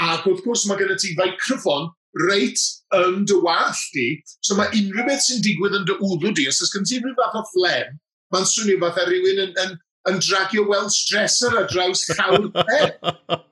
Ac 0.00 0.26
wrth 0.28 0.44
gwrs 0.44 0.66
mae 0.68 0.80
gen 0.80 0.94
ti 1.00 1.12
feicroffon 1.18 1.90
reit 2.26 2.62
yn 2.96 3.26
dy 3.28 3.36
wallt 3.44 3.82
di, 3.94 4.06
so 4.42 4.56
mae 4.58 4.72
unrhyw 4.74 5.06
beth 5.06 5.26
sy'n 5.26 5.42
digwydd 5.44 5.76
yn 5.78 5.86
dy 5.86 5.98
wddw 6.00 6.32
di, 6.34 6.46
os 6.50 6.62
oes 6.64 6.72
gen 6.74 6.88
ti 6.88 6.98
rhyw 6.98 7.14
fath 7.18 7.38
o 7.38 7.44
fflem, 7.52 7.98
mae'n 8.34 8.48
swnio 8.50 8.80
fath 8.80 8.96
fatha 8.96 9.10
rhywun 9.10 9.44
yn, 9.44 9.52
yn, 9.62 9.76
yn 10.10 10.18
dragio 10.24 10.64
Welsh 10.70 11.04
dresser 11.10 11.54
a 11.60 11.66
draws 11.70 12.06
llawr 12.10 12.48
pen. 12.56 12.96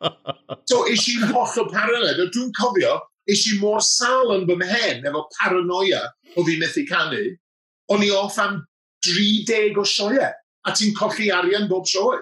so 0.71 0.83
eisiau 0.91 1.21
i'n 1.21 1.37
holl 1.37 1.63
o 1.63 1.69
paralel, 1.71 2.25
a 2.25 2.31
dwi'n 2.33 2.51
cofio 2.59 2.97
eisiau 3.29 3.61
mor 3.61 3.83
sal 3.85 4.33
yn 4.37 4.47
fy 4.49 4.57
mhen 4.63 5.07
efo 5.09 5.25
paranoia 5.37 6.01
o 6.37 6.45
fi 6.47 6.57
methu 6.61 6.85
canu, 6.89 7.23
o'n 7.93 8.05
i 8.05 8.11
off 8.15 8.39
am 8.43 8.63
30 9.07 9.79
o 9.79 9.85
sioe, 9.85 10.31
a 10.67 10.75
ti'n 10.75 10.95
colli 10.97 11.31
arian 11.33 11.69
bob 11.69 11.87
sioe. 11.87 12.19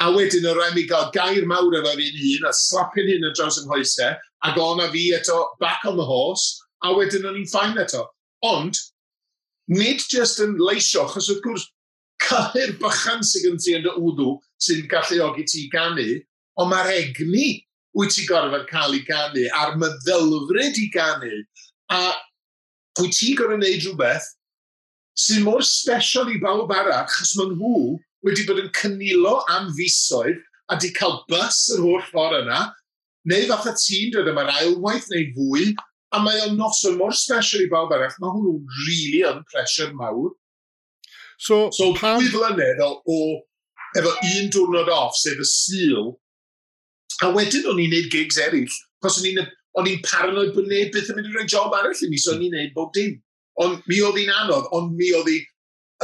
A 0.00 0.08
wedyn 0.14 0.48
o 0.48 0.54
rhaid 0.56 0.74
mi 0.74 0.86
gael 0.88 1.10
gair 1.14 1.46
mawr 1.48 1.76
efo 1.80 1.92
fi'n 1.98 2.20
hun, 2.22 2.48
a 2.48 2.52
slapin 2.56 3.10
hyn 3.10 3.26
yn 3.28 3.36
draws 3.36 3.60
yng 3.60 3.68
nghoesau, 3.68 4.16
ac 4.48 4.60
o'na 4.60 4.88
fi 4.94 5.10
eto 5.16 5.42
back 5.60 5.84
on 5.84 5.98
the 6.00 6.06
horse, 6.06 6.56
a 6.84 6.94
wedyn 6.96 7.28
o'n 7.28 7.36
i'n 7.42 7.50
ffain 7.50 7.76
eto. 7.80 8.06
Ond, 8.48 8.78
nid 9.68 10.00
just 10.08 10.40
yn 10.40 10.56
leisio, 10.58 11.04
chos 11.12 11.28
wrth 11.28 11.44
gwrs, 11.44 11.68
cyhyr 12.24 12.72
bychan 12.80 13.24
sydd 13.24 13.46
gen 13.46 13.60
ti 13.60 13.76
yn 13.76 13.84
dy 13.84 13.92
wddw 13.96 14.32
sy'n 14.64 14.88
galluogi 14.88 15.44
ti 15.48 15.68
ganu, 15.72 16.08
ond 16.60 16.72
mae'r 16.72 16.92
egni 16.96 17.50
wyt 17.98 18.14
ti 18.14 18.26
gorfod 18.28 18.66
cael 18.70 18.96
ei 18.98 19.04
ganu, 19.06 19.46
a'r 19.60 19.78
meddylfryd 19.80 20.78
i 20.78 20.90
ganu, 20.94 21.40
a 21.90 22.02
wyt 23.00 23.16
ti 23.18 23.34
gorfod 23.38 23.58
wneud 23.58 23.86
rhywbeth 23.86 24.28
sy'n 25.20 25.44
mor 25.44 25.62
special 25.66 26.30
i 26.32 26.38
bawb 26.42 26.70
arall, 26.72 27.08
chos 27.10 27.34
maen 27.38 27.56
nhw 27.58 27.98
wedi 28.26 28.46
bod 28.48 28.60
yn 28.62 28.72
cynilo 28.76 29.40
am 29.52 29.70
fisoedd 29.76 30.40
a 30.70 30.78
di 30.80 30.92
cael 30.96 31.20
bus 31.30 31.64
yr 31.74 31.82
holl 31.84 32.04
ffordd 32.10 32.44
yna, 32.44 32.60
neu 33.30 33.48
fath 33.50 33.68
a 33.70 33.74
ti'n 33.76 34.14
dod 34.14 34.30
yma'r 34.30 34.52
ailwaith 34.60 35.08
neu 35.12 35.26
fwy, 35.36 35.70
a 36.14 36.22
mae 36.22 36.40
o'n 36.46 36.56
noson 36.58 36.96
mor 36.98 37.14
special 37.16 37.64
i 37.64 37.68
bawb 37.70 37.92
arall, 37.94 38.16
mae 38.22 38.34
hwnnw'n 38.36 38.62
really 38.86 39.22
yn 39.28 39.44
pressure 39.50 39.92
mawr. 39.98 40.32
So, 41.40 41.68
so 41.74 41.92
pan... 41.98 42.20
dwy 42.20 42.32
flynedd 42.34 42.82
o, 42.84 42.90
o, 43.04 43.18
efo 43.98 44.14
un 44.14 44.50
diwrnod 44.54 44.90
off, 44.94 45.16
sef 45.18 45.40
y 45.40 45.48
syl, 45.48 46.14
A 47.24 47.30
wedyn 47.34 47.68
o'n 47.70 47.80
i'n 47.82 47.92
neud 47.92 48.10
gigs 48.12 48.38
eraill, 48.40 48.76
cos 49.04 49.20
o'n 49.20 49.88
i'n 49.90 50.02
paranoid 50.06 50.54
bod 50.56 50.68
neb 50.70 50.92
beth 50.94 51.10
yn 51.12 51.18
mynd 51.18 51.30
i 51.30 51.36
roi 51.36 51.46
job 51.46 51.74
arall 51.76 52.04
i 52.04 52.10
mi, 52.10 52.20
so 52.20 52.34
o'n 52.34 52.44
i'n 52.46 52.56
neud 52.56 52.74
bob 52.76 52.92
dim. 52.96 53.18
Ond 53.60 53.82
mi 53.90 54.00
oedd 54.04 54.18
hi'n 54.20 54.36
anodd, 54.42 54.70
ond 54.76 54.94
mi 54.96 55.10
oedd 55.16 55.28
hi 55.28 55.40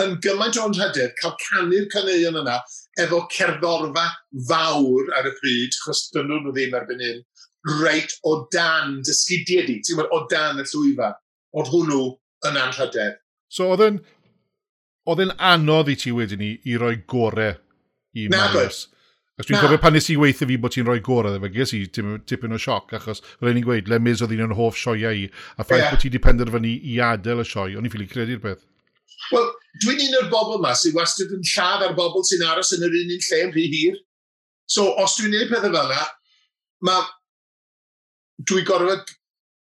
yn 0.02 0.18
gymaint 0.24 0.58
o'n 0.60 0.74
rhedeg 0.76 1.14
cael 1.20 1.36
canu'r 1.40 1.86
caneuon 1.92 2.40
yna 2.42 2.56
efo 3.00 3.22
cerddorfa 3.32 4.04
fawr 4.48 5.12
ar 5.16 5.30
y 5.30 5.32
pryd, 5.38 5.78
chos 5.84 6.06
dyn 6.12 6.28
nhw 6.28 6.52
ddim 6.52 6.76
erbyn 6.76 7.04
hyn, 7.04 7.22
reit 7.80 8.12
o 8.28 8.42
dan 8.52 9.00
dysgidiau 9.06 9.64
di, 9.66 9.78
ti'n 9.80 9.96
gwybod, 9.96 10.12
o 10.12 10.26
dan 10.30 10.60
y 10.60 10.66
llwyfa, 10.68 11.14
Oedd 11.56 11.70
hwnnw 11.72 12.02
yn 12.44 12.58
anrhydedd. 12.60 13.14
So 13.48 13.70
oedd 13.72 13.84
yn, 13.86 14.00
oedd 15.08 15.22
yn 15.24 15.32
anodd 15.40 15.88
i 15.88 15.94
ti 15.96 16.12
wedyn 16.12 16.42
i, 16.44 16.50
i 16.68 16.76
roi 16.80 16.98
gorau 17.08 17.54
i 18.12 18.26
Marius. 18.32 18.82
Ac 19.36 19.50
dwi'n 19.50 19.60
cofio 19.60 19.76
pan 19.76 19.92
nes 19.92 20.06
i 20.08 20.14
weithio 20.16 20.46
fi 20.48 20.56
bod 20.56 20.72
ti'n 20.72 20.86
rhoi 20.88 21.02
gorau, 21.04 21.34
fe 21.42 21.48
ges 21.52 21.74
i 21.76 21.82
tipyn 21.92 22.56
o 22.56 22.60
sioc, 22.62 22.94
achos 22.96 23.18
rhaid 23.42 23.58
ni'n 23.58 23.66
gweud, 23.66 23.90
le 23.92 23.98
mis 24.00 24.22
oedd 24.24 24.32
un 24.32 24.46
o'n 24.46 24.54
hoff 24.56 24.78
sioiau 24.80 25.12
i, 25.12 25.26
a 25.60 25.66
ffaith 25.66 25.82
yeah. 25.82 25.90
bod 25.92 26.00
ti 26.00 26.08
wedi 26.08 26.20
penderfynu 26.24 26.70
i 26.72 26.94
adael 27.04 27.42
y 27.42 27.44
sioi, 27.44 27.74
o'n 27.76 27.84
i'n 27.84 27.92
ffili 27.92 28.08
credu'r 28.08 28.40
peth. 28.40 28.62
Wel, 29.34 29.50
dwi'n 29.84 30.00
un 30.06 30.16
o'r 30.22 30.30
bobl 30.32 30.56
yma 30.56 30.72
sy'n 30.80 30.96
wastad 30.96 31.36
yn 31.36 31.44
lladd 31.50 31.84
ar 31.84 31.92
bobl 32.00 32.24
sy'n 32.24 32.46
aros 32.48 32.72
yn 32.78 32.88
yr 32.88 32.96
un 33.02 33.12
un 33.18 33.28
lle 33.28 33.42
yn 33.44 33.54
rhy 33.58 33.66
hir. 33.74 34.00
So, 34.72 34.88
os 35.04 35.18
dwi'n 35.20 35.36
neud 35.36 35.52
pethau 35.52 35.68
fel 35.68 35.92
yna, 35.92 36.08
mae... 36.88 37.06
Dwi 38.48 38.64
gorfod 38.68 39.14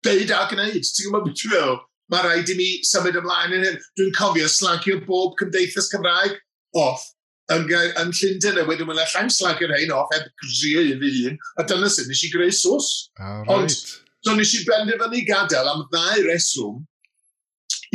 deud 0.08 0.30
a 0.32 0.44
gwneud. 0.52 0.84
Ti'n 0.84 1.08
gwybod 1.08 1.26
beth 1.30 1.40
dwi'n 1.40 1.56
meddwl? 1.56 1.82
Mae 2.12 2.28
rhaid 2.28 2.52
i 2.52 2.60
mi 2.60 2.70
symud 2.88 3.16
ymlaen 3.20 3.56
yn 3.58 3.68
hyn. 3.70 3.82
Dwi'n 4.00 4.16
cofio 4.20 4.52
slagio 4.52 5.00
bob 5.08 5.36
cymdeithas 5.40 5.92
Cymraeg 5.92 6.36
off 6.80 7.04
yn, 7.52 7.68
yn 8.00 8.14
Llundain 8.16 8.62
a 8.62 8.64
wedyn 8.68 8.88
mae'n 8.88 9.04
llawn 9.04 9.32
slag 9.34 9.62
yr 9.66 9.74
hein 9.76 9.92
off 9.96 10.12
heb 10.14 10.30
grio 10.40 10.84
i 10.88 10.96
fi 11.02 11.12
un, 11.30 11.38
a 11.60 11.66
dyna 11.68 11.90
sy'n 11.92 12.08
nes 12.08 12.24
i 12.24 12.32
greu 12.32 12.52
sws. 12.52 12.90
Ah, 13.20 13.42
right. 13.42 13.52
Ond, 13.56 13.76
so 14.24 14.36
nes 14.38 14.56
i 14.56 14.64
benderfynu 14.68 15.26
gadael 15.28 15.72
am 15.74 15.86
ddau 15.92 16.24
reswm. 16.30 16.82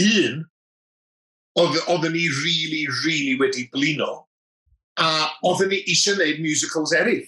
Un, 0.05 0.44
oedden 1.59 2.12
ni 2.14 2.28
really, 2.44 2.84
really 3.05 3.38
wedi 3.40 3.66
blino, 3.72 4.28
a 5.01 5.09
oedden 5.49 5.72
ni 5.72 5.82
eisiau 5.86 6.18
gwneud 6.18 6.44
musicals 6.44 6.94
eraill. 6.94 7.26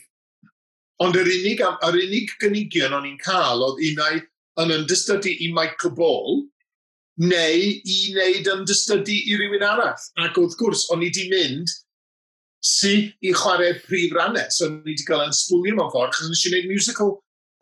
Ond 1.00 1.16
yr 1.16 1.28
unig, 1.32 1.62
yr 1.64 2.00
unig 2.04 2.32
gynigion 2.42 2.92
o'n 2.92 3.08
i'n 3.08 3.20
cael 3.24 3.64
oedd 3.64 3.80
unau 3.88 4.20
yn 4.60 4.74
ymdystydu 4.76 5.32
i 5.32 5.48
Michael 5.56 5.94
Ball, 5.96 6.42
neu 7.20 7.62
i 7.64 8.00
wneud 8.12 8.50
ymdystydu 8.52 9.16
i 9.16 9.38
rywun 9.40 9.64
arall. 9.64 10.10
Ac 10.20 10.36
wrth 10.36 10.58
gwrs, 10.60 10.84
o'n 10.92 11.00
i 11.00 11.08
wedi 11.08 11.30
mynd 11.32 11.72
sy 12.64 12.94
i 13.24 13.34
chwarae 13.36 13.74
prif 13.84 14.14
rannau. 14.16 14.46
So 14.52 14.68
ni 14.68 14.92
wedi 14.92 15.06
cael 15.08 15.26
yn 15.26 15.36
sbwlio 15.36 15.76
mewn 15.76 15.92
ffordd, 15.92 16.16
chos 16.16 16.30
nes 16.30 16.44
i 16.46 16.52
wneud 16.52 16.68
musical 16.70 17.14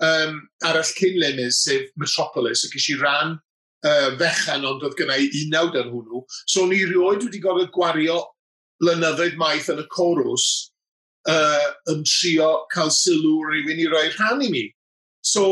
um, 0.05 0.41
arall 0.67 0.95
cyn 0.97 1.19
Lenys, 1.23 1.63
sef 1.65 1.91
Metropolis, 2.01 2.65
ac 2.67 2.75
eisiau 2.79 3.03
ran 3.03 3.37
uh, 3.87 4.11
fechan, 4.19 4.67
ond 4.67 4.83
oedd 4.87 4.99
gynnau 4.99 5.31
unawd 5.43 5.79
ar 5.79 5.93
hwnnw. 5.93 6.25
So 6.47 6.67
ni 6.67 6.83
rioed 6.85 7.25
wedi 7.27 7.43
gorfod 7.45 7.73
gwario 7.75 8.21
blynyddoedd 8.83 9.39
maith 9.39 9.71
yn 9.73 9.83
y 9.83 9.87
corws 9.95 10.47
uh, 11.31 11.67
yn 11.93 12.05
trio 12.07 12.53
cael 12.75 12.93
sylw 12.95 13.41
rhywun 13.47 13.83
i 13.83 13.89
roi 13.91 14.07
rhan 14.15 14.45
i 14.45 14.51
mi. 14.53 14.65
So, 15.25 15.45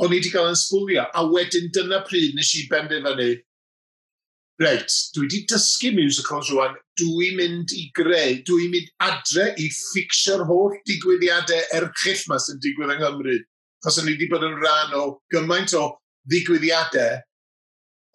o'n 0.00 0.12
i 0.12 0.18
wedi 0.18 0.32
cael 0.32 0.50
yn 0.50 0.58
sbwlio. 0.58 1.06
A 1.16 1.24
wedyn 1.28 1.70
dyna 1.76 2.02
pryd 2.06 2.36
nes 2.36 2.52
i 2.56 2.66
benderfynu, 2.70 3.30
reit, 4.60 4.92
dwi 5.14 5.24
wedi 5.24 5.40
dysgu 5.48 5.92
musicals 5.96 6.50
rwan, 6.52 6.76
dwi'n 7.00 7.38
mynd 7.38 7.72
i 7.76 7.86
greu, 7.96 8.36
dwi'n 8.46 8.74
mynd 8.74 8.90
adre 9.06 9.48
i 9.56 9.70
ffixio'r 9.72 10.44
holl 10.48 10.76
digwyddiadau 10.88 11.62
erchill 11.78 12.26
yma 12.26 12.38
sy'n 12.42 12.60
digwydd 12.64 12.94
yng 12.96 13.02
Nghymru. 13.02 13.38
Chos 13.80 13.98
o'n 14.00 14.10
i 14.10 14.14
wedi 14.14 14.28
bod 14.28 14.44
yn 14.44 14.58
rhan 14.60 14.96
o 14.98 15.04
gymaint 15.32 15.72
o 15.78 15.86
ddigwyddiadau 16.28 17.20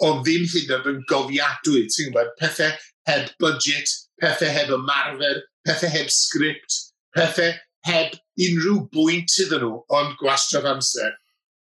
o 0.06 0.12
ddim 0.22 0.46
hyd 0.52 0.74
yn 0.76 0.89
yn 0.91 1.04
gofiadwy, 1.10 1.86
ti'n 1.89 2.12
gwybod, 2.12 2.32
pethau 2.39 2.74
heb 3.10 3.30
budget, 3.41 3.91
pethau 4.22 4.52
heb 4.52 4.74
ymarfer, 4.76 5.41
pethau 5.66 5.91
heb 5.93 6.12
sgript, 6.14 6.80
pethau 7.16 7.54
heb 7.89 8.18
unrhyw 8.46 8.82
bwynt 8.93 9.38
iddyn 9.41 9.64
nhw, 9.64 9.78
ond 9.98 10.18
gwastraff 10.22 10.68
amser. 10.70 11.14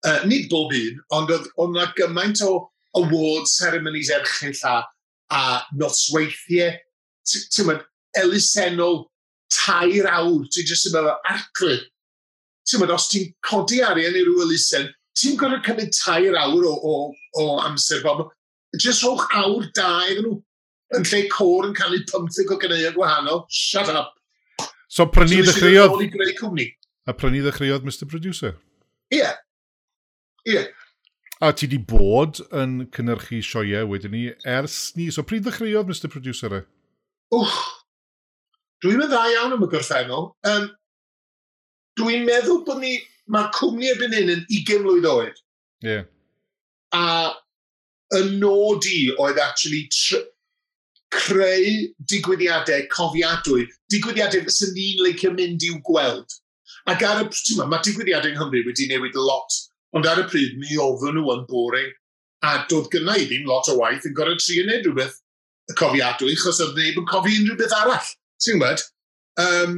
Uh, 0.05 0.21
nid 0.29 0.49
bob 0.51 0.73
un, 0.75 0.99
ond 1.17 1.31
oedd 1.33 1.47
yna 1.63 1.87
gymaint 1.97 2.43
o 2.45 2.57
award 2.95 3.47
ceremonies 3.47 4.11
erchill 4.13 4.61
a, 4.69 4.77
a 5.31 5.41
nosweithiau. 5.79 6.77
Ti'n 7.25 7.69
mynd, 7.69 7.83
elusennol 8.21 9.05
tair 9.53 10.07
awr, 10.09 10.45
ti'n 10.51 10.69
jyst 10.69 10.89
yn 10.89 10.95
meddwl, 10.95 11.15
aclu. 11.31 11.77
Ti'n 12.65 12.81
mynd, 12.81 12.95
os 12.95 13.09
ti'n 13.11 13.31
codi 13.45 13.81
arian 13.85 14.17
i 14.17 14.23
ryw 14.25 14.43
elusen, 14.45 14.89
ti'n 15.17 15.37
gorfod 15.39 15.65
cymryd 15.67 15.95
tair 15.97 16.37
awr 16.41 16.67
o, 16.69 16.73
o, 16.75 16.95
o 17.41 17.47
amser 17.65 18.03
bob. 18.05 18.27
Jyst 18.75 19.05
rhowch 19.05 19.25
awr 19.39 19.69
da 19.77 19.89
iddyn 20.09 20.27
nhw, 20.27 20.37
yn 20.95 21.07
lle 21.09 21.25
cor 21.33 21.67
yn 21.67 21.75
cael 21.77 21.97
ei 21.97 22.05
15 22.11 22.53
o 22.53 22.59
gyneuon 22.61 22.95
gwahanol. 22.97 23.43
Shut 23.49 23.89
up. 23.91 24.13
So 24.87 25.07
prynu 25.09 25.41
so, 25.41 25.49
ddechreuodd... 25.49 26.65
A 27.05 27.13
prynu 27.13 27.41
ddechreuodd 27.45 27.85
Mr 27.87 28.07
Producer. 28.09 28.55
Ie. 29.13 29.19
Yeah. 29.19 29.37
Ie. 30.45 30.57
Yeah. 30.59 30.84
A 31.43 31.51
ti 31.51 31.67
di 31.67 31.77
bod 31.77 32.39
yn 32.55 32.85
cynnyrchu 32.95 33.41
sioiau 33.43 33.89
wedyn 33.91 34.13
ni 34.15 34.23
ers 34.47 34.93
ni. 34.95 35.09
So 35.11 35.23
pryd 35.27 35.43
ddechreuodd 35.43 35.89
Mr 35.91 36.11
Producer 36.11 36.53
e? 36.55 36.61
Wch, 37.35 37.57
dwi'n 38.83 39.01
meddwl 39.01 39.11
dda 39.11 39.33
iawn 39.33 39.55
am 39.57 39.65
y 39.65 39.69
gorffennol. 39.73 40.29
Um, 40.47 40.69
dwi'n 41.99 42.23
meddwl 42.29 42.61
bod 42.67 42.79
ni, 42.83 42.93
mae'r 43.27 43.51
cwmni 43.57 43.91
erbyn 43.91 44.15
hyn 44.15 44.31
yn 44.37 44.45
20 44.47 44.85
mlynedd 44.85 45.09
oed. 45.11 45.43
Ie. 45.83 45.97
Yeah. 45.97 46.07
A 46.95 47.03
y 48.15 48.23
nod 48.39 48.87
i 48.87 49.01
oedd 49.19 49.41
actually 49.41 49.83
creu 51.11 51.91
digwyddiadau 52.07 52.87
cofiadwy, 52.93 53.67
digwyddiadau 53.91 54.47
sy'n 54.55 54.75
ni'n 54.77 55.03
leicio 55.03 55.35
mynd 55.35 55.67
i'w 55.67 55.83
gweld. 55.83 56.39
Ac 56.87 57.03
ar 57.03 57.25
y, 57.25 57.29
mae 57.59 57.83
digwyddiadau 57.83 58.31
yng 58.31 58.39
Nghymru 58.39 58.67
wedi 58.69 58.87
newid 58.87 59.19
lot 59.19 59.63
Ond 59.95 60.07
ar 60.11 60.19
y 60.19 60.25
pryd, 60.27 60.57
mi 60.59 60.75
oedden 60.81 61.15
nhw 61.19 61.31
yn 61.33 61.45
boring. 61.49 61.91
A 62.45 62.57
doedd 62.69 62.89
gynnau 62.93 63.21
ddim 63.25 63.45
lot 63.49 63.69
o 63.71 63.77
waith 63.79 64.05
yn 64.07 64.15
gorau 64.17 64.37
tri 64.41 64.59
yn 64.61 64.67
neud 64.69 64.87
rhywbeth 64.89 65.21
y 65.71 65.75
cofiadwy, 65.79 66.35
chos 66.39 66.59
oedd 66.63 66.75
neb 66.77 66.99
yn 66.99 67.07
cofi 67.09 67.37
unrhyw 67.39 67.59
beth 67.61 67.75
arall. 67.79 68.09
Ti'n 68.43 68.59
gwybod? 68.59 68.83
Um, 69.41 69.77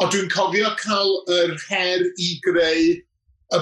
o 0.00 0.08
dwi'n 0.12 0.30
cofio 0.32 0.74
cael 0.80 1.16
yr 1.38 1.56
her 1.68 2.04
i 2.10 2.34
greu... 2.44 2.98
Y, 3.50 3.60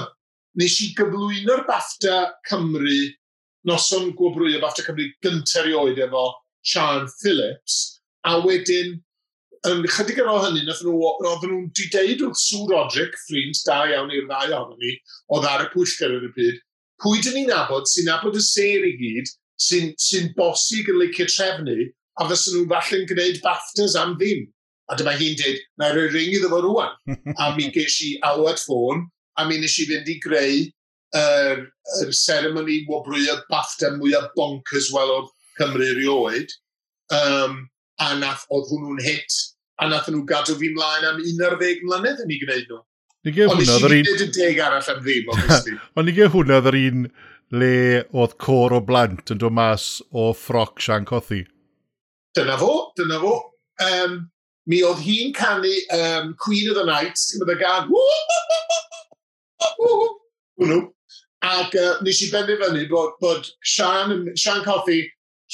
nes 0.59 0.75
i 0.83 0.91
gyflwyno'r 0.97 1.63
BAFTA 1.65 2.17
Cymru, 2.49 2.99
noson 3.69 4.11
gwobrwy 4.19 4.57
y 4.57 4.61
BAFTA 4.61 4.85
Cymru 4.85 5.07
gyntaf 5.25 5.69
i 5.69 5.73
oed 5.79 6.01
efo 6.03 6.27
Sian 6.67 7.07
Phillips, 7.21 7.79
a 8.27 8.35
wedyn 8.43 8.99
yn 9.67 9.83
chydig 9.91 10.21
ar 10.23 10.31
ôl 10.31 10.41
hynny, 10.45 10.63
nath 10.67 10.81
nhw, 10.85 10.95
oedden 11.19 11.51
nhw'n 11.51 11.67
di 11.75 11.87
deud 11.93 12.23
wrth 12.25 12.39
Sue 12.39 12.67
Roderick, 12.69 13.17
ffrind 13.25 13.59
da 13.67 13.81
iawn 13.91 14.13
i'r 14.15 14.27
ddau 14.29 14.55
ohono 14.55 14.77
ni, 14.79 14.95
oedd 15.35 15.47
ar 15.49 15.65
y 15.65 15.69
pwyllgar 15.73 16.15
yn 16.15 16.27
y 16.29 16.31
byd, 16.37 16.61
pwy 17.03 17.23
dyn 17.25 17.37
ni'n 17.37 17.51
nabod 17.51 17.89
sy'n 17.89 18.07
nabod 18.09 18.39
y 18.39 18.43
ser 18.45 18.87
i 18.87 18.93
gyd, 18.99 19.31
sy'n 19.59 19.91
sy, 19.97 20.23
sy 20.23 20.33
bosig 20.37 20.91
yn 20.91 20.99
licio 21.01 21.27
trefnu, 21.27 21.89
a 22.19 22.27
fysa 22.29 22.55
nhw'n 22.55 22.71
falle'n 22.71 23.07
gwneud 23.11 23.39
BAFTAs 23.43 23.95
am 23.99 24.15
ddim. 24.19 24.47
A 24.89 24.95
dyma 24.97 25.13
hi'n 25.19 25.37
dweud, 25.37 25.63
na 25.77 25.91
roi 25.93 26.07
ring 26.09 26.33
iddo 26.33 26.49
fo 26.51 26.61
rwan. 26.65 26.95
a 27.43 27.51
mi 27.55 27.69
ges 27.75 27.99
i 28.07 28.13
alwad 28.25 28.59
ffôn, 28.63 29.05
a 29.37 29.45
mi 29.47 29.59
nes 29.61 29.75
i 29.79 29.87
fynd 29.89 30.09
i 30.09 30.19
greu 30.23 30.61
yr 31.09 31.19
er, 31.19 31.61
er 32.03 32.13
seremoni 32.13 32.83
wobrwyo 32.89 33.39
BAFTA 33.49 33.95
mwyaf 33.97 34.31
bonkers 34.35 34.91
welodd 34.93 35.29
Cymru 35.59 35.91
rioed. 35.97 36.51
Um, 37.13 37.67
a 38.03 38.13
nath 38.19 38.45
oedd 38.53 38.69
hwnnw'n 38.71 39.01
hit, 39.03 39.39
a 39.79 39.89
nath 39.91 40.07
nhw 40.11 40.23
gadw 40.27 40.55
fi 40.59 40.71
mlaen 40.75 41.07
am 41.09 41.19
11 41.23 41.83
mlynedd 41.87 42.23
yn 42.23 42.33
ei 42.35 42.39
gwneud 42.43 42.69
nhw. 42.69 42.81
Ni 43.27 43.33
gael 43.35 43.51
hwnna 43.51 43.75
oedd 43.75 43.87
yr 43.89 43.95
un... 43.97 44.09
Ond 44.13 44.35
deg 44.37 44.59
arall 44.63 44.89
am 44.93 44.99
ddim, 45.03 45.31
obviously. 45.33 45.75
Ond 45.99 46.07
ni 46.07 46.15
gael 46.15 46.31
hwnna 46.33 46.59
oedd 46.59 46.69
yr 46.71 46.79
un 46.79 47.07
le 47.59 47.73
oedd 48.15 48.35
cor 48.39 48.75
o 48.77 48.79
blant 48.85 49.33
yn 49.33 49.41
dod 49.41 49.55
mas 49.57 49.87
o 50.11 50.29
ffroc 50.37 50.79
Sian 50.83 51.07
Cothi. 51.09 51.41
Dyna 52.37 52.55
fo, 52.61 52.73
dyna 52.99 53.19
fo. 53.23 53.33
Um, 53.83 54.19
mi 54.69 54.83
oedd 54.85 55.01
hi'n 55.03 55.33
canu 55.35 55.73
um, 55.97 56.33
Queen 56.39 56.69
of 56.71 56.77
the 56.77 56.85
Night, 56.87 57.19
sy'n 57.19 57.43
mynd 57.43 57.55
y 57.55 57.59
gan, 57.59 57.89
hwnnw. 60.59 60.81
Ac 61.49 61.75
uh, 61.79 61.95
nes 62.03 62.19
i 62.23 62.31
benderfynu 62.31 62.85
bod, 62.91 63.15
bod 63.23 63.47
Sian, 63.63 64.29
Sian 64.35 64.63
Cothi 64.63 65.01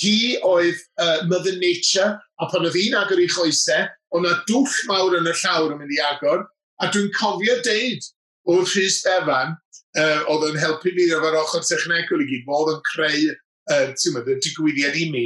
Hi 0.01 0.35
oedd 0.43 0.79
uh, 0.99 1.23
Mother 1.27 1.55
Nature, 1.61 2.19
a 2.39 2.47
pan 2.51 2.65
oedd 2.67 2.75
hi'n 2.75 2.97
agor 2.99 3.21
i 3.23 3.29
choesau, 3.31 3.87
o'na 4.15 4.33
dwll 4.49 4.73
mawr 4.89 5.15
yn 5.21 5.29
y 5.31 5.35
llawr 5.43 5.71
yn 5.71 5.79
mynd 5.79 5.95
i 5.95 6.01
agor, 6.09 6.43
a 6.83 6.89
dwi'n 6.91 7.13
cofio 7.15 7.55
deud 7.63 8.09
wrth 8.51 8.75
Rhys 8.75 8.99
Bevan, 9.05 9.55
uh, 9.95 10.19
oedd 10.31 10.49
yn 10.49 10.59
helpu 10.59 10.91
fi 10.97 11.07
efo'r 11.15 11.39
ochr 11.39 11.63
technegol 11.63 12.23
i 12.25 12.27
gyd, 12.31 12.49
oedd 12.57 12.73
yn 12.73 12.81
creu 12.91 13.29
uh, 13.71 13.93
y 13.95 14.37
digwyddiad 14.43 14.99
i 14.99 15.09
mi. 15.13 15.25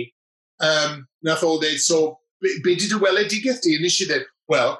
Um, 0.61 1.01
nath 1.25 1.45
o 1.47 1.55
ddeud, 1.57 1.81
so, 1.81 2.19
be, 2.43 2.53
be 2.63 2.75
di 2.77 2.91
dy 2.91 2.99
weledigaeth 3.01 3.63
di? 3.65 3.77
Nes 3.81 3.97
i 4.03 4.09
ddeud, 4.09 4.27
wel, 4.51 4.75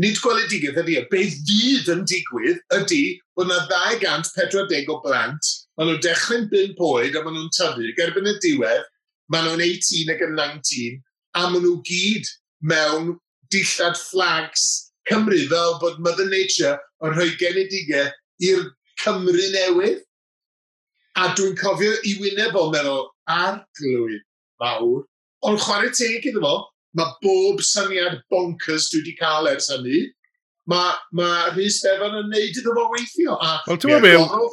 nid 0.00 0.18
gweledigaeth 0.18 0.80
ydy, 0.82 0.96
e. 0.98 1.04
be 1.10 1.22
fydd 1.30 1.92
yn 1.94 2.02
digwydd 2.10 2.58
ydy 2.80 3.02
bod 3.36 3.46
yna 3.46 3.60
240 3.70 4.90
o 4.90 4.98
blant, 5.04 5.52
maen 5.78 5.92
nhw'n 5.92 6.02
dechrau'n 6.02 6.48
5 6.50 6.82
oed 6.88 7.14
a 7.14 7.22
maen 7.22 7.38
nhw'n 7.38 7.54
tyfu, 7.54 7.92
gerbyn 7.98 8.30
y 8.30 8.34
diwedd, 8.42 8.90
Maen 9.32 9.46
nhw'n 9.48 9.64
18 9.64 10.12
ac 10.14 10.24
yn 10.26 10.34
19, 10.38 10.98
a 11.38 11.46
maen 11.50 11.64
nhw 11.64 11.76
gyd 11.88 12.32
mewn 12.72 13.14
dillad 13.52 13.96
flags 14.00 14.66
Cymru 15.08 15.48
fel 15.50 15.78
bod 15.80 16.00
Mother 16.00 16.26
Nature 16.28 16.78
yn 17.04 17.14
rhoi 17.16 17.30
genedigau 17.40 18.08
i'r 18.48 18.68
Cymru 19.02 19.48
newydd. 19.54 20.00
A 21.20 21.28
dwi'n 21.36 21.56
cofio 21.60 21.92
i 22.08 22.14
wyneb 22.18 22.56
o'n 22.58 22.72
meddwl, 22.74 23.04
arglwydd 23.30 24.22
mawr, 24.62 25.04
ond 25.46 25.60
chwarae 25.62 25.92
teg 25.94 26.26
iddo 26.26 26.42
fo, 26.42 26.54
mae 26.98 27.12
bob 27.22 27.62
syniad 27.62 28.18
bonkers 28.32 28.88
dwi 28.90 29.02
wedi 29.02 29.14
cael 29.20 29.50
ers 29.52 29.70
hynny. 29.70 30.08
Mae 30.70 30.96
ma 31.14 31.28
Rhys 31.52 31.82
Bevan 31.84 32.18
yn 32.22 32.32
neud 32.32 32.58
iddo 32.58 32.74
fo 32.74 32.88
weithio. 32.94 33.36
A, 33.36 33.60
Wel, 33.68 33.80
ti'n 33.82 33.94
meddwl, 34.02 34.48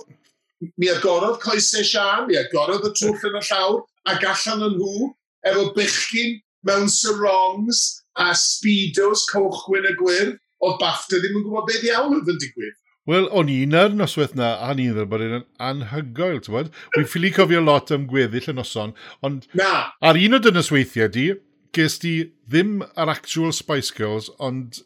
mi 0.77 0.89
agorodd 0.91 1.39
coesau 1.43 1.85
Sian, 1.85 2.27
mi 2.27 2.37
agorodd 2.39 2.85
y 2.89 2.93
twll 2.97 3.29
yn 3.31 3.39
y 3.39 3.43
llawr, 3.49 3.81
a 4.09 4.17
gallan 4.21 4.67
yn 4.67 4.77
nhw, 4.77 5.09
efo 5.49 5.65
bychgyn 5.77 6.37
mewn 6.67 6.89
sarongs 6.91 7.81
a 8.19 8.31
speedos 8.37 9.25
cochwyn 9.31 9.89
y 9.89 9.95
gwyrdd, 9.99 10.37
o 10.61 10.75
BAFTA 10.81 11.17
ddim 11.17 11.39
yn 11.39 11.45
gwybod 11.47 11.67
beth 11.69 11.85
iawn 11.89 12.17
oedd 12.19 12.29
yn 12.29 12.41
digwydd. 12.41 12.77
Wel, 13.09 13.25
o'n 13.33 13.49
i'n 13.49 13.73
ar 13.73 13.95
noswaith 13.97 14.35
na, 14.37 14.51
a 14.61 14.75
ni'n 14.77 14.93
dweud 14.93 15.09
bod 15.09 15.23
yn 15.25 15.45
anhygoel, 15.67 16.37
ti'n 16.45 16.53
bod? 16.53 16.67
Wy'n 16.93 17.07
ffili 17.09 17.31
cofio 17.33 17.63
lot 17.63 17.89
am 17.95 18.05
gweddill 18.09 18.51
y 18.51 18.53
noson, 18.53 18.93
ond... 19.25 19.47
Na! 19.57 19.71
Ar 20.05 20.19
un 20.21 20.37
o 20.37 20.39
dynosweithiau 20.43 21.09
di, 21.15 21.25
ges 21.73 21.97
di 22.03 22.13
ddim 22.45 22.83
yr 22.93 23.13
actual 23.15 23.55
Spice 23.57 23.95
Girls, 23.97 24.29
ond 24.37 24.83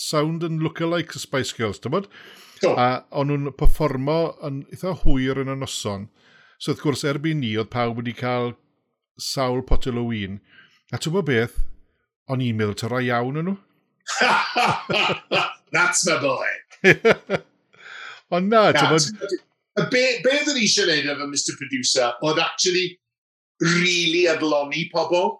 sound 0.00 0.46
and 0.46 0.64
look-alike 0.64 1.12
Spice 1.20 1.52
Girls, 1.52 1.82
ti'n 1.84 1.92
bod? 1.98 2.08
Do. 2.60 2.74
A 2.76 3.04
o'n 3.16 3.30
nhw'n 3.30 3.52
performo 3.56 4.18
yn 4.46 4.62
eitha 4.68 4.92
hwyr 5.02 5.40
yn 5.42 5.52
y 5.54 5.56
noson. 5.56 6.08
So 6.60 6.74
wrth 6.74 6.82
gwrs 6.84 7.06
erbyn 7.08 7.40
ni, 7.40 7.54
oedd 7.56 7.70
pawb 7.72 8.00
wedi 8.00 8.12
cael 8.16 8.52
sawl 9.20 9.62
potel 9.68 10.00
o 10.00 10.04
win. 10.10 10.40
A 10.92 11.00
ti'n 11.00 11.14
bod 11.14 11.28
beth, 11.30 11.56
o'n 12.28 12.44
i'n 12.44 12.58
meddwl 12.58 12.76
tyra 12.82 13.00
iawn 13.06 13.40
yn 13.40 13.48
nhw. 13.50 13.56
That's 15.74 16.04
my 16.08 16.18
boy. 16.20 16.50
Ond 18.36 18.52
na, 18.52 18.66
ti'n 18.76 18.92
bod... 18.92 19.38
Be, 19.90 20.02
be 20.20 20.34
ddyn 20.42 20.56
ni 20.58 20.66
eisiau 20.66 20.84
gwneud 20.84 21.08
efo 21.14 21.28
Mr 21.30 21.56
Producer 21.56 22.10
oedd 22.26 22.40
actually 22.42 22.98
really 23.62 24.26
adloni 24.28 24.84
pobl 24.92 25.38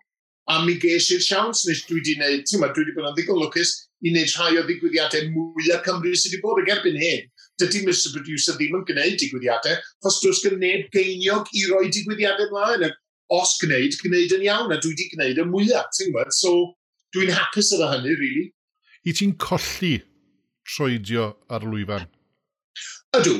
a 0.50 0.60
mi 0.64 0.78
geis 0.80 1.10
i'r 1.12 1.20
siawns 1.24 1.66
nes 1.68 1.82
dwi 1.88 1.98
wedi 1.98 2.16
gwneud, 2.16 2.46
ti'n 2.48 2.62
dwi 2.62 2.84
wedi 2.86 2.94
bod 2.96 3.10
yn 3.10 3.16
ddigon 3.18 3.42
lwcus 3.42 3.74
i 4.00 4.12
wneud 4.12 4.32
rhai 4.32 4.56
o 4.58 4.64
ddigwyddiadau 4.64 5.30
mwyaf 5.34 5.84
Cymru 5.86 6.12
sydd 6.16 6.34
wedi 6.34 6.42
bod 6.44 6.60
ag 6.62 6.72
erbyn 6.76 6.98
hyn. 7.00 7.26
Dydy 7.60 7.82
Mr 7.84 8.14
Producer 8.14 8.56
ddim 8.56 8.78
yn 8.78 8.84
gwneud 8.88 9.18
digwyddiadau, 9.20 9.80
chos 10.04 10.20
does 10.24 10.40
gen 10.44 10.56
neb 10.62 10.86
geiniog 10.94 11.50
i 11.56 11.66
roi 11.68 11.88
digwyddiadau 11.92 12.48
ymlaen. 12.48 12.94
Os 13.30 13.56
gwneud, 13.60 13.94
gwneud 14.02 14.32
yn 14.34 14.46
iawn, 14.48 14.72
a 14.74 14.78
dwi 14.80 14.94
wedi 14.94 15.10
gwneud 15.12 15.38
y 15.38 15.44
mwyaf, 15.46 15.90
ti'n 15.94 16.08
gwybod? 16.10 16.32
So, 16.34 16.54
dwi'n 17.14 17.34
hapus 17.36 17.74
efo 17.76 17.90
hynny, 17.92 18.16
really. 18.18 18.46
I 19.06 19.14
ti'n 19.16 19.36
colli 19.40 19.92
troedio 20.66 21.28
ar 21.52 21.66
lwyfan? 21.66 22.08
Ydw. 23.18 23.36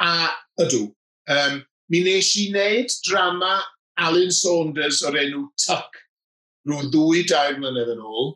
A 0.00 0.30
ydw. 0.62 0.86
Um, 1.30 1.60
mi 1.92 2.04
nes 2.06 2.30
i 2.38 2.46
wneud 2.52 2.94
drama 3.06 3.58
Alan 4.00 4.32
Saunders 4.32 5.02
o'r 5.04 5.18
enw 5.20 5.44
Tuck 5.60 6.00
rhyw 6.68 6.88
ddwy 6.92 7.26
dair 7.28 7.58
mlynedd 7.58 7.92
yn 7.94 8.02
ôl. 8.04 8.32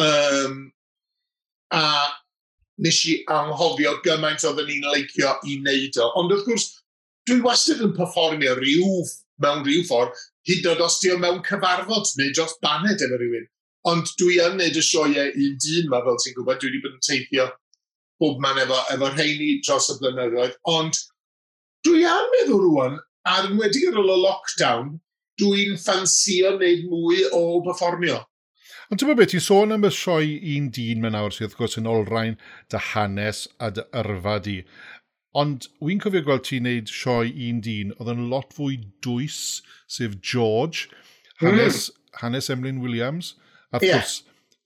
Um, 0.00 0.60
a 1.74 1.82
nes 2.84 3.00
i 3.10 3.16
anghofio 3.28 3.96
gymaint 4.04 4.44
oedden 4.48 4.68
ni'n 4.70 4.90
leicio 4.92 5.36
i 5.44 5.56
wneud 5.60 5.98
o. 6.00 6.10
Ond 6.20 6.34
wrth 6.34 6.46
gwrs, 6.48 6.66
dwi 7.28 7.40
wastad 7.44 7.82
yn 7.84 7.96
performio 7.96 8.56
rhyw, 8.58 9.02
mewn 9.44 9.64
rhyw 9.66 9.84
ffordd, 9.88 10.20
hyd 10.48 10.64
yn 10.64 10.72
oed 10.74 10.84
os 10.86 10.98
di 11.02 11.12
o 11.12 11.18
mewn 11.20 11.42
cyfarfod 11.46 12.12
neu 12.18 12.32
dros 12.36 12.56
baned 12.64 13.04
efo 13.04 13.18
rhywun. 13.20 13.48
Ond 13.90 14.12
dwi 14.20 14.40
yn 14.44 14.58
neud 14.60 14.76
y 14.76 14.84
sioiau 14.84 15.28
un 15.30 15.58
dyn 15.64 15.86
yma, 15.86 16.02
fel 16.06 16.18
ti'n 16.22 16.36
gwybod, 16.36 16.60
dwi 16.60 16.70
wedi 16.70 16.82
bod 16.84 16.96
yn 16.96 17.04
teithio 17.06 17.46
bob 18.20 18.40
man 18.44 18.58
efo, 18.60 18.80
efo 18.94 19.12
rheini 19.14 19.60
dros 19.64 19.88
y 19.92 19.96
blynyddoedd. 20.00 20.56
Ond 20.72 20.98
dwi 21.86 22.04
am 22.08 22.26
meddwl 22.34 22.66
rwan, 22.66 22.98
ar 23.28 23.48
wedi 23.60 23.86
ar 23.88 24.00
ôl 24.00 24.12
y 24.12 24.18
lockdown, 24.24 24.92
dwi'n 25.40 25.78
ffansio 25.80 26.56
wneud 26.56 26.84
mwy 26.90 27.24
o 27.36 27.42
performio. 27.64 28.20
Ond 28.90 28.98
ti'n 28.98 29.14
beth, 29.14 29.30
ti'n 29.30 29.42
sôn 29.44 29.70
am 29.70 29.84
y 29.86 29.90
sioe 29.94 30.30
un 30.56 30.64
dyn 30.74 31.02
mewn 31.02 31.14
awr 31.14 31.34
sydd 31.34 31.52
wrth 31.52 31.58
gwrs 31.60 31.78
yn 31.78 31.86
olrhain 31.86 32.32
dy 32.72 32.78
hanes 32.88 33.44
a 33.62 33.68
dy 33.74 33.84
yrfa 34.00 34.32
di. 34.42 34.56
Ond 35.38 35.68
wy'n 35.78 36.00
cofio 36.02 36.24
gweld 36.26 36.42
ti'n 36.48 36.64
neud 36.66 36.90
sioe 36.90 37.28
un 37.46 37.60
dyn 37.62 37.92
oedd 38.00 38.10
yn 38.16 38.24
lot 38.32 38.50
fwy 38.56 38.80
dwys, 39.06 39.60
sef 39.86 40.16
George, 40.18 40.88
hanes, 41.38 41.84
mm. 41.86 42.16
hanes 42.24 42.50
Emlyn 42.50 42.80
Williams. 42.82 43.36
A 43.70 43.78
wrth 43.78 43.86
yeah. 43.86 44.08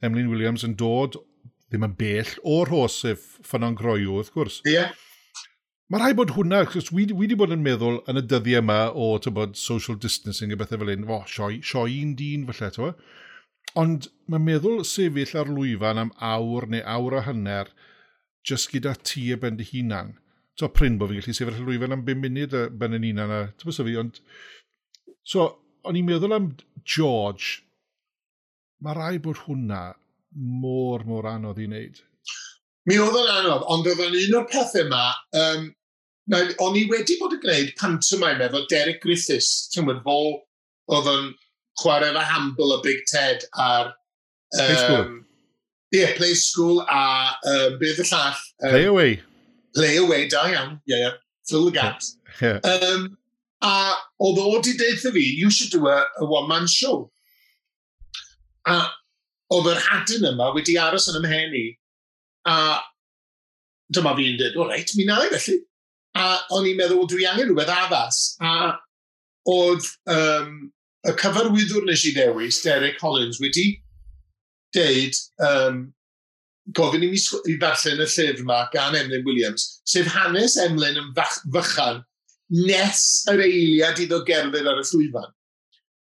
Emlyn 0.09 0.31
Williams 0.33 0.65
yn 0.65 0.77
dod 0.81 1.19
ddim 1.69 1.85
yn 1.85 1.97
bell 1.99 2.31
o'r 2.55 2.73
hos 2.73 2.97
sef 3.05 3.27
ffynon 3.45 3.77
groiw, 3.77 4.23
wrth 4.23 4.33
gwrs. 4.33 4.63
Ie. 4.65 4.79
Yeah. 4.79 4.95
Mae 5.93 6.01
rhaid 6.01 6.17
bod 6.17 6.33
hwnna, 6.33 6.63
chos 6.73 6.89
wi, 6.97 7.05
wedi 7.13 7.37
bod 7.37 7.53
yn 7.53 7.61
meddwl 7.61 8.01
yn 8.09 8.23
y 8.23 8.25
dyddiau 8.25 8.65
yma 8.65 8.79
o 8.97 9.11
bod 9.37 9.61
social 9.61 10.01
distancing 10.01 10.57
a 10.57 10.57
bethau 10.57 10.81
fel 10.81 10.95
un, 10.95 11.05
o, 11.13 11.21
sioi, 11.29 11.61
sioi 11.61 12.01
un 12.01 12.17
dyn 12.17 12.49
falle, 12.49 12.73
ti'n 12.73 12.97
Ond 13.81 14.09
mae'n 14.31 14.45
meddwl 14.47 14.85
sefyll 14.89 15.35
ar 15.41 15.51
lwyfan 15.51 16.01
am 16.05 16.13
awr 16.23 16.69
neu 16.71 16.85
awr 16.97 17.19
a 17.19 17.25
hanner 17.29 17.73
jyst 18.47 18.71
gyda 18.73 18.95
ti 19.03 19.27
y 19.35 19.41
ben 19.41 19.59
dy 19.59 19.67
hunan. 19.73 20.15
So, 20.59 20.69
pryn 20.71 20.99
bod 21.01 21.11
fi'n 21.11 21.23
gallu 21.23 21.35
sefyll 21.35 21.59
ar 21.59 21.67
lwyfan 21.67 21.97
am 21.97 22.05
5 22.07 22.23
munud 22.23 22.55
y 22.55 22.65
ben 22.81 22.97
yn 22.99 23.07
hunan 23.09 23.35
a 23.35 23.43
ti'n 23.51 23.69
bwysau 23.69 23.89
fi, 23.89 23.97
ond... 24.03 24.21
So, 25.27 25.49
o'n 25.89 25.99
i'n 25.99 26.07
meddwl 26.09 26.37
am 26.37 26.51
George, 26.85 27.65
mae 28.85 28.97
rai 28.97 29.15
bod 29.25 29.41
hwnna 29.47 29.83
mor, 30.63 31.05
mor 31.09 31.29
anodd 31.31 31.61
i 31.63 31.69
wneud. 31.69 32.03
Mi 32.89 32.99
oedd 33.01 33.17
yn 33.17 33.33
anodd, 33.33 33.65
ond 33.73 33.89
oedd 33.89 34.03
yn 34.05 34.19
un 34.21 34.39
o'r 34.41 34.49
pethau 34.51 34.85
yma, 34.85 35.05
um, 35.41 35.71
o'n 36.35 36.79
i 36.79 36.85
wedi 36.91 37.17
bod 37.21 37.37
yn 37.37 37.43
gwneud 37.43 37.73
pantomime 37.81 38.47
efo 38.47 38.65
Derek 38.71 39.01
Griffiths, 39.03 39.71
ti'n 39.73 39.89
gwybod, 39.89 40.05
fo 40.05 40.97
oedd 40.99 41.11
yn 41.15 41.31
chwarae 41.81 42.13
fe 42.15 42.25
Humble 42.33 42.73
a 42.79 42.83
Big 42.83 43.05
Ted 43.07 43.45
ar... 43.59 43.95
Um, 44.55 44.67
play 44.67 44.77
School. 44.77 45.21
Ie, 45.95 46.01
yeah, 46.01 46.17
Play 46.17 46.35
School 46.35 46.81
a 46.81 47.37
um, 47.47 47.79
beth 47.79 48.01
y 48.03 48.09
llall. 48.11 48.35
Um, 48.63 48.71
play 48.71 48.85
Away. 48.85 49.21
Play 49.75 49.97
Away, 49.97 50.29
da 50.29 50.47
iawn. 50.47 50.75
Ie, 50.75 50.81
yeah. 50.87 50.99
Yeah. 50.99 51.11
Fill 51.47 51.67
the 51.67 51.73
gaps. 51.73 52.17
Yeah. 52.41 52.59
Um, 52.65 53.19
a 53.63 53.95
oedd 54.21 54.39
o 54.41 54.61
di 54.63 54.73
deitha 54.79 55.13
fi, 55.13 55.21
you 55.21 55.51
should 55.51 55.71
do 55.71 55.87
a, 55.89 56.05
a 56.19 56.25
one-man 56.25 56.67
show. 56.67 57.11
A 58.67 58.79
oedd 59.53 59.69
yr 59.75 59.81
hadyn 59.87 60.27
yma 60.31 60.51
wedi 60.55 60.79
aros 60.81 61.09
yn 61.13 61.21
ymhen 61.21 61.55
i, 61.59 61.67
a 62.49 62.57
dyma 63.95 64.15
fi'n 64.17 64.39
dweud, 64.41 64.57
o 64.57 64.69
reit, 64.71 64.95
mi 64.97 65.07
na 65.09 65.21
i 65.23 65.29
felly. 65.33 65.59
A 66.17 66.25
o'n 66.55 66.69
i'n 66.71 66.79
meddwl, 66.79 67.07
dwi 67.11 67.29
angen 67.29 67.51
rhywbeth 67.51 67.73
addas. 67.75 68.23
A 68.41 68.73
oedd 69.51 69.89
um, 70.11 70.73
y 71.05 71.13
cyfarwyddwr 71.21 71.85
nes 71.89 72.05
i 72.09 72.15
ddewis, 72.17 72.63
Derek 72.65 72.97
Collins, 73.01 73.41
wedi 73.43 73.67
deud, 74.75 75.19
um, 75.45 75.85
gofyn 76.77 77.05
i 77.05 77.11
mi 77.13 77.21
i 77.21 77.57
ddarllen 77.61 78.01
y 78.01 78.09
llyfr 78.09 78.41
yma 78.41 78.63
gan 78.73 78.97
Emlyn 78.97 79.25
Williams, 79.27 79.67
sef 79.89 80.09
hanes 80.15 80.57
Emlyn 80.61 81.01
yn 81.01 81.11
fychan 81.53 82.01
nes 82.55 83.03
yr 83.33 83.43
eiliad 83.45 84.01
iddo 84.01 84.23
gerdded 84.29 84.69
ar 84.71 84.81
y 84.81 84.87
llwyfan. 84.89 85.29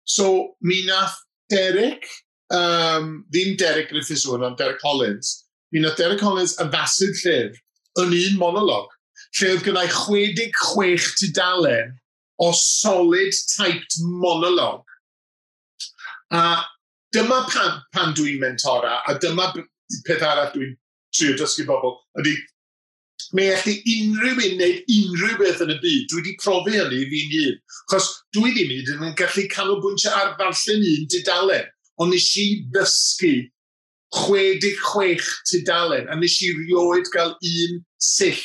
So, 0.06 0.54
mi 0.62 0.84
nath 0.86 1.18
Derek, 1.50 2.06
um, 2.54 3.24
ddim 3.34 3.58
Derek 3.58 3.90
Griffiths 3.90 4.28
hwn, 4.30 4.46
ond 4.46 4.60
Derek 4.62 4.82
Collins, 4.84 5.34
mi 5.74 5.82
nath 5.82 5.98
Derek 5.98 6.22
Collins 6.22 6.58
addasydd 6.62 7.18
llyfr 7.24 7.58
yn 8.06 8.14
un 8.20 8.38
monolog, 8.40 8.94
lle 9.40 9.56
oedd 9.56 9.66
gynnau 9.66 9.90
66 9.90 11.18
tudalen 11.24 11.98
o 12.42 12.52
solid 12.58 13.34
typed 13.56 13.98
monolog 14.22 14.86
A 16.32 16.64
dyma 17.14 17.42
pan, 17.52 17.82
pan 17.94 18.14
dwi'n 18.16 18.40
mentora, 18.40 19.02
a 19.08 19.18
dyma 19.20 19.52
peth 20.08 20.24
arall 20.24 20.52
dwi'n 20.54 20.76
trio 21.12 21.36
dysgu 21.40 21.66
bobl, 21.68 21.98
ydy 22.22 22.36
mae 23.36 23.52
e 23.52 23.56
allu 23.56 23.74
unrhyw 23.94 24.40
un 24.46 24.56
wneud 24.58 24.94
unrhyw 24.96 25.38
beth 25.40 25.64
yn 25.66 25.74
y 25.74 25.78
byd. 25.84 26.06
Dwi 26.12 26.22
wedi 26.22 26.36
profi 26.42 26.76
hynny 26.78 27.02
fi'n 27.12 27.34
hun. 27.36 27.58
Chos 27.92 28.08
dwi 28.36 28.54
ddim 28.56 28.72
hyd 28.74 28.94
yn 28.96 29.18
gallu 29.20 29.46
canolbwyntio 29.52 30.14
ar 30.16 30.34
farllen 30.40 30.88
un 30.92 31.10
dudalen. 31.12 31.68
Ond 32.02 32.16
nes 32.16 32.30
i 32.40 32.48
ddysgu 32.74 33.34
66 34.16 35.28
tudalen, 35.52 36.10
a 36.12 36.18
nes 36.20 36.38
i 36.44 36.52
rioed 36.56 37.12
gael 37.14 37.36
un 37.36 37.84
sill 38.02 38.42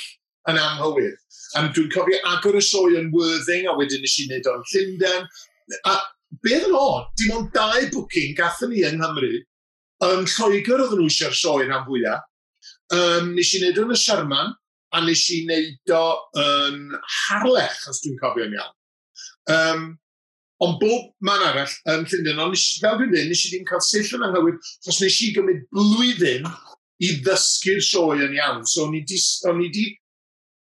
yn 0.50 0.60
anghywir. 0.62 1.14
A 1.56 1.64
dwi'n 1.70 1.90
cofio 1.94 2.20
agor 2.34 2.58
y 2.58 2.62
sioe 2.62 2.98
yn 3.00 3.10
Worthing, 3.14 3.66
a 3.70 3.74
wedyn 3.78 4.02
nes 4.04 4.18
i 4.22 4.28
wneud 4.28 4.50
o'n 4.52 4.66
Llundain. 4.72 5.26
A 5.90 5.96
beth 6.44 6.68
yn 6.68 6.76
od, 6.78 7.10
dim 7.18 7.34
ond 7.36 7.52
dau 7.54 7.90
bwcyn 7.92 8.34
gathon 8.38 8.72
ni 8.72 8.84
yng 8.86 9.00
Nghymru, 9.00 9.34
yn 10.06 10.24
Lloegr 10.28 10.82
oedden 10.84 11.00
nhw 11.00 11.10
eisiau'r 11.10 11.36
sioe 11.36 11.66
rhan 11.66 11.84
fwyaf. 11.86 12.24
Um, 12.94 13.32
nes 13.34 13.52
i 13.54 13.60
wneud 13.60 13.78
o'n 13.82 13.94
y 13.94 13.98
Sherman, 13.98 14.54
a 14.94 15.02
nes 15.02 15.22
i 15.34 15.42
wneud 15.44 15.94
o 15.96 16.02
yn 16.42 16.82
Harlech, 17.18 17.86
os 17.90 18.02
dwi'n 18.04 18.18
cofio'n 18.20 18.56
iawn. 18.56 18.74
Um, 19.52 19.86
ond 20.64 20.78
bob 20.80 21.10
man 21.26 21.44
arall 21.44 21.74
yn 21.92 22.06
Llundain, 22.08 22.40
ond 22.42 22.54
nes 22.54 22.64
i, 22.70 22.80
fel 22.82 22.98
dwi'n 23.00 23.12
dweud, 23.12 23.30
nes 23.30 23.44
i 23.44 23.52
ddim 23.52 23.66
cael 23.68 23.84
sill 23.84 24.16
yn 24.18 24.26
anghywir, 24.28 24.58
achos 24.80 25.02
nes 25.02 25.20
i 25.26 25.32
gymryd 25.36 25.64
blwyddyn 25.74 26.48
i 27.06 27.12
ddysgu'r 27.24 27.82
sioe 27.84 28.20
yn 28.26 28.36
iawn. 28.38 28.64
So, 28.68 28.86
o'n 28.86 28.96
i 28.96 29.02
di, 29.08 29.20
on 29.50 29.62
i 29.64 29.70
di 29.72 29.86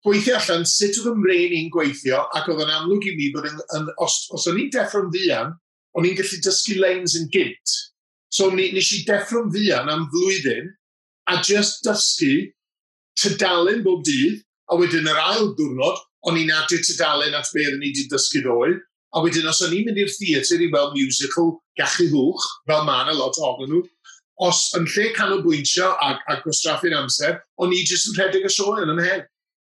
gweithio 0.05 0.37
allan 0.37 0.65
sut 0.65 0.97
oedd 0.99 1.11
ymrein 1.13 1.55
i'n 1.57 1.71
gweithio, 1.73 2.23
ac 2.37 2.49
oedd 2.49 2.63
yn 2.65 2.73
amlwg 2.77 3.07
i 3.09 3.15
mi 3.17 3.29
bod 3.35 3.47
yn, 3.49 3.59
yn 3.77 3.89
os, 4.01 4.17
os 4.33 4.47
o'n 4.49 4.59
i'n 4.61 4.71
deffro'n 4.73 5.11
ddian, 5.13 5.53
o'n 5.97 6.07
i'n 6.07 6.17
gallu 6.17 6.39
dysgu 6.45 6.77
lanes 6.79 7.17
yn 7.19 7.27
gynt. 7.33 7.75
So 8.33 8.49
ni, 8.49 8.69
nes 8.73 8.91
i 8.95 9.01
deffro'n 9.07 9.51
ddian 9.53 9.91
am 9.91 10.07
flwyddyn, 10.13 10.71
a 11.29 11.41
just 11.45 11.83
dysgu 11.85 12.47
tydalen 13.19 13.83
bob 13.85 14.05
dydd, 14.07 14.41
a 14.71 14.77
wedyn 14.79 15.09
yr 15.11 15.19
ail 15.19 15.51
diwrnod, 15.57 15.99
o'n 16.27 16.39
i'n 16.39 16.53
adio 16.55 16.79
tydalen 16.85 17.35
at 17.37 17.49
be 17.53 17.65
oedden 17.65 17.81
ni 17.83 17.91
wedi 17.91 18.07
dysgu 18.09 18.43
ddoe, 18.45 18.77
a 19.11 19.23
wedyn 19.23 19.49
os 19.51 19.61
o'n 19.65 19.73
i'n 19.75 19.89
mynd 19.89 19.99
i'r 19.99 20.13
theatr 20.15 20.63
i 20.63 20.69
weld 20.71 20.95
musical 20.95 21.57
gachu 21.79 22.07
hwch, 22.13 22.47
fel 22.69 22.85
ma'n 22.87 23.11
a 23.11 23.15
lot 23.17 23.37
ohonyn 23.41 23.73
nhw, 23.75 23.83
os 24.41 24.69
yn 24.77 24.87
lle 24.89 25.11
canolbwyntio 25.17 25.91
a, 26.01 26.15
a 26.31 26.37
gwastraffu'n 26.41 26.95
amser, 26.97 27.37
o'n 27.61 27.75
i 27.75 27.83
jyst 27.83 28.09
yn 28.09 28.17
rhedeg 28.17 28.47
y 28.47 28.53
sioe 28.53 28.81
yn 28.85 28.93
ymhen. 28.95 29.25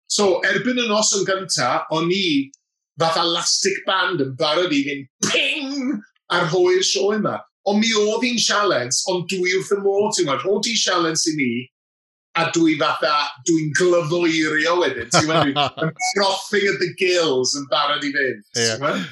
So, 0.10 0.39
erbyn 0.49 0.82
y 0.82 0.88
nos 0.89 1.12
yn 1.18 1.26
gynta, 1.28 1.84
o'n 1.93 2.10
i 2.10 2.49
fath 2.99 3.20
elastic 3.22 3.84
band 3.88 4.24
yn 4.24 4.32
barod 4.39 4.74
i 4.74 4.82
fynd 4.88 5.30
ping 5.30 5.99
ar 6.34 6.47
hwy'r 6.49 6.82
sioe 6.86 7.20
yma. 7.20 7.38
Ond 7.70 7.84
mi 7.84 7.91
oedd 7.93 8.24
hi'n 8.26 8.39
sialens, 8.41 9.03
ond 9.12 9.28
dwi 9.30 9.53
wrth 9.60 9.76
y 9.76 9.78
môr, 9.84 10.10
ti'n 10.16 10.26
gwybod, 10.26 10.47
oedd 10.49 10.70
hi'n 10.72 10.80
sialens 10.82 11.28
i 11.30 11.36
mi, 11.38 11.51
a 12.39 12.47
dwi 12.55 12.76
fatha, 12.80 13.14
dwi'n 13.45 13.72
glyfleirio 13.78 14.76
wedyn, 14.80 15.10
ti'n 15.14 15.28
gwybod, 15.30 15.82
yn 15.86 15.93
frothing 16.10 16.70
at 16.72 16.80
the 16.82 16.89
gills 16.97 17.53
yn 17.60 17.68
barod 17.72 18.05
i 18.05 18.14
fynd, 18.16 18.45
yeah. 18.57 19.03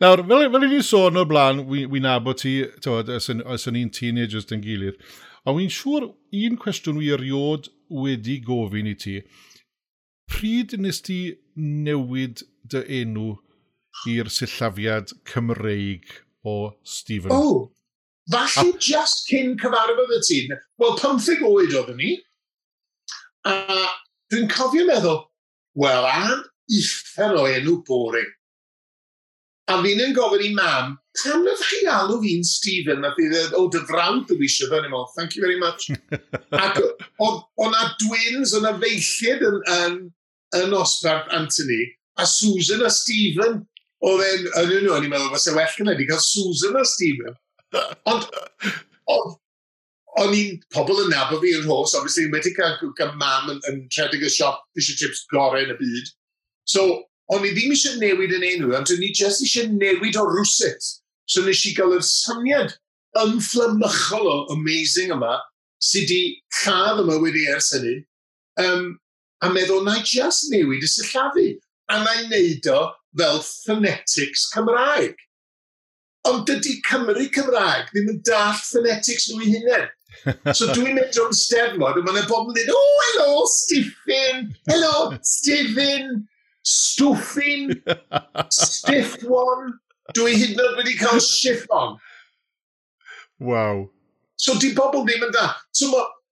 Nawr, 0.00 0.22
fel, 0.24 0.46
fel 0.54 0.64
i 0.64 0.70
ni 0.70 0.80
sôn 0.86 1.20
o'r 1.20 1.28
blaen, 1.28 1.60
wy'n 1.68 1.90
wy 1.92 2.00
nabod 2.02 2.40
ti, 2.40 2.54
tywed, 2.82 3.12
os 3.12 3.28
yn 3.30 3.78
un 3.82 3.92
teenagers 3.94 4.48
dyn 4.48 4.64
gilydd, 4.64 4.98
ond 5.44 5.60
wy'n 5.60 5.74
siŵr 5.76 6.08
un 6.40 6.58
cwestiwn 6.62 6.98
wy 6.98 7.12
erioed 7.14 7.68
wedi 8.02 8.38
gofyn 8.46 8.88
i 8.90 8.96
ti, 8.98 9.18
pryd 10.30 10.76
nes 10.80 11.00
ti 11.04 11.20
newid 11.56 12.44
dy 12.70 12.82
enw 13.02 13.34
i'r 14.10 14.30
sillafiad 14.32 15.12
Cymreig 15.28 16.06
o 16.46 16.72
Stephen? 16.84 17.34
O, 17.34 17.70
Oh, 18.30 18.36
falle 18.54 18.74
a... 18.74 18.78
just 18.78 19.26
cyn 19.30 19.56
cyfarfod 19.60 20.12
y 20.16 20.20
tîn. 20.26 20.52
Wel, 20.80 20.96
15 21.00 21.42
oed 21.48 21.74
oeddwn 21.74 21.98
ni. 22.00 22.12
A 23.48 23.54
dwi'n 24.30 24.50
cofio 24.52 24.86
meddwl, 24.88 25.24
wel, 25.82 26.06
a'n 26.06 26.44
uffel 26.80 27.40
o 27.40 27.46
enw 27.50 27.80
boring. 27.88 28.30
A 29.70 29.76
fi'n 29.82 30.02
yn 30.02 30.14
gofyn 30.16 30.42
i 30.46 30.50
mam, 30.54 30.96
pam 31.20 31.44
na 31.46 31.52
chi 31.60 31.84
alw 31.90 32.18
fi'n 32.22 32.46
Stephen? 32.46 33.02
Nath 33.04 33.18
i 33.22 33.28
ddweud, 33.30 33.52
o, 33.58 33.66
dy 33.70 33.82
frawd 33.90 34.24
dwi 34.30 34.48
eisiau 34.48 34.70
fe, 34.72 34.80
ni'n 34.82 34.96
thank 35.16 35.36
you 35.36 35.42
very 35.44 35.58
much. 35.60 35.90
Ac 36.64 36.80
o, 36.82 37.28
o 37.30 37.68
na 37.70 37.84
dwins, 38.02 38.54
o 38.54 38.62
na 38.64 38.72
feillid 38.82 39.44
yn, 39.46 39.60
yn 39.76 40.00
yn 40.58 40.74
osbarth 40.76 41.30
Anthony 41.34 41.82
a 42.18 42.26
Susan 42.26 42.82
a 42.86 42.90
Stephen. 42.90 43.66
Oedd 44.00 44.24
e'n, 44.24 44.48
yn 44.62 44.70
nhw, 44.72 44.94
o'n 44.96 45.04
i'n 45.04 45.12
meddwl, 45.12 45.32
fysa 45.34 45.54
well 45.56 45.76
gyda 45.76 45.96
ni 45.96 46.08
cael 46.08 46.22
Susan 46.24 46.78
a 46.80 46.84
Stephen. 46.88 47.36
Ond, 48.08 48.26
o'n 50.20 50.34
i'n 50.36 50.56
pobl 50.74 51.02
yn 51.04 51.12
nabod 51.12 51.42
fi 51.44 51.52
yn 51.58 51.68
hos, 51.68 51.94
obviously, 51.98 52.30
wedi 52.32 52.54
cael, 52.56 52.78
cael 52.98 53.12
mam 53.20 53.52
yn, 53.52 53.60
yn 53.70 53.82
tredig 53.92 54.24
y 54.26 54.32
siop 54.32 54.62
fish 54.76 54.90
and 54.92 55.00
chips 55.02 55.26
gorau 55.32 55.60
yn 55.62 55.74
y 55.74 55.78
byd. 55.78 56.10
So, 56.68 56.86
o'n 57.30 57.46
i 57.46 57.52
ddim 57.54 57.74
eisiau 57.74 58.00
newid 58.00 58.34
yn 58.38 58.46
enw, 58.48 58.72
ond 58.78 58.90
o'n 58.94 59.04
i 59.06 59.12
jyst 59.12 59.44
eisiau 59.44 59.68
newid 59.74 60.18
o 60.18 60.24
rwsit. 60.28 60.90
So, 61.30 61.44
nes 61.46 61.62
i 61.68 61.74
gael 61.76 61.94
yr 61.98 62.06
syniad 62.06 62.74
ymfflamychol 63.20 64.26
o 64.30 64.36
amazing 64.56 65.12
yma, 65.14 65.36
sydd 65.82 66.10
wedi 66.10 66.22
lladd 66.60 67.04
yma 67.04 67.20
wedi 67.22 67.46
ers 67.52 67.70
hynny, 67.76 68.00
um, 68.64 68.90
a 69.40 69.50
meddwl 69.52 69.84
na 69.86 69.98
i 70.00 70.04
just 70.06 70.50
newid 70.52 70.84
y 70.84 70.90
sillafu 70.90 71.46
a 71.90 72.00
na 72.04 72.16
i 72.18 72.26
wneud 72.28 72.70
o 72.72 72.80
fel 73.18 73.42
phonetics 73.44 74.48
Cymraeg. 74.54 75.16
Ond 76.28 76.44
dydy 76.48 76.76
Cymru 76.86 77.26
Cymraeg 77.34 77.88
ddim 77.90 78.12
yn 78.14 78.20
dall 78.28 78.58
phonetics 78.60 79.30
nhw 79.30 79.40
i 79.46 79.54
hunain. 79.54 79.88
so 80.56 80.68
dwi'n 80.74 80.98
mynd 80.98 81.18
o'n 81.22 81.36
steddfod, 81.36 82.00
a 82.00 82.04
mae'n 82.04 82.28
bobl 82.28 82.50
yn 82.52 82.58
dweud, 82.58 82.72
oh, 82.74 83.04
hello, 83.06 83.44
Stiffin, 83.48 84.50
hello, 84.68 84.94
Stiffin, 85.24 86.26
Stwffin, 86.66 87.78
Stiff 88.52 89.16
One. 89.24 89.78
Dwi 90.16 90.34
hyd 90.34 90.56
yn 90.56 90.62
oed 90.64 90.80
wedi 90.80 90.96
cael 90.98 91.20
Shiffon. 91.22 91.96
Wow. 93.40 93.86
So 94.40 94.56
di 94.60 94.72
bobl 94.76 95.04
ddim 95.06 95.28
yn 95.28 95.34
da. 95.36 95.52
So, 95.76 95.88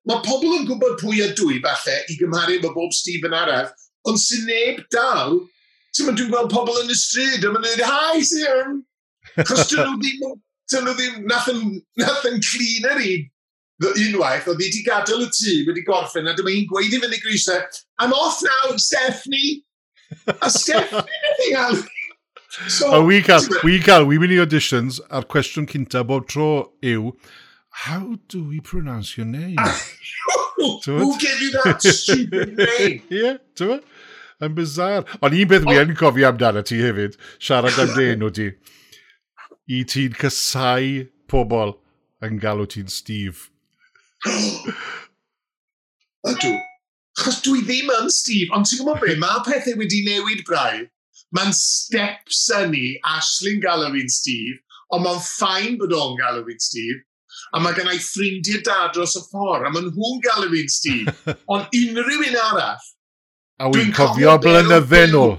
Mae 0.08 0.24
pobl 0.24 0.56
yn 0.56 0.66
gwybod 0.68 0.98
pwy 1.02 1.22
ydw 1.26 1.50
i 1.52 1.60
falle 1.64 1.96
i 2.08 2.16
gymharu 2.16 2.58
efo 2.58 2.72
bob 2.74 2.94
Stephen 2.96 3.36
arall, 3.36 3.70
ond 4.08 4.20
sy'n 4.22 4.46
neb 4.48 4.82
dal, 4.94 5.40
ti'n 5.96 6.14
dwi'n 6.16 6.30
gweld 6.32 6.52
pobl 6.52 6.78
yn 6.82 6.92
y 6.92 6.96
stryd, 6.96 7.44
a 7.44 7.52
mae'n 7.52 7.66
dweud, 7.66 7.82
hi, 7.84 8.22
Sian! 8.24 8.78
Chos 9.44 9.66
dyn 9.68 9.84
nhw 9.84 9.98
ddim, 10.00 10.38
dyn 10.72 10.86
nhw 10.86 10.94
ddim, 10.96 11.18
nath 11.28 12.28
yn 12.30 12.40
clean 12.46 12.88
yr 12.88 13.02
un 13.04 13.26
unwaith, 13.88 14.48
oedd 14.48 14.62
hi 14.62 14.70
wedi 14.70 14.82
gadael 14.86 15.26
y 15.26 15.28
tŷ 15.34 15.54
wedi 15.68 15.84
gorffen, 15.86 16.26
a 16.26 16.34
dyma 16.38 16.54
hi'n 16.54 16.66
gweud 16.70 16.94
i 16.96 17.02
fyny 17.04 17.20
grisau, 17.22 17.60
I'm 18.00 18.14
off 18.16 18.40
now, 18.42 18.76
Stephanie! 18.76 19.62
A 20.40 20.50
Stephanie 20.50 21.20
wedi 21.28 21.52
gael. 21.52 21.84
So, 22.66 22.90
a 22.90 23.02
we 23.04 23.20
cael, 23.22 23.44
we 23.62 23.78
cael, 23.78 24.06
we 24.08 24.18
mynd 24.18 24.34
i 24.34 24.40
auditions, 24.42 25.02
a'r 25.12 25.28
cwestiwn 25.30 25.68
cynta 25.68 26.00
bob 26.08 26.26
tro 26.32 26.72
yw, 26.80 27.12
how 27.70 28.18
do 28.28 28.44
we 28.48 28.60
pronounce 28.60 29.16
your 29.16 29.26
name? 29.26 29.56
Ah, 29.58 29.80
who, 30.56 31.18
gave 31.18 31.40
you 31.40 31.50
that 31.52 31.82
stupid 31.82 32.56
name? 32.56 33.02
yeah, 33.10 33.36
ti'n 33.54 33.80
Yn 34.38 34.54
bizar. 34.54 35.02
Ond 35.18 35.34
un 35.34 35.48
beth 35.50 35.64
wi 35.66 35.80
oh. 35.80 35.82
yn 35.82 35.96
cofio 35.98 36.28
amdano 36.28 36.62
ti 36.62 36.78
hefyd, 36.78 37.16
siarad 37.42 37.78
am 37.82 37.88
den 37.96 38.22
o 38.22 38.28
ti, 38.30 38.52
i 39.66 39.80
ti'n 39.82 40.14
cysau 40.20 41.08
pobl 41.30 41.74
yn 42.22 42.38
galw 42.44 42.68
ti'n 42.70 42.90
Steve. 42.92 43.48
Ydw. 46.30 46.52
Chos 47.18 47.40
dwi 47.42 47.64
ddim 47.66 47.90
yn 47.96 48.12
Steve, 48.14 48.54
ond 48.54 48.70
ti'n 48.70 48.84
gwybod 48.84 49.02
beth, 49.02 49.18
mae 49.24 49.42
pethau 49.48 49.80
wedi 49.80 50.04
newid 50.06 50.46
brau. 50.46 50.86
Mae'n 51.34 51.50
steps 51.58 52.46
yn 52.54 52.70
ni, 52.76 52.84
Ashley'n 53.16 53.58
galw 53.64 53.90
fi'n 53.96 54.12
Steve, 54.12 54.62
ond 54.94 55.02
mae'n 55.02 55.22
ffain 55.24 55.74
bod 55.82 55.98
o'n 55.98 56.14
galw 56.20 56.46
fi'n 56.46 56.62
Steve, 56.62 57.02
a 57.52 57.60
mae 57.62 57.76
gennau 57.76 58.00
ffrindiau 58.02 58.62
dad 58.66 58.94
dros 58.94 59.16
y 59.18 59.22
ffordd, 59.28 59.66
a 59.68 59.72
maen 59.72 59.90
nhw'n 59.90 60.22
galw 60.24 60.48
fi'n 60.52 60.72
Steve. 60.72 61.14
Ond 61.54 61.78
unrhyw 61.80 62.24
un 62.30 62.40
arall... 62.44 62.88
A 63.58 63.68
wy'n 63.72 63.94
cofio 63.94 64.36
blynydde 64.42 65.04
nôl. 65.10 65.38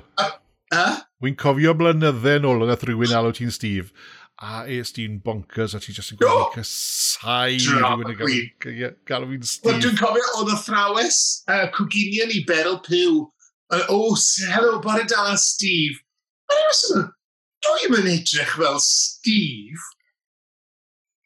Wy'n 1.24 1.38
cofio 1.40 1.76
blynydde 1.80 2.40
nôl 2.44 2.66
yn 2.66 2.74
rhywun 2.76 3.16
alw 3.16 3.36
ti'n 3.36 3.54
Steve. 3.56 3.94
A 4.40 4.64
es 4.72 4.94
ti'n 4.96 5.18
bonkers 5.24 5.76
a 5.76 5.82
ti 5.84 5.94
jyst 5.96 6.14
yn 6.16 6.20
gwneud 6.20 6.58
cysau 6.58 7.56
oh! 7.56 7.80
rhywun 7.84 8.14
yn 8.14 8.98
gael 9.08 9.28
fi'n 9.30 9.48
Steve. 9.48 9.78
Dwi'n 9.86 10.00
cofio 10.00 10.34
oedd 10.40 10.54
y 10.56 10.58
thrawes, 10.66 11.22
uh, 11.52 11.68
cwginion 11.76 12.36
i 12.36 12.44
Beryl 12.48 12.82
Pew. 12.88 13.24
Uh, 13.70 13.86
oh, 13.94 14.18
hello, 14.50 14.80
bore 14.84 15.06
da, 15.08 15.36
Steve. 15.38 16.02
Dwi'n 16.50 17.92
mynd 17.94 18.10
edrych 18.10 18.56
fel 18.58 18.80
Steve 18.82 19.80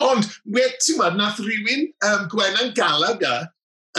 Ond, 0.03 0.27
ti'n 0.27 0.97
gwybod, 0.97 1.17
nath 1.19 1.39
rhywun, 1.43 1.87
um, 2.09 2.25
Gwenan 2.31 2.73
Gallagher, 2.77 3.47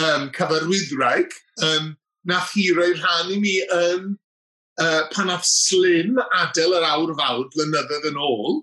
um, 0.01 0.29
cyfarwyddraig, 0.37 1.33
um, 1.65 1.95
nath 2.29 2.53
hi 2.57 2.69
roi 2.77 2.93
rhan 2.93 3.33
i 3.33 3.41
mi 3.41 3.57
yn 3.63 4.05
um, 4.05 4.13
uh, 4.81 5.03
pan 5.13 5.31
nath 5.31 5.47
Slim 5.49 6.19
adael 6.41 6.77
yr 6.79 6.87
awr 6.91 7.15
fawr 7.21 7.49
blynyddoedd 7.55 8.11
yn 8.11 8.21
ôl, 8.21 8.63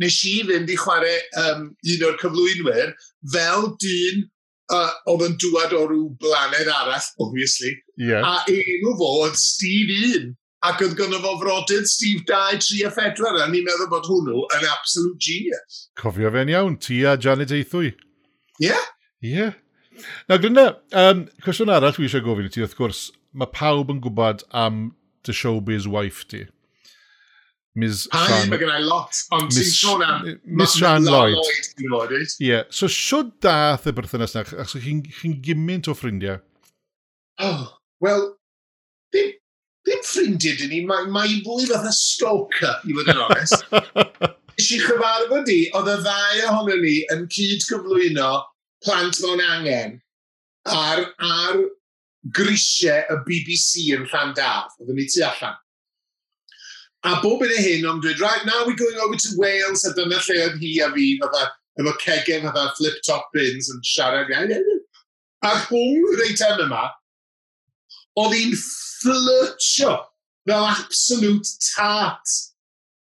nes 0.00 0.18
i 0.26 0.36
fynd 0.48 0.70
i 0.72 0.78
chwarae 0.80 1.16
um, 1.44 1.70
un 1.94 2.04
o'r 2.08 2.20
cyflwynwyr 2.22 2.94
fel 3.34 3.72
dyn 3.82 4.24
uh, 4.72 4.92
oedd 5.12 5.26
yn 5.28 5.38
dŵad 5.42 5.74
o 5.76 5.84
rhyw 5.86 6.10
blaned 6.22 6.70
arall, 6.72 7.08
obviously. 7.20 7.74
Yeah. 8.00 8.24
A 8.24 8.44
enw 8.50 8.96
fo 8.98 9.10
oedd 9.24 9.38
Steve 9.40 9.98
Un. 10.14 10.30
Ac 10.68 10.82
oedd 10.84 10.92
gynnu 10.98 11.16
fo 11.22 11.38
frodydd 11.40 11.86
Steve 11.88 12.26
2, 12.28 12.58
3 12.60 12.84
a 12.84 12.90
4, 12.92 13.40
a 13.40 13.48
ni'n 13.48 13.64
meddwl 13.64 13.88
bod 13.88 14.08
hwnnw 14.10 14.42
yn 14.58 14.66
absolute 14.68 15.16
genius. 15.24 15.86
Cofio 15.96 16.28
fe'n 16.34 16.52
iawn, 16.52 16.76
ti 16.84 17.00
a 17.08 17.14
Janet 17.16 17.54
Eithwy. 17.56 17.94
Ie. 17.94 18.68
Yeah. 18.68 18.86
Ie. 19.24 19.32
Yeah. 19.38 19.56
Na, 20.28 20.36
Glynda, 20.36 20.66
um, 20.96 21.24
cwestiwn 21.44 21.72
arall 21.72 21.96
dwi 21.96 22.08
eisiau 22.08 22.24
gofyn 22.26 22.50
i 22.50 22.52
ti, 22.52 22.60
wrth 22.64 22.76
gwrs, 22.76 23.06
mae 23.32 23.48
pawb 23.56 23.92
yn 23.92 24.04
gwybod 24.04 24.44
am 24.64 24.90
dy 25.24 25.36
showbiz 25.36 25.88
wife 25.88 26.28
ti. 26.28 26.44
Ms. 27.80 28.04
Ai, 28.12 28.26
Shan... 28.28 28.52
mae 28.52 28.60
gennau 28.60 28.84
lot, 28.84 29.24
ond 29.36 29.52
ti'n 29.54 29.68
sôn 29.72 30.04
am... 30.04 30.28
Miss 30.44 30.76
Sian 30.76 31.08
Lloyd. 31.08 31.40
Ie, 31.40 32.50
yeah. 32.50 32.68
so 32.68 32.90
siwr 32.90 33.30
dath 33.40 33.88
y 33.88 33.96
berthynas 33.96 34.36
na, 34.36 34.44
achos 34.44 34.76
chi'n 34.84 35.04
chi 35.08 35.34
gymaint 35.48 35.88
o 35.88 35.96
ffrindiau? 35.96 36.40
Oh, 37.40 37.70
wel, 38.04 38.34
ddim 39.14 39.39
ddim 39.90 40.04
ffrindiau 40.06 40.58
dyn 40.60 40.70
ni, 40.72 40.84
mae, 40.86 41.08
mae 41.10 41.40
fwy 41.46 41.66
fath 41.70 41.88
a 41.88 41.94
stalker, 41.94 42.76
i 42.86 42.94
fod 42.96 43.10
yn 43.10 43.24
onest. 43.26 43.66
Nes 44.60 44.70
i 44.76 44.78
chyfarfod 44.84 45.50
i, 45.50 45.60
oedd 45.78 45.90
y 45.90 45.96
ddau 46.04 46.44
ohono 46.50 46.76
ni 46.82 46.96
yn 47.14 47.26
cyd 47.32 47.64
cyflwyno 47.64 48.30
plant 48.84 49.20
mewn 49.24 49.42
angen 49.44 49.96
ar, 50.68 51.06
ar 51.24 51.62
grisiau 52.36 53.08
y 53.14 53.18
BBC 53.26 53.88
yn 53.96 54.06
Rhandaf. 54.10 54.76
Oedden 54.80 55.00
ni 55.00 55.08
tu 55.08 55.24
allan. 55.24 55.56
A 57.08 57.16
bob 57.22 57.40
yn 57.46 57.54
y 57.56 57.64
hyn, 57.64 57.88
ond 57.88 58.04
dweud, 58.04 58.20
right, 58.20 58.44
now 58.44 58.60
we're 58.66 58.76
going 58.76 59.00
over 59.00 59.16
to 59.16 59.36
Wales, 59.40 59.86
a 59.88 59.94
dyna 59.96 60.20
lle 60.20 60.36
oedd 60.44 60.60
hi 60.60 60.74
a 60.84 60.90
fi, 60.92 61.06
fatha, 61.22 61.46
efo 61.80 61.94
cegen, 62.02 62.44
fatha 62.44 62.66
flip-top 62.76 63.30
bins, 63.32 63.70
yn 63.72 63.80
siarad. 63.88 64.28
A 65.48 65.54
hwn 65.64 66.18
reit 66.20 66.44
yma, 66.44 66.90
oedd 68.18 68.34
hi'n 68.36 68.56
flirtio 68.58 69.96
fel 70.48 70.66
absolute 70.70 71.52
tart. 71.70 72.36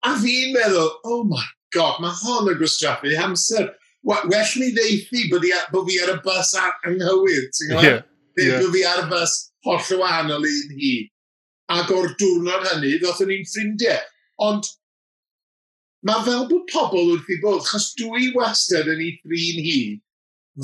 A 0.06 0.14
fi'n 0.18 0.54
meddwl, 0.54 0.90
oh 1.04 1.24
my 1.28 1.44
god, 1.74 2.00
mae 2.02 2.14
hon 2.22 2.50
yn 2.52 2.58
gwstraffu 2.60 3.14
hamser. 3.18 3.70
Well 4.06 4.28
mi 4.30 4.70
ddeithi 4.72 5.26
bod 5.30 5.44
fi, 5.44 5.54
bod 5.72 5.88
fi 5.88 5.98
ar 6.02 6.14
y 6.14 6.18
bus 6.24 6.54
anghywir, 6.56 7.48
ti'n 7.52 7.72
gwybod? 7.72 7.86
Yeah, 7.86 8.02
yeah. 8.38 8.60
Bod 8.62 8.74
fi 8.74 8.84
ar 8.88 9.04
y 9.04 9.06
bus 9.10 9.36
holl 9.66 10.02
wahanol 10.02 10.46
i'n 10.48 10.76
hi. 10.78 10.92
Ac 11.74 11.90
o'r 11.92 12.12
diwrnod 12.20 12.68
hynny, 12.70 12.94
ddoth 13.02 13.24
ni'n 13.28 13.48
ffrindiau. 13.50 14.04
Ond 14.46 14.68
mae 16.06 16.22
fel 16.24 16.46
bod 16.48 16.68
pobl 16.70 17.12
wrth 17.16 17.32
i 17.34 17.40
bod, 17.42 17.66
chos 17.66 17.90
dwi 17.98 18.30
wastad 18.36 18.88
yn 18.88 19.02
ei 19.02 19.16
thrin 19.20 19.60
hi, 19.66 19.80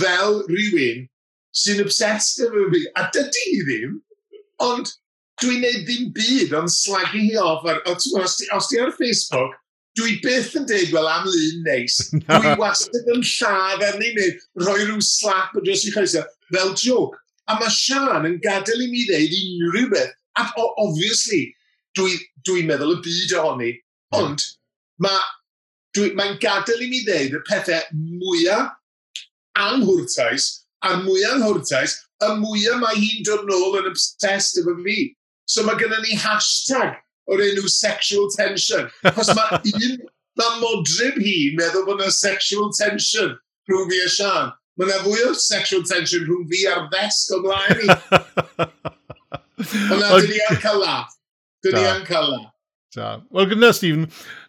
fel 0.00 0.40
rhywun 0.48 1.04
sy'n 1.54 1.82
obsessed 1.84 2.46
efo 2.46 2.68
fi. 2.72 2.84
A 2.98 3.08
dydy 3.14 3.44
hi 3.50 3.60
ddim. 3.68 3.98
Ond 4.62 4.90
dwi'n 5.42 5.62
neud 5.64 5.82
ddim 5.88 6.10
byd 6.14 6.54
ond 6.58 6.72
slagu 6.72 7.20
hi 7.20 7.36
off. 7.40 7.66
Ar, 7.66 7.80
os, 7.90 8.38
ti, 8.38 8.48
os 8.54 8.70
ti 8.70 8.80
ar 8.80 8.92
Facebook, 8.98 9.56
dwi 9.98 10.18
byth 10.24 10.54
yn 10.58 10.66
deud, 10.70 10.92
wel, 10.94 11.10
am 11.10 11.26
lun 11.28 11.60
neis. 11.66 11.98
Dwi 12.28 12.54
wastad 12.60 13.10
yn 13.14 13.22
lladd 13.22 13.84
arni 13.90 14.10
neu 14.16 14.32
rhoi 14.62 14.80
rhyw 14.82 15.02
slap 15.04 15.54
o 15.54 15.62
dros 15.64 15.86
i 15.88 15.94
chreisio, 15.94 16.24
fel 16.54 16.74
joke. 16.78 17.18
A 17.50 17.58
mae 17.60 17.72
Sian 17.72 18.26
yn 18.28 18.40
gadael 18.42 18.86
i 18.86 18.90
mi 18.90 19.04
ddeud 19.08 19.38
unrhyw 19.40 19.90
beth. 19.92 20.14
Ac, 20.40 20.54
obviously, 20.58 21.44
dwi'n 21.98 22.22
dwi, 22.46 22.64
meddwl 22.66 22.96
y 22.96 23.00
byd 23.04 23.34
ohoni. 23.38 23.72
Ond 24.18 24.42
mae 25.02 25.20
mae'n 26.18 26.38
gadael 26.42 26.82
i 26.82 26.88
mi 26.90 27.02
ddeud 27.06 27.36
y 27.38 27.42
pethau 27.46 27.82
mwyaf 27.94 28.72
anghwrtais 29.54 30.48
a'r 30.82 31.04
mwyaf 31.04 31.36
anghwrtais 31.36 31.94
y 32.30 32.38
mwyaf 32.40 32.80
mae 32.82 32.98
hi'n 32.98 33.24
dod 33.26 33.46
nôl 33.48 33.78
yn 33.80 33.90
obsessed 33.90 34.60
efo 34.62 34.76
fi. 34.84 34.98
So 35.50 35.64
mae 35.66 35.78
gennym 35.80 36.04
ni 36.04 36.18
hashtag 36.20 36.96
o'r 37.30 37.42
enw 37.44 37.68
sexual 37.70 38.30
tension. 38.34 38.88
Cos 39.16 39.32
mae 39.36 39.60
un, 39.72 39.98
mae 40.40 40.60
modryb 40.62 41.20
hi 41.24 41.38
meddwl 41.58 41.86
bod 41.88 42.02
yna 42.02 42.12
sexual 42.14 42.72
tension 42.76 43.34
rhwng 43.70 43.90
fi 43.90 44.00
a 44.04 44.08
Sian. 44.16 44.54
Mae 44.78 44.88
yna 44.88 45.02
fwy 45.04 45.26
o 45.28 45.34
sexual 45.38 45.84
tension 45.88 46.24
rhwng 46.26 46.48
fi 46.50 46.64
a'r 46.72 46.88
ddesg 46.92 47.36
o 47.36 47.42
mlaen 47.44 47.84
i. 47.84 47.92
Ond 49.64 50.00
na, 50.00 50.16
dyn 50.18 50.32
ni 50.32 50.42
yn 50.48 50.58
cael 50.64 50.82
laff. 50.82 51.14
Dyn 51.64 51.78
ni 51.78 51.86
yn 51.92 52.04
cael 52.08 52.28
laff. 52.32 52.50
Wel, 52.94 53.48
gyda 53.50 53.72
Stephen, 53.74 54.04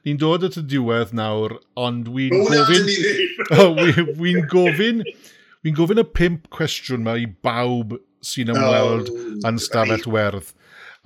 ni'n 0.06 0.20
dod 0.22 0.44
at 0.46 0.58
y 0.60 0.62
diwedd 0.70 1.16
nawr, 1.18 1.56
ond 1.82 2.12
wy'n 2.14 2.36
gofyn... 2.46 2.92
Hwna! 3.50 4.04
Wy'n 4.20 4.44
gofyn 4.54 5.02
Fi'n 5.66 5.74
gofyn 5.74 5.98
y 5.98 6.06
pimp 6.14 6.44
cwestiwn 6.54 7.02
yma 7.02 7.16
i 7.18 7.24
bawb 7.26 7.96
sy'n 8.22 8.52
ymweld 8.54 9.08
oh, 9.10 9.22
yn 9.50 9.56
stafell 9.58 10.04
werth. 10.14 10.52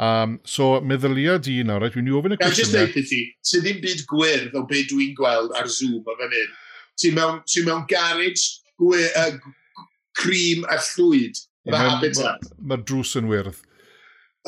Um, 0.03 0.33
so, 0.43 0.81
meddylia 0.83 1.37
di 1.39 1.61
nawr, 1.63 1.85
right? 1.85 1.95
dwi'n 1.95 2.09
i 2.11 2.15
ofyn 2.17 2.35
y 2.35 2.37
cwestiwn 2.41 2.73
yma. 2.73 2.89
Just 2.91 3.07
ti, 3.13 3.19
sydd 3.39 3.63
ddim 3.63 3.79
byd 3.85 4.03
gwyrdd 4.09 4.57
o 4.59 4.65
beth 4.67 4.89
dwi'n 4.91 5.13
gweld 5.15 5.55
ar 5.55 5.69
Zoom 5.71 6.03
o 6.03 6.15
fan 6.19 6.35
hyn. 6.35 6.51
Ti'n 6.99 7.15
mewn, 7.15 7.39
ti 7.47 7.63
mewn 7.63 7.85
garage 7.87 8.43
gwe, 8.83 9.05
uh, 9.21 9.85
cream 10.19 10.67
a 10.67 10.75
llwyd. 10.89 11.39
Mae 11.71 11.93
habitat. 11.93 12.51
Ma, 12.57 12.73
ma 12.73 12.79
drws 12.83 13.15
yn 13.21 13.31
wyrdd. 13.31 13.63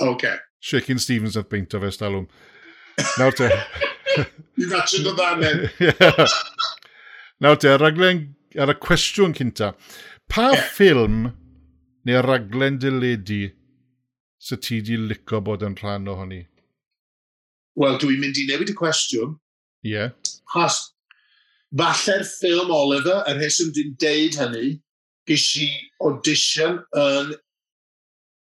OK. 0.10 0.28
Shaking 0.60 1.00
Stevens 1.00 1.40
oedd 1.40 1.48
o 1.48 1.84
fe 1.86 1.94
stalwm. 1.96 2.28
Nawr 3.16 3.40
te. 3.40 3.48
Ni 4.60 4.68
ddatio'n 4.68 5.08
dod 5.08 5.24
anen. 5.30 5.66
Nawr 7.48 7.64
te, 7.64 7.80
raglen 7.80 8.26
ar 8.60 8.74
y 8.74 8.78
cwestiwn 8.84 9.36
cynta. 9.38 9.74
Pa 10.32 10.52
yeah. 10.52 10.70
ffilm 10.76 11.26
neu 12.08 12.22
raglen 12.26 12.80
dyledu 12.82 13.44
sy 14.42 14.58
ti 14.58 14.80
di 14.86 14.98
licio 14.98 15.42
bod 15.46 15.66
yn 15.68 15.78
rhan 15.80 16.10
ohoni? 16.12 16.42
Wel, 17.80 18.00
dwi'n 18.02 18.20
mynd 18.22 18.40
i 18.42 18.48
newid 18.50 18.74
y 18.74 18.78
cwestiwn. 18.78 19.36
Ie. 19.86 19.94
Yeah. 19.94 20.16
Chos, 20.52 20.82
falle'r 21.78 22.26
ffilm 22.28 22.74
Oliver, 22.76 23.22
yr 23.30 23.40
heswm 23.42 23.72
dwi'n 23.76 23.94
deud 24.02 24.40
hynny, 24.42 24.74
ges 25.30 25.46
i 25.62 25.70
audition 26.04 26.82
yn 26.98 27.32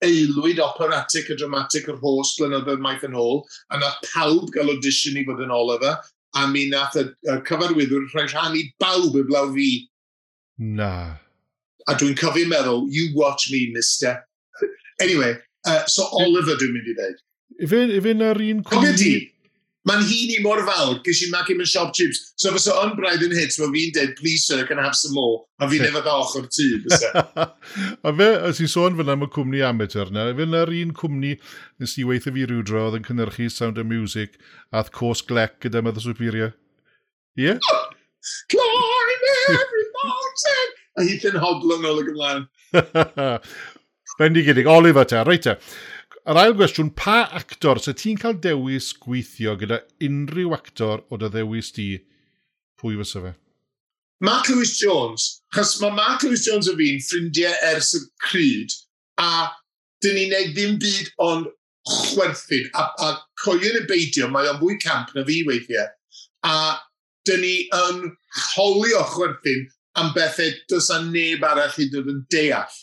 aelwyd 0.04 0.60
operatic 0.60 1.30
a 1.32 1.38
dramatic 1.40 1.88
yr 1.88 1.98
holl 2.02 2.22
blynyddoedd 2.36 2.84
maith 2.84 3.06
yn 3.08 3.16
ôl, 3.18 3.42
a 3.72 3.80
na 3.80 3.90
pawb 4.04 4.52
gael 4.54 4.70
audition 4.74 5.16
i 5.16 5.24
fod 5.26 5.42
yn 5.42 5.54
Oliver, 5.54 5.96
a 6.36 6.46
mi 6.50 6.66
nath 6.70 6.98
y, 7.00 7.06
y 7.32 7.38
cyfarwyddwr 7.48 8.10
rhoi 8.12 8.26
i 8.60 8.66
bawb 8.82 9.16
y 9.16 9.24
blaw 9.26 9.48
fi 9.56 9.70
Na. 10.58 11.18
A 11.86 11.94
dwi'n 11.94 12.16
cofio 12.18 12.48
meddwl, 12.50 12.86
you 12.90 13.12
watch 13.14 13.50
me, 13.52 13.70
mister. 13.74 14.18
anyway, 15.04 15.36
uh, 15.66 15.84
so 15.86 16.08
Oliver 16.16 16.56
dwi'n 16.58 16.74
mynd 16.74 16.92
i 16.92 16.98
ddeud. 16.98 17.24
Ife, 17.62 17.80
ife 18.00 18.14
na'r 18.16 18.40
un 18.42 18.62
cwmni... 18.66 18.92
Cofio 18.92 18.96
di, 18.98 19.12
mae'n 19.86 20.02
hun 20.02 20.32
i 20.34 20.38
mor 20.42 20.62
fawr, 20.66 20.96
gys 21.06 21.20
i'n 21.26 21.32
magu 21.34 21.54
mewn 21.54 21.68
shop 21.70 21.92
chips. 21.94 22.32
So 22.40 22.50
fysa 22.54 22.74
on 22.80 22.96
braidd 22.98 23.22
yn 23.28 23.36
hits, 23.36 23.60
mae 23.60 23.70
fi'n 23.74 23.94
deud, 23.94 24.16
please 24.18 24.48
sir, 24.48 24.64
can 24.66 24.80
I 24.82 24.88
have 24.88 24.98
some 24.98 25.14
more? 25.14 25.44
A 25.62 25.68
fi'n 25.70 25.86
efo 25.90 26.02
dda 26.02 26.16
ochr 26.24 26.48
tŷ, 26.50 26.68
fysa. 26.86 27.24
a 28.08 28.14
fe, 28.20 28.30
os 28.50 28.62
i 28.64 28.70
sôn 28.72 28.98
fyna 28.98 29.14
am 29.14 29.26
y 29.28 29.30
cwmni 29.36 29.62
amateur 29.68 30.10
na, 30.14 30.26
fe 30.36 30.48
na'r 30.50 30.74
un 30.80 30.94
cwmni 30.96 31.36
nes 31.82 31.98
i 32.00 32.06
weithio 32.08 32.34
fi 32.34 32.48
rhyw 32.48 32.64
dro 32.66 32.88
oedd 32.88 32.98
yn 32.98 33.06
cynhyrchu 33.06 33.50
Sound 33.52 33.78
of 33.82 33.86
Music 33.92 34.40
ath 34.74 34.90
Cors 34.96 35.22
Glec 35.28 35.60
gyda 35.62 35.84
Mother 35.86 36.02
Superior. 36.02 36.56
Ie? 37.36 37.52
Yeah? 37.52 37.85
Climb 38.52 39.26
every 39.54 39.86
mountain! 39.96 40.74
A 40.96 41.04
hi'n 41.06 41.26
yn 41.30 41.42
hodlon 41.42 41.88
ôl 41.90 42.00
y 42.02 42.06
gymlaen. 42.08 42.46
Bendigedig, 44.20 44.68
Oliver 44.70 45.04
te, 45.08 45.20
reit 45.28 45.44
te. 45.44 45.56
Yr 46.26 46.40
ail 46.40 46.54
gwestiwn, 46.58 46.88
pa 46.98 47.20
actor 47.38 47.78
sy 47.78 47.92
ti'n 47.94 48.16
cael 48.18 48.38
dewis 48.42 48.88
gweithio 48.98 49.54
gyda 49.60 49.82
unrhyw 50.02 50.56
actor 50.56 51.04
o 51.12 51.18
dy 51.20 51.28
ddewis 51.30 51.68
di, 51.76 51.90
pwy 52.80 52.96
fysa 52.98 53.22
fe? 53.22 53.34
Mark 54.24 54.48
Lewis 54.48 54.72
Jones, 54.80 55.42
Chos 55.54 55.76
mae 55.82 55.92
Mark 55.94 56.24
Lewis 56.24 56.46
Jones 56.48 56.70
o 56.72 56.74
fi'n 56.78 57.02
ffrindiau 57.04 57.52
ers 57.68 57.92
y 57.98 58.00
cryd, 58.24 58.72
a 59.20 59.52
dyn 60.02 60.16
ni'n 60.16 60.32
neud 60.32 60.56
ddim 60.56 60.80
byd 60.82 61.12
ond 61.22 61.52
chwerthin, 61.86 62.70
a, 62.74 62.88
a 63.04 63.12
coelio'n 63.44 63.82
y 63.82 63.86
beidio, 63.86 64.30
mae 64.32 64.48
o'n 64.50 64.58
fwy 64.62 64.80
camp 64.82 65.12
na 65.14 65.22
fi 65.28 65.42
weithiau. 65.46 65.86
A 66.48 66.56
dyn 67.28 67.42
ni 67.44 67.54
yn 67.76 68.04
holio 68.54 69.02
chwerthin 69.14 69.66
am 70.00 70.12
bethau 70.16 70.52
does 70.70 70.90
a 70.92 71.00
neb 71.04 71.44
arall 71.44 71.80
i 71.82 71.88
dod 71.92 72.10
yn 72.12 72.22
deall. 72.32 72.76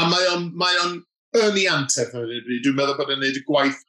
A 0.00 0.06
mae 0.08 0.28
o'n, 0.32 0.50
mae 0.56 0.78
on 0.84 0.98
yn 1.38 1.60
ei 1.60 1.68
anteth 1.70 2.16
o'r 2.16 2.30
bryd. 2.30 2.64
Dwi'n 2.64 2.76
meddwl 2.78 2.98
bod 2.98 3.12
yn 3.12 3.20
gwneud 3.20 3.38
y 3.40 3.44
gwaith 3.46 3.82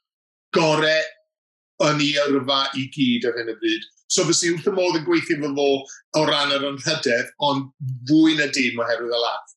gorau 0.54 1.88
yn 1.88 2.04
ei 2.04 2.12
yrfa 2.26 2.60
i 2.78 2.86
gyd 2.94 3.26
ar 3.30 3.40
hyn 3.40 3.50
y 3.54 3.56
bryd. 3.58 3.88
So 4.12 4.26
fysi 4.28 4.52
wrth 4.52 4.68
y 4.68 4.74
modd 4.76 5.00
yn 5.00 5.06
gweithio 5.06 5.38
fy 5.40 5.50
fo 5.56 5.68
o 6.20 6.24
ran 6.28 6.52
yr 6.52 6.68
anhydedd, 6.68 7.32
ond 7.48 7.70
fwy 8.10 8.36
na 8.36 8.50
dim 8.52 8.80
oherwydd 8.84 9.16
y 9.16 9.20
lath. 9.22 9.54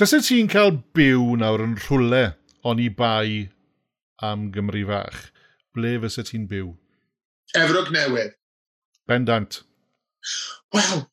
Dysa 0.00 0.22
ti'n 0.24 0.48
cael 0.48 0.78
byw 0.96 1.36
nawr 1.42 1.66
yn 1.66 1.76
rhwle 1.82 2.22
ond 2.64 2.80
i 2.80 2.88
bai 2.88 3.50
am 4.24 4.48
Gymru 4.54 4.86
fach? 4.88 5.26
Ble 5.76 5.98
fysa 6.00 6.24
ti'n 6.24 6.48
byw? 6.48 6.72
Efrog 7.60 7.92
newydd. 7.92 8.32
Bendant. 9.10 9.62
Wel, 10.74 11.06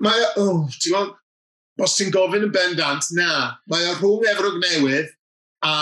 mae 0.00 0.28
oh, 0.40 0.62
ti'n 0.72 0.94
gwybod, 0.94 1.16
os 1.84 1.96
ti'n 1.98 2.12
gofyn 2.14 2.46
yn 2.46 2.54
bendant, 2.54 3.10
na, 3.18 3.58
mae 3.68 3.90
o 3.90 3.96
rhwng 3.98 4.24
Efrog 4.30 4.56
Newydd 4.62 5.10
a 5.68 5.74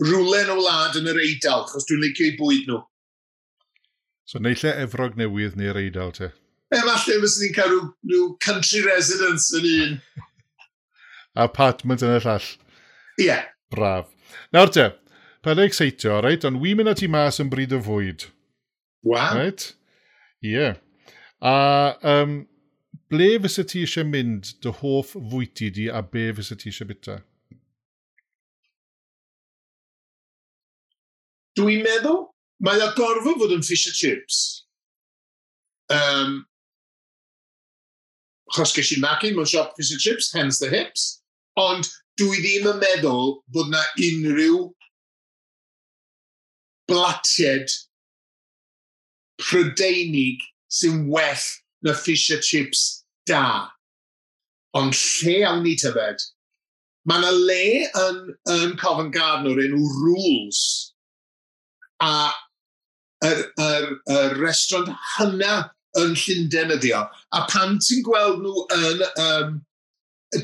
rhywle 0.00 0.40
yn 0.44 0.52
o 0.54 0.58
wlad 0.62 0.96
yn 0.98 1.10
yr 1.12 1.20
Eidal, 1.20 1.66
chos 1.68 1.86
dwi'n 1.88 2.00
licio 2.06 2.28
i 2.28 2.36
bwyd 2.38 2.70
nhw. 2.70 2.80
So 4.28 4.40
neillai 4.40 4.74
Efrog 4.84 5.18
Newydd 5.20 5.58
neu'r 5.60 5.80
Eidal 5.82 6.14
te? 6.16 6.30
E, 6.72 6.80
falle 6.80 7.20
fes 7.22 7.38
ni'n 7.42 7.54
cael 7.56 7.72
rhyw, 7.72 7.86
rhyw 8.08 8.32
country 8.44 8.82
residence 8.86 9.52
yn 9.56 9.68
un. 9.74 9.96
Apartment 11.48 12.04
yn 12.04 12.16
y 12.16 12.20
llall. 12.24 12.52
Ie. 13.18 13.28
Yeah. 13.28 13.48
Braf. 13.74 14.08
Nawr 14.56 14.72
te, 14.72 14.90
pa'n 15.44 15.60
eich 15.64 15.76
seitio, 15.76 16.22
reit, 16.24 16.48
ond 16.48 16.60
wi'n 16.64 16.80
mynd 16.80 16.96
at 16.96 17.04
i 17.04 17.12
mas 17.12 17.40
yn 17.44 17.52
bryd 17.52 17.76
o 17.76 17.84
fwyd. 17.84 18.30
Wa? 19.04 19.18
Wow. 19.18 19.42
Right? 19.42 19.74
Ie. 20.44 20.52
Yeah. 20.52 20.76
A 21.42 21.96
um, 22.02 22.40
ble 23.10 23.28
fysa 23.42 23.64
ti 23.66 23.82
eisiau 23.86 24.06
mynd 24.08 24.52
dy 24.62 24.72
hoff 24.80 25.14
fwyty 25.14 25.70
di 25.74 25.86
a 25.88 26.02
be 26.02 26.28
fysa 26.34 26.58
ti 26.58 26.70
eisiau 26.70 26.88
bita? 26.90 27.18
Dwi'n 31.58 31.82
meddwl, 31.86 32.24
mae 32.62 32.82
o 32.84 32.90
gorfod 32.98 33.40
fod 33.42 33.54
yn 33.54 33.64
fish 33.66 33.86
and 33.90 33.98
chips. 33.98 34.40
Um, 35.94 36.44
chos 38.54 38.74
ges 38.76 38.92
i 38.94 39.00
magu 39.02 39.32
mewn 39.34 39.48
siop 39.48 39.74
fish 39.78 39.90
and 39.94 40.02
chips, 40.02 40.30
hence 40.34 40.58
the 40.62 40.70
hips. 40.70 41.08
Ond 41.58 41.88
dwi 42.18 42.42
ddim 42.42 42.70
yn 42.72 42.82
meddwl 42.82 43.38
bod 43.54 43.70
na 43.72 43.82
unrhyw 44.06 44.68
blatied 46.90 47.74
prydeinig 49.40 50.42
sy'n 50.72 51.06
well 51.08 51.46
na 51.82 51.94
fish 51.94 52.30
and 52.30 52.42
chips 52.42 53.04
da. 53.26 53.68
Ond 54.76 54.96
lle 54.96 55.38
awn 55.48 55.62
ni 55.64 55.76
tybed? 55.80 56.24
Mae 57.08 57.22
yna 57.22 57.30
le 57.32 57.62
yn, 58.02 58.18
yn 58.52 58.76
Covent 58.80 59.14
Garden 59.14 59.48
o'r 59.48 59.62
enw 59.64 59.80
Rules. 60.02 60.60
A 62.04 62.30
yr, 63.24 63.46
yr, 63.62 63.88
yr 64.12 64.36
restaurant 64.42 64.92
hynna 65.16 65.54
yn 65.98 66.12
Llundain 66.18 66.74
ydi 66.76 66.92
o. 66.94 67.06
A 67.34 67.46
pan 67.50 67.78
ti'n 67.82 68.04
gweld 68.06 68.44
nhw 68.44 68.66
yn 68.76 69.06
um, 69.24 69.56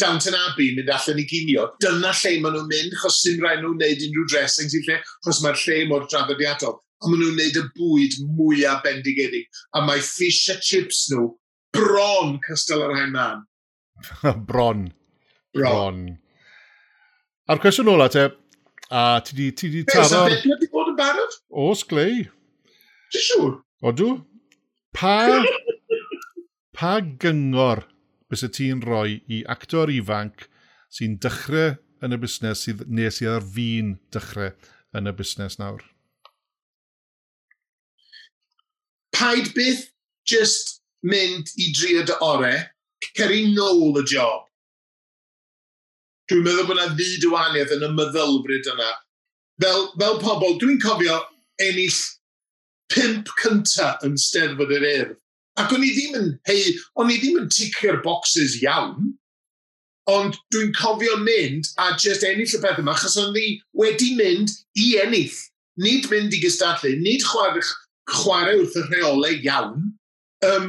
Downton 0.01 0.37
Abbey 0.39 0.73
mynd 0.75 0.89
allan 0.89 1.21
i 1.21 1.27
ginio, 1.29 1.67
dyna 1.85 2.15
lle 2.17 2.39
maen 2.41 2.57
nhw'n 2.57 2.71
mynd, 2.71 2.97
chos 3.03 3.21
sy'n 3.21 3.43
rhaid 3.43 3.61
nhw'n 3.61 3.77
wneud 3.77 4.07
unrhyw 4.07 4.27
dressings 4.33 4.77
i 4.79 4.81
lle, 4.87 4.97
chos 5.27 5.43
mae'r 5.45 5.61
lle 5.61 5.83
mor 5.91 6.07
draddodiadol 6.09 6.79
a 7.03 7.11
maen 7.11 7.23
nhw'n 7.23 7.39
neud 7.41 7.59
y 7.61 7.65
bwyd 7.79 8.19
mwyaf 8.37 8.83
bendigedig. 8.85 9.49
A 9.75 9.83
mae 9.87 10.03
fish 10.05 10.49
a 10.53 10.59
chips 10.61 11.07
nhw 11.13 11.31
bron 11.75 12.39
cystal 12.47 12.85
yr 12.87 12.95
hain 12.99 13.15
man. 13.15 13.43
bron. 14.49 14.89
Bron. 15.55 15.65
bron. 15.65 16.05
A'r 17.51 17.61
cwestiwn 17.61 17.91
ola 17.93 18.09
te, 18.09 18.29
a 18.89 19.21
ti 19.25 19.37
di, 19.37 19.51
ti 19.53 19.69
di 19.73 19.83
taro... 19.89 20.25
Beth 20.31 20.47
wedi 20.49 20.71
bod 20.73 20.95
yn 20.95 20.99
barod? 20.99 21.39
O, 21.53 21.73
sglei. 21.77 22.25
Ti'n 23.13 23.27
siŵr? 23.29 23.59
Odw. 23.91 24.11
Pa, 24.97 25.17
pa 26.77 26.95
gyngor 27.21 27.85
bys 28.31 28.47
y 28.47 28.51
ti'n 28.57 28.81
rhoi 28.87 29.19
i 29.29 29.43
actor 29.51 29.93
ifanc 29.93 30.47
sy'n 30.95 31.19
dechrau 31.21 31.75
yn 32.05 32.17
y 32.17 32.21
busnes 32.23 32.65
sydd, 32.65 32.87
neu 32.89 33.13
sydd 33.13 33.35
ar 33.37 33.45
fi'n 33.55 33.97
dechrau 34.15 34.55
yn 34.97 35.11
y 35.11 35.15
busnes 35.19 35.59
nawr? 35.61 35.83
paid 39.15 39.53
byth 39.55 39.87
just 40.27 40.81
mynd 41.05 41.51
i 41.61 41.71
drio 41.77 42.05
dy 42.09 42.17
ore, 42.25 42.55
ceri 43.15 43.45
nôl 43.55 44.01
y 44.01 44.05
job. 44.11 44.45
Dwi'n 46.31 46.45
meddwl 46.47 46.69
bod 46.69 46.79
yna 46.79 46.95
ddyd 46.97 47.27
wahaniaeth 47.29 47.75
yn 47.77 47.85
y 47.85 47.91
meddylfryd 47.93 48.71
yna. 48.73 48.93
Fel, 49.63 49.91
fel 50.01 50.17
pobl, 50.23 50.57
dwi'n 50.61 50.81
cofio 50.83 51.19
ennill 51.63 51.99
pimp 52.93 53.29
cynta 53.43 53.93
yn 54.07 54.17
steddfod 54.21 54.73
yr 54.75 54.89
urdd. 54.95 55.21
Ac 55.61 55.71
o'n 55.71 55.85
i 55.87 55.93
ddim 55.95 56.17
yn, 56.19 56.33
hei, 56.49 56.73
o'n 56.99 57.13
i 57.13 57.19
ddim 57.21 57.45
yn 57.45 57.53
ticio'r 57.53 58.01
boxes 58.03 58.57
iawn, 58.63 59.13
ond 60.11 60.35
dwi'n 60.53 60.73
cofio 60.75 61.15
mynd 61.23 61.69
a 61.79 61.93
just 62.01 62.25
ennill 62.27 62.57
y 62.57 62.61
peth 62.65 62.81
yma, 62.83 62.97
achos 62.97 63.19
o'n 63.21 63.37
i 63.39 63.47
wedi 63.79 64.15
mynd 64.19 64.57
i 64.81 64.95
ennill. 65.05 65.37
Nid 65.85 66.09
mynd 66.11 66.35
i 66.35 66.41
gystadlu, 66.43 66.97
nid 67.03 67.23
chwarae 67.27 67.63
chwarae 68.11 68.59
wrth 68.61 68.77
y 68.81 68.85
rheolau 68.89 69.39
iawn, 69.39 69.87
um, 70.49 70.69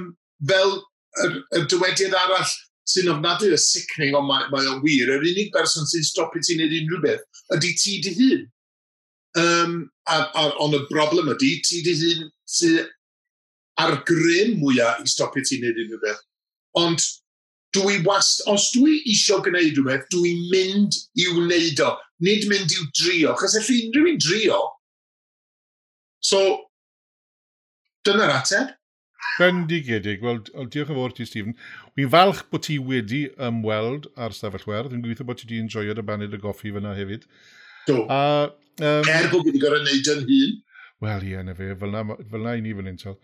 fel 0.49 0.77
y, 1.23 1.29
y 1.57 1.63
dywediad 1.71 2.15
arall 2.19 2.53
sy'n 2.89 3.11
ofnadwy 3.15 3.51
o 3.55 3.59
sicning, 3.59 4.15
ond 4.17 4.29
mae, 4.29 4.49
mae 4.53 4.67
o'n 4.69 4.83
wir, 4.85 5.11
yr 5.15 5.25
unig 5.25 5.51
berson 5.55 5.87
sy'n 5.89 6.05
stopio 6.05 6.43
ti'n 6.43 6.61
neud 6.61 6.75
unrhyw 6.81 7.01
beth, 7.05 7.25
ydy 7.57 7.73
ti 7.81 7.97
dy 8.05 8.13
hun. 8.19 8.45
Um, 9.35 9.73
a, 10.07 10.21
a, 10.31 10.45
ond 10.63 10.77
y 10.77 10.83
broblem 10.91 11.33
ydy, 11.33 11.57
ti 11.65 11.81
dy 11.85 11.95
hun 12.01 12.29
sy'n 12.57 12.85
ar 13.81 13.97
grym 14.07 14.59
mwyaf 14.61 15.01
i 15.03 15.11
stopio 15.11 15.43
ti'n 15.43 15.65
neud 15.65 15.81
unrhyw 15.83 16.01
beth. 16.05 16.21
Ond 16.79 17.03
dwi 17.75 17.99
wast, 18.05 18.43
os 18.51 18.69
dwi 18.75 18.99
eisiau 19.03 19.41
gwneud 19.43 19.75
rhywbeth, 19.75 20.07
dwi'n 20.13 20.45
mynd 20.51 20.97
i 21.19 21.27
wneud 21.33 21.81
o. 21.83 21.91
Nid 22.23 22.45
mynd 22.51 22.71
i'w 22.71 22.85
drio, 22.95 23.33
chos 23.39 23.57
efallai 23.59 23.89
unrhyw 23.89 24.13
un 24.13 24.21
drio. 24.23 24.61
So, 26.23 26.39
Dyna'r 28.05 28.35
ateb. 28.37 28.73
Bendigedig. 29.39 30.21
Wel, 30.21 30.43
diolch 30.71 30.91
yn 30.93 30.97
fawr 30.99 31.13
ti, 31.15 31.25
Stephen. 31.25 31.55
Wi'n 31.97 32.11
falch 32.13 32.43
bod 32.51 32.65
ti 32.67 32.77
wedi 32.77 33.23
ymweld 33.47 34.05
ar 34.21 34.35
stafell 34.35 34.67
werth. 34.69 34.91
Dwi'n 34.91 35.01
gweithio 35.03 35.25
bod 35.27 35.41
ti 35.41 35.47
wedi 35.47 35.63
enjoyo'r 35.63 36.01
y 36.03 36.05
baned 36.05 36.35
y 36.37 36.39
goffi 36.43 36.73
fyna 36.75 36.93
hefyd. 36.97 37.25
Do. 37.89 38.03
A, 38.13 38.19
um, 38.77 39.09
er 39.09 39.31
bod 39.33 39.49
wedi 39.49 39.61
gorau 39.63 39.81
wneud 39.81 40.11
yn 40.13 40.21
hun. 40.29 40.53
Wel, 41.03 41.25
ie, 41.31 41.41
na 41.43 41.57
fe, 41.57 41.71
fel 41.81 41.91
na, 41.91 42.03
fel 42.29 42.45
na 42.45 42.53
i 42.55 42.61
ni 42.63 42.75
fan 42.77 42.91
hyn, 42.91 43.01
Tol. 43.01 43.17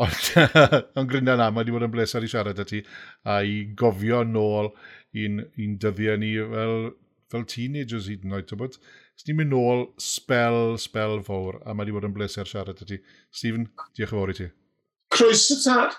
Ond 0.00 0.32
yn 1.02 1.12
grynna 1.12 1.36
na, 1.38 1.52
mae 1.52 1.62
wedi 1.62 1.76
bod 1.76 1.86
yn 1.86 1.92
blesar 1.92 2.24
i 2.24 2.32
siarad 2.32 2.64
â 2.64 2.66
ti 2.68 2.82
a 3.28 3.38
i 3.46 3.60
gofio 3.78 4.24
nôl 4.26 4.72
i'n, 5.12 5.44
in 5.60 5.76
dyddiau 5.82 6.18
ni 6.18 6.34
fel, 6.56 6.90
fel 7.32 7.46
teenagers 7.52 8.08
hyd 8.10 8.24
yn 8.26 8.40
oed, 8.40 8.48
tybod? 8.50 8.80
Os 9.22 9.28
ni'n 9.28 9.36
mynd 9.38 9.52
nôl 9.54 9.84
spel, 10.02 10.56
spel 10.82 11.20
fawr, 11.22 11.60
a 11.62 11.70
mae 11.70 11.84
wedi 11.84 11.94
bod 11.94 12.08
yn 12.08 12.16
bleser 12.16 12.50
siarad 12.50 12.82
ati. 12.82 12.98
Stephen, 13.30 13.68
diolch 13.94 14.16
yn 14.16 14.18
fawr 14.18 14.34
i 14.34 14.36
ti. 14.40 14.48
Croes 15.14 15.46
y 15.54 15.60
tad! 15.62 15.94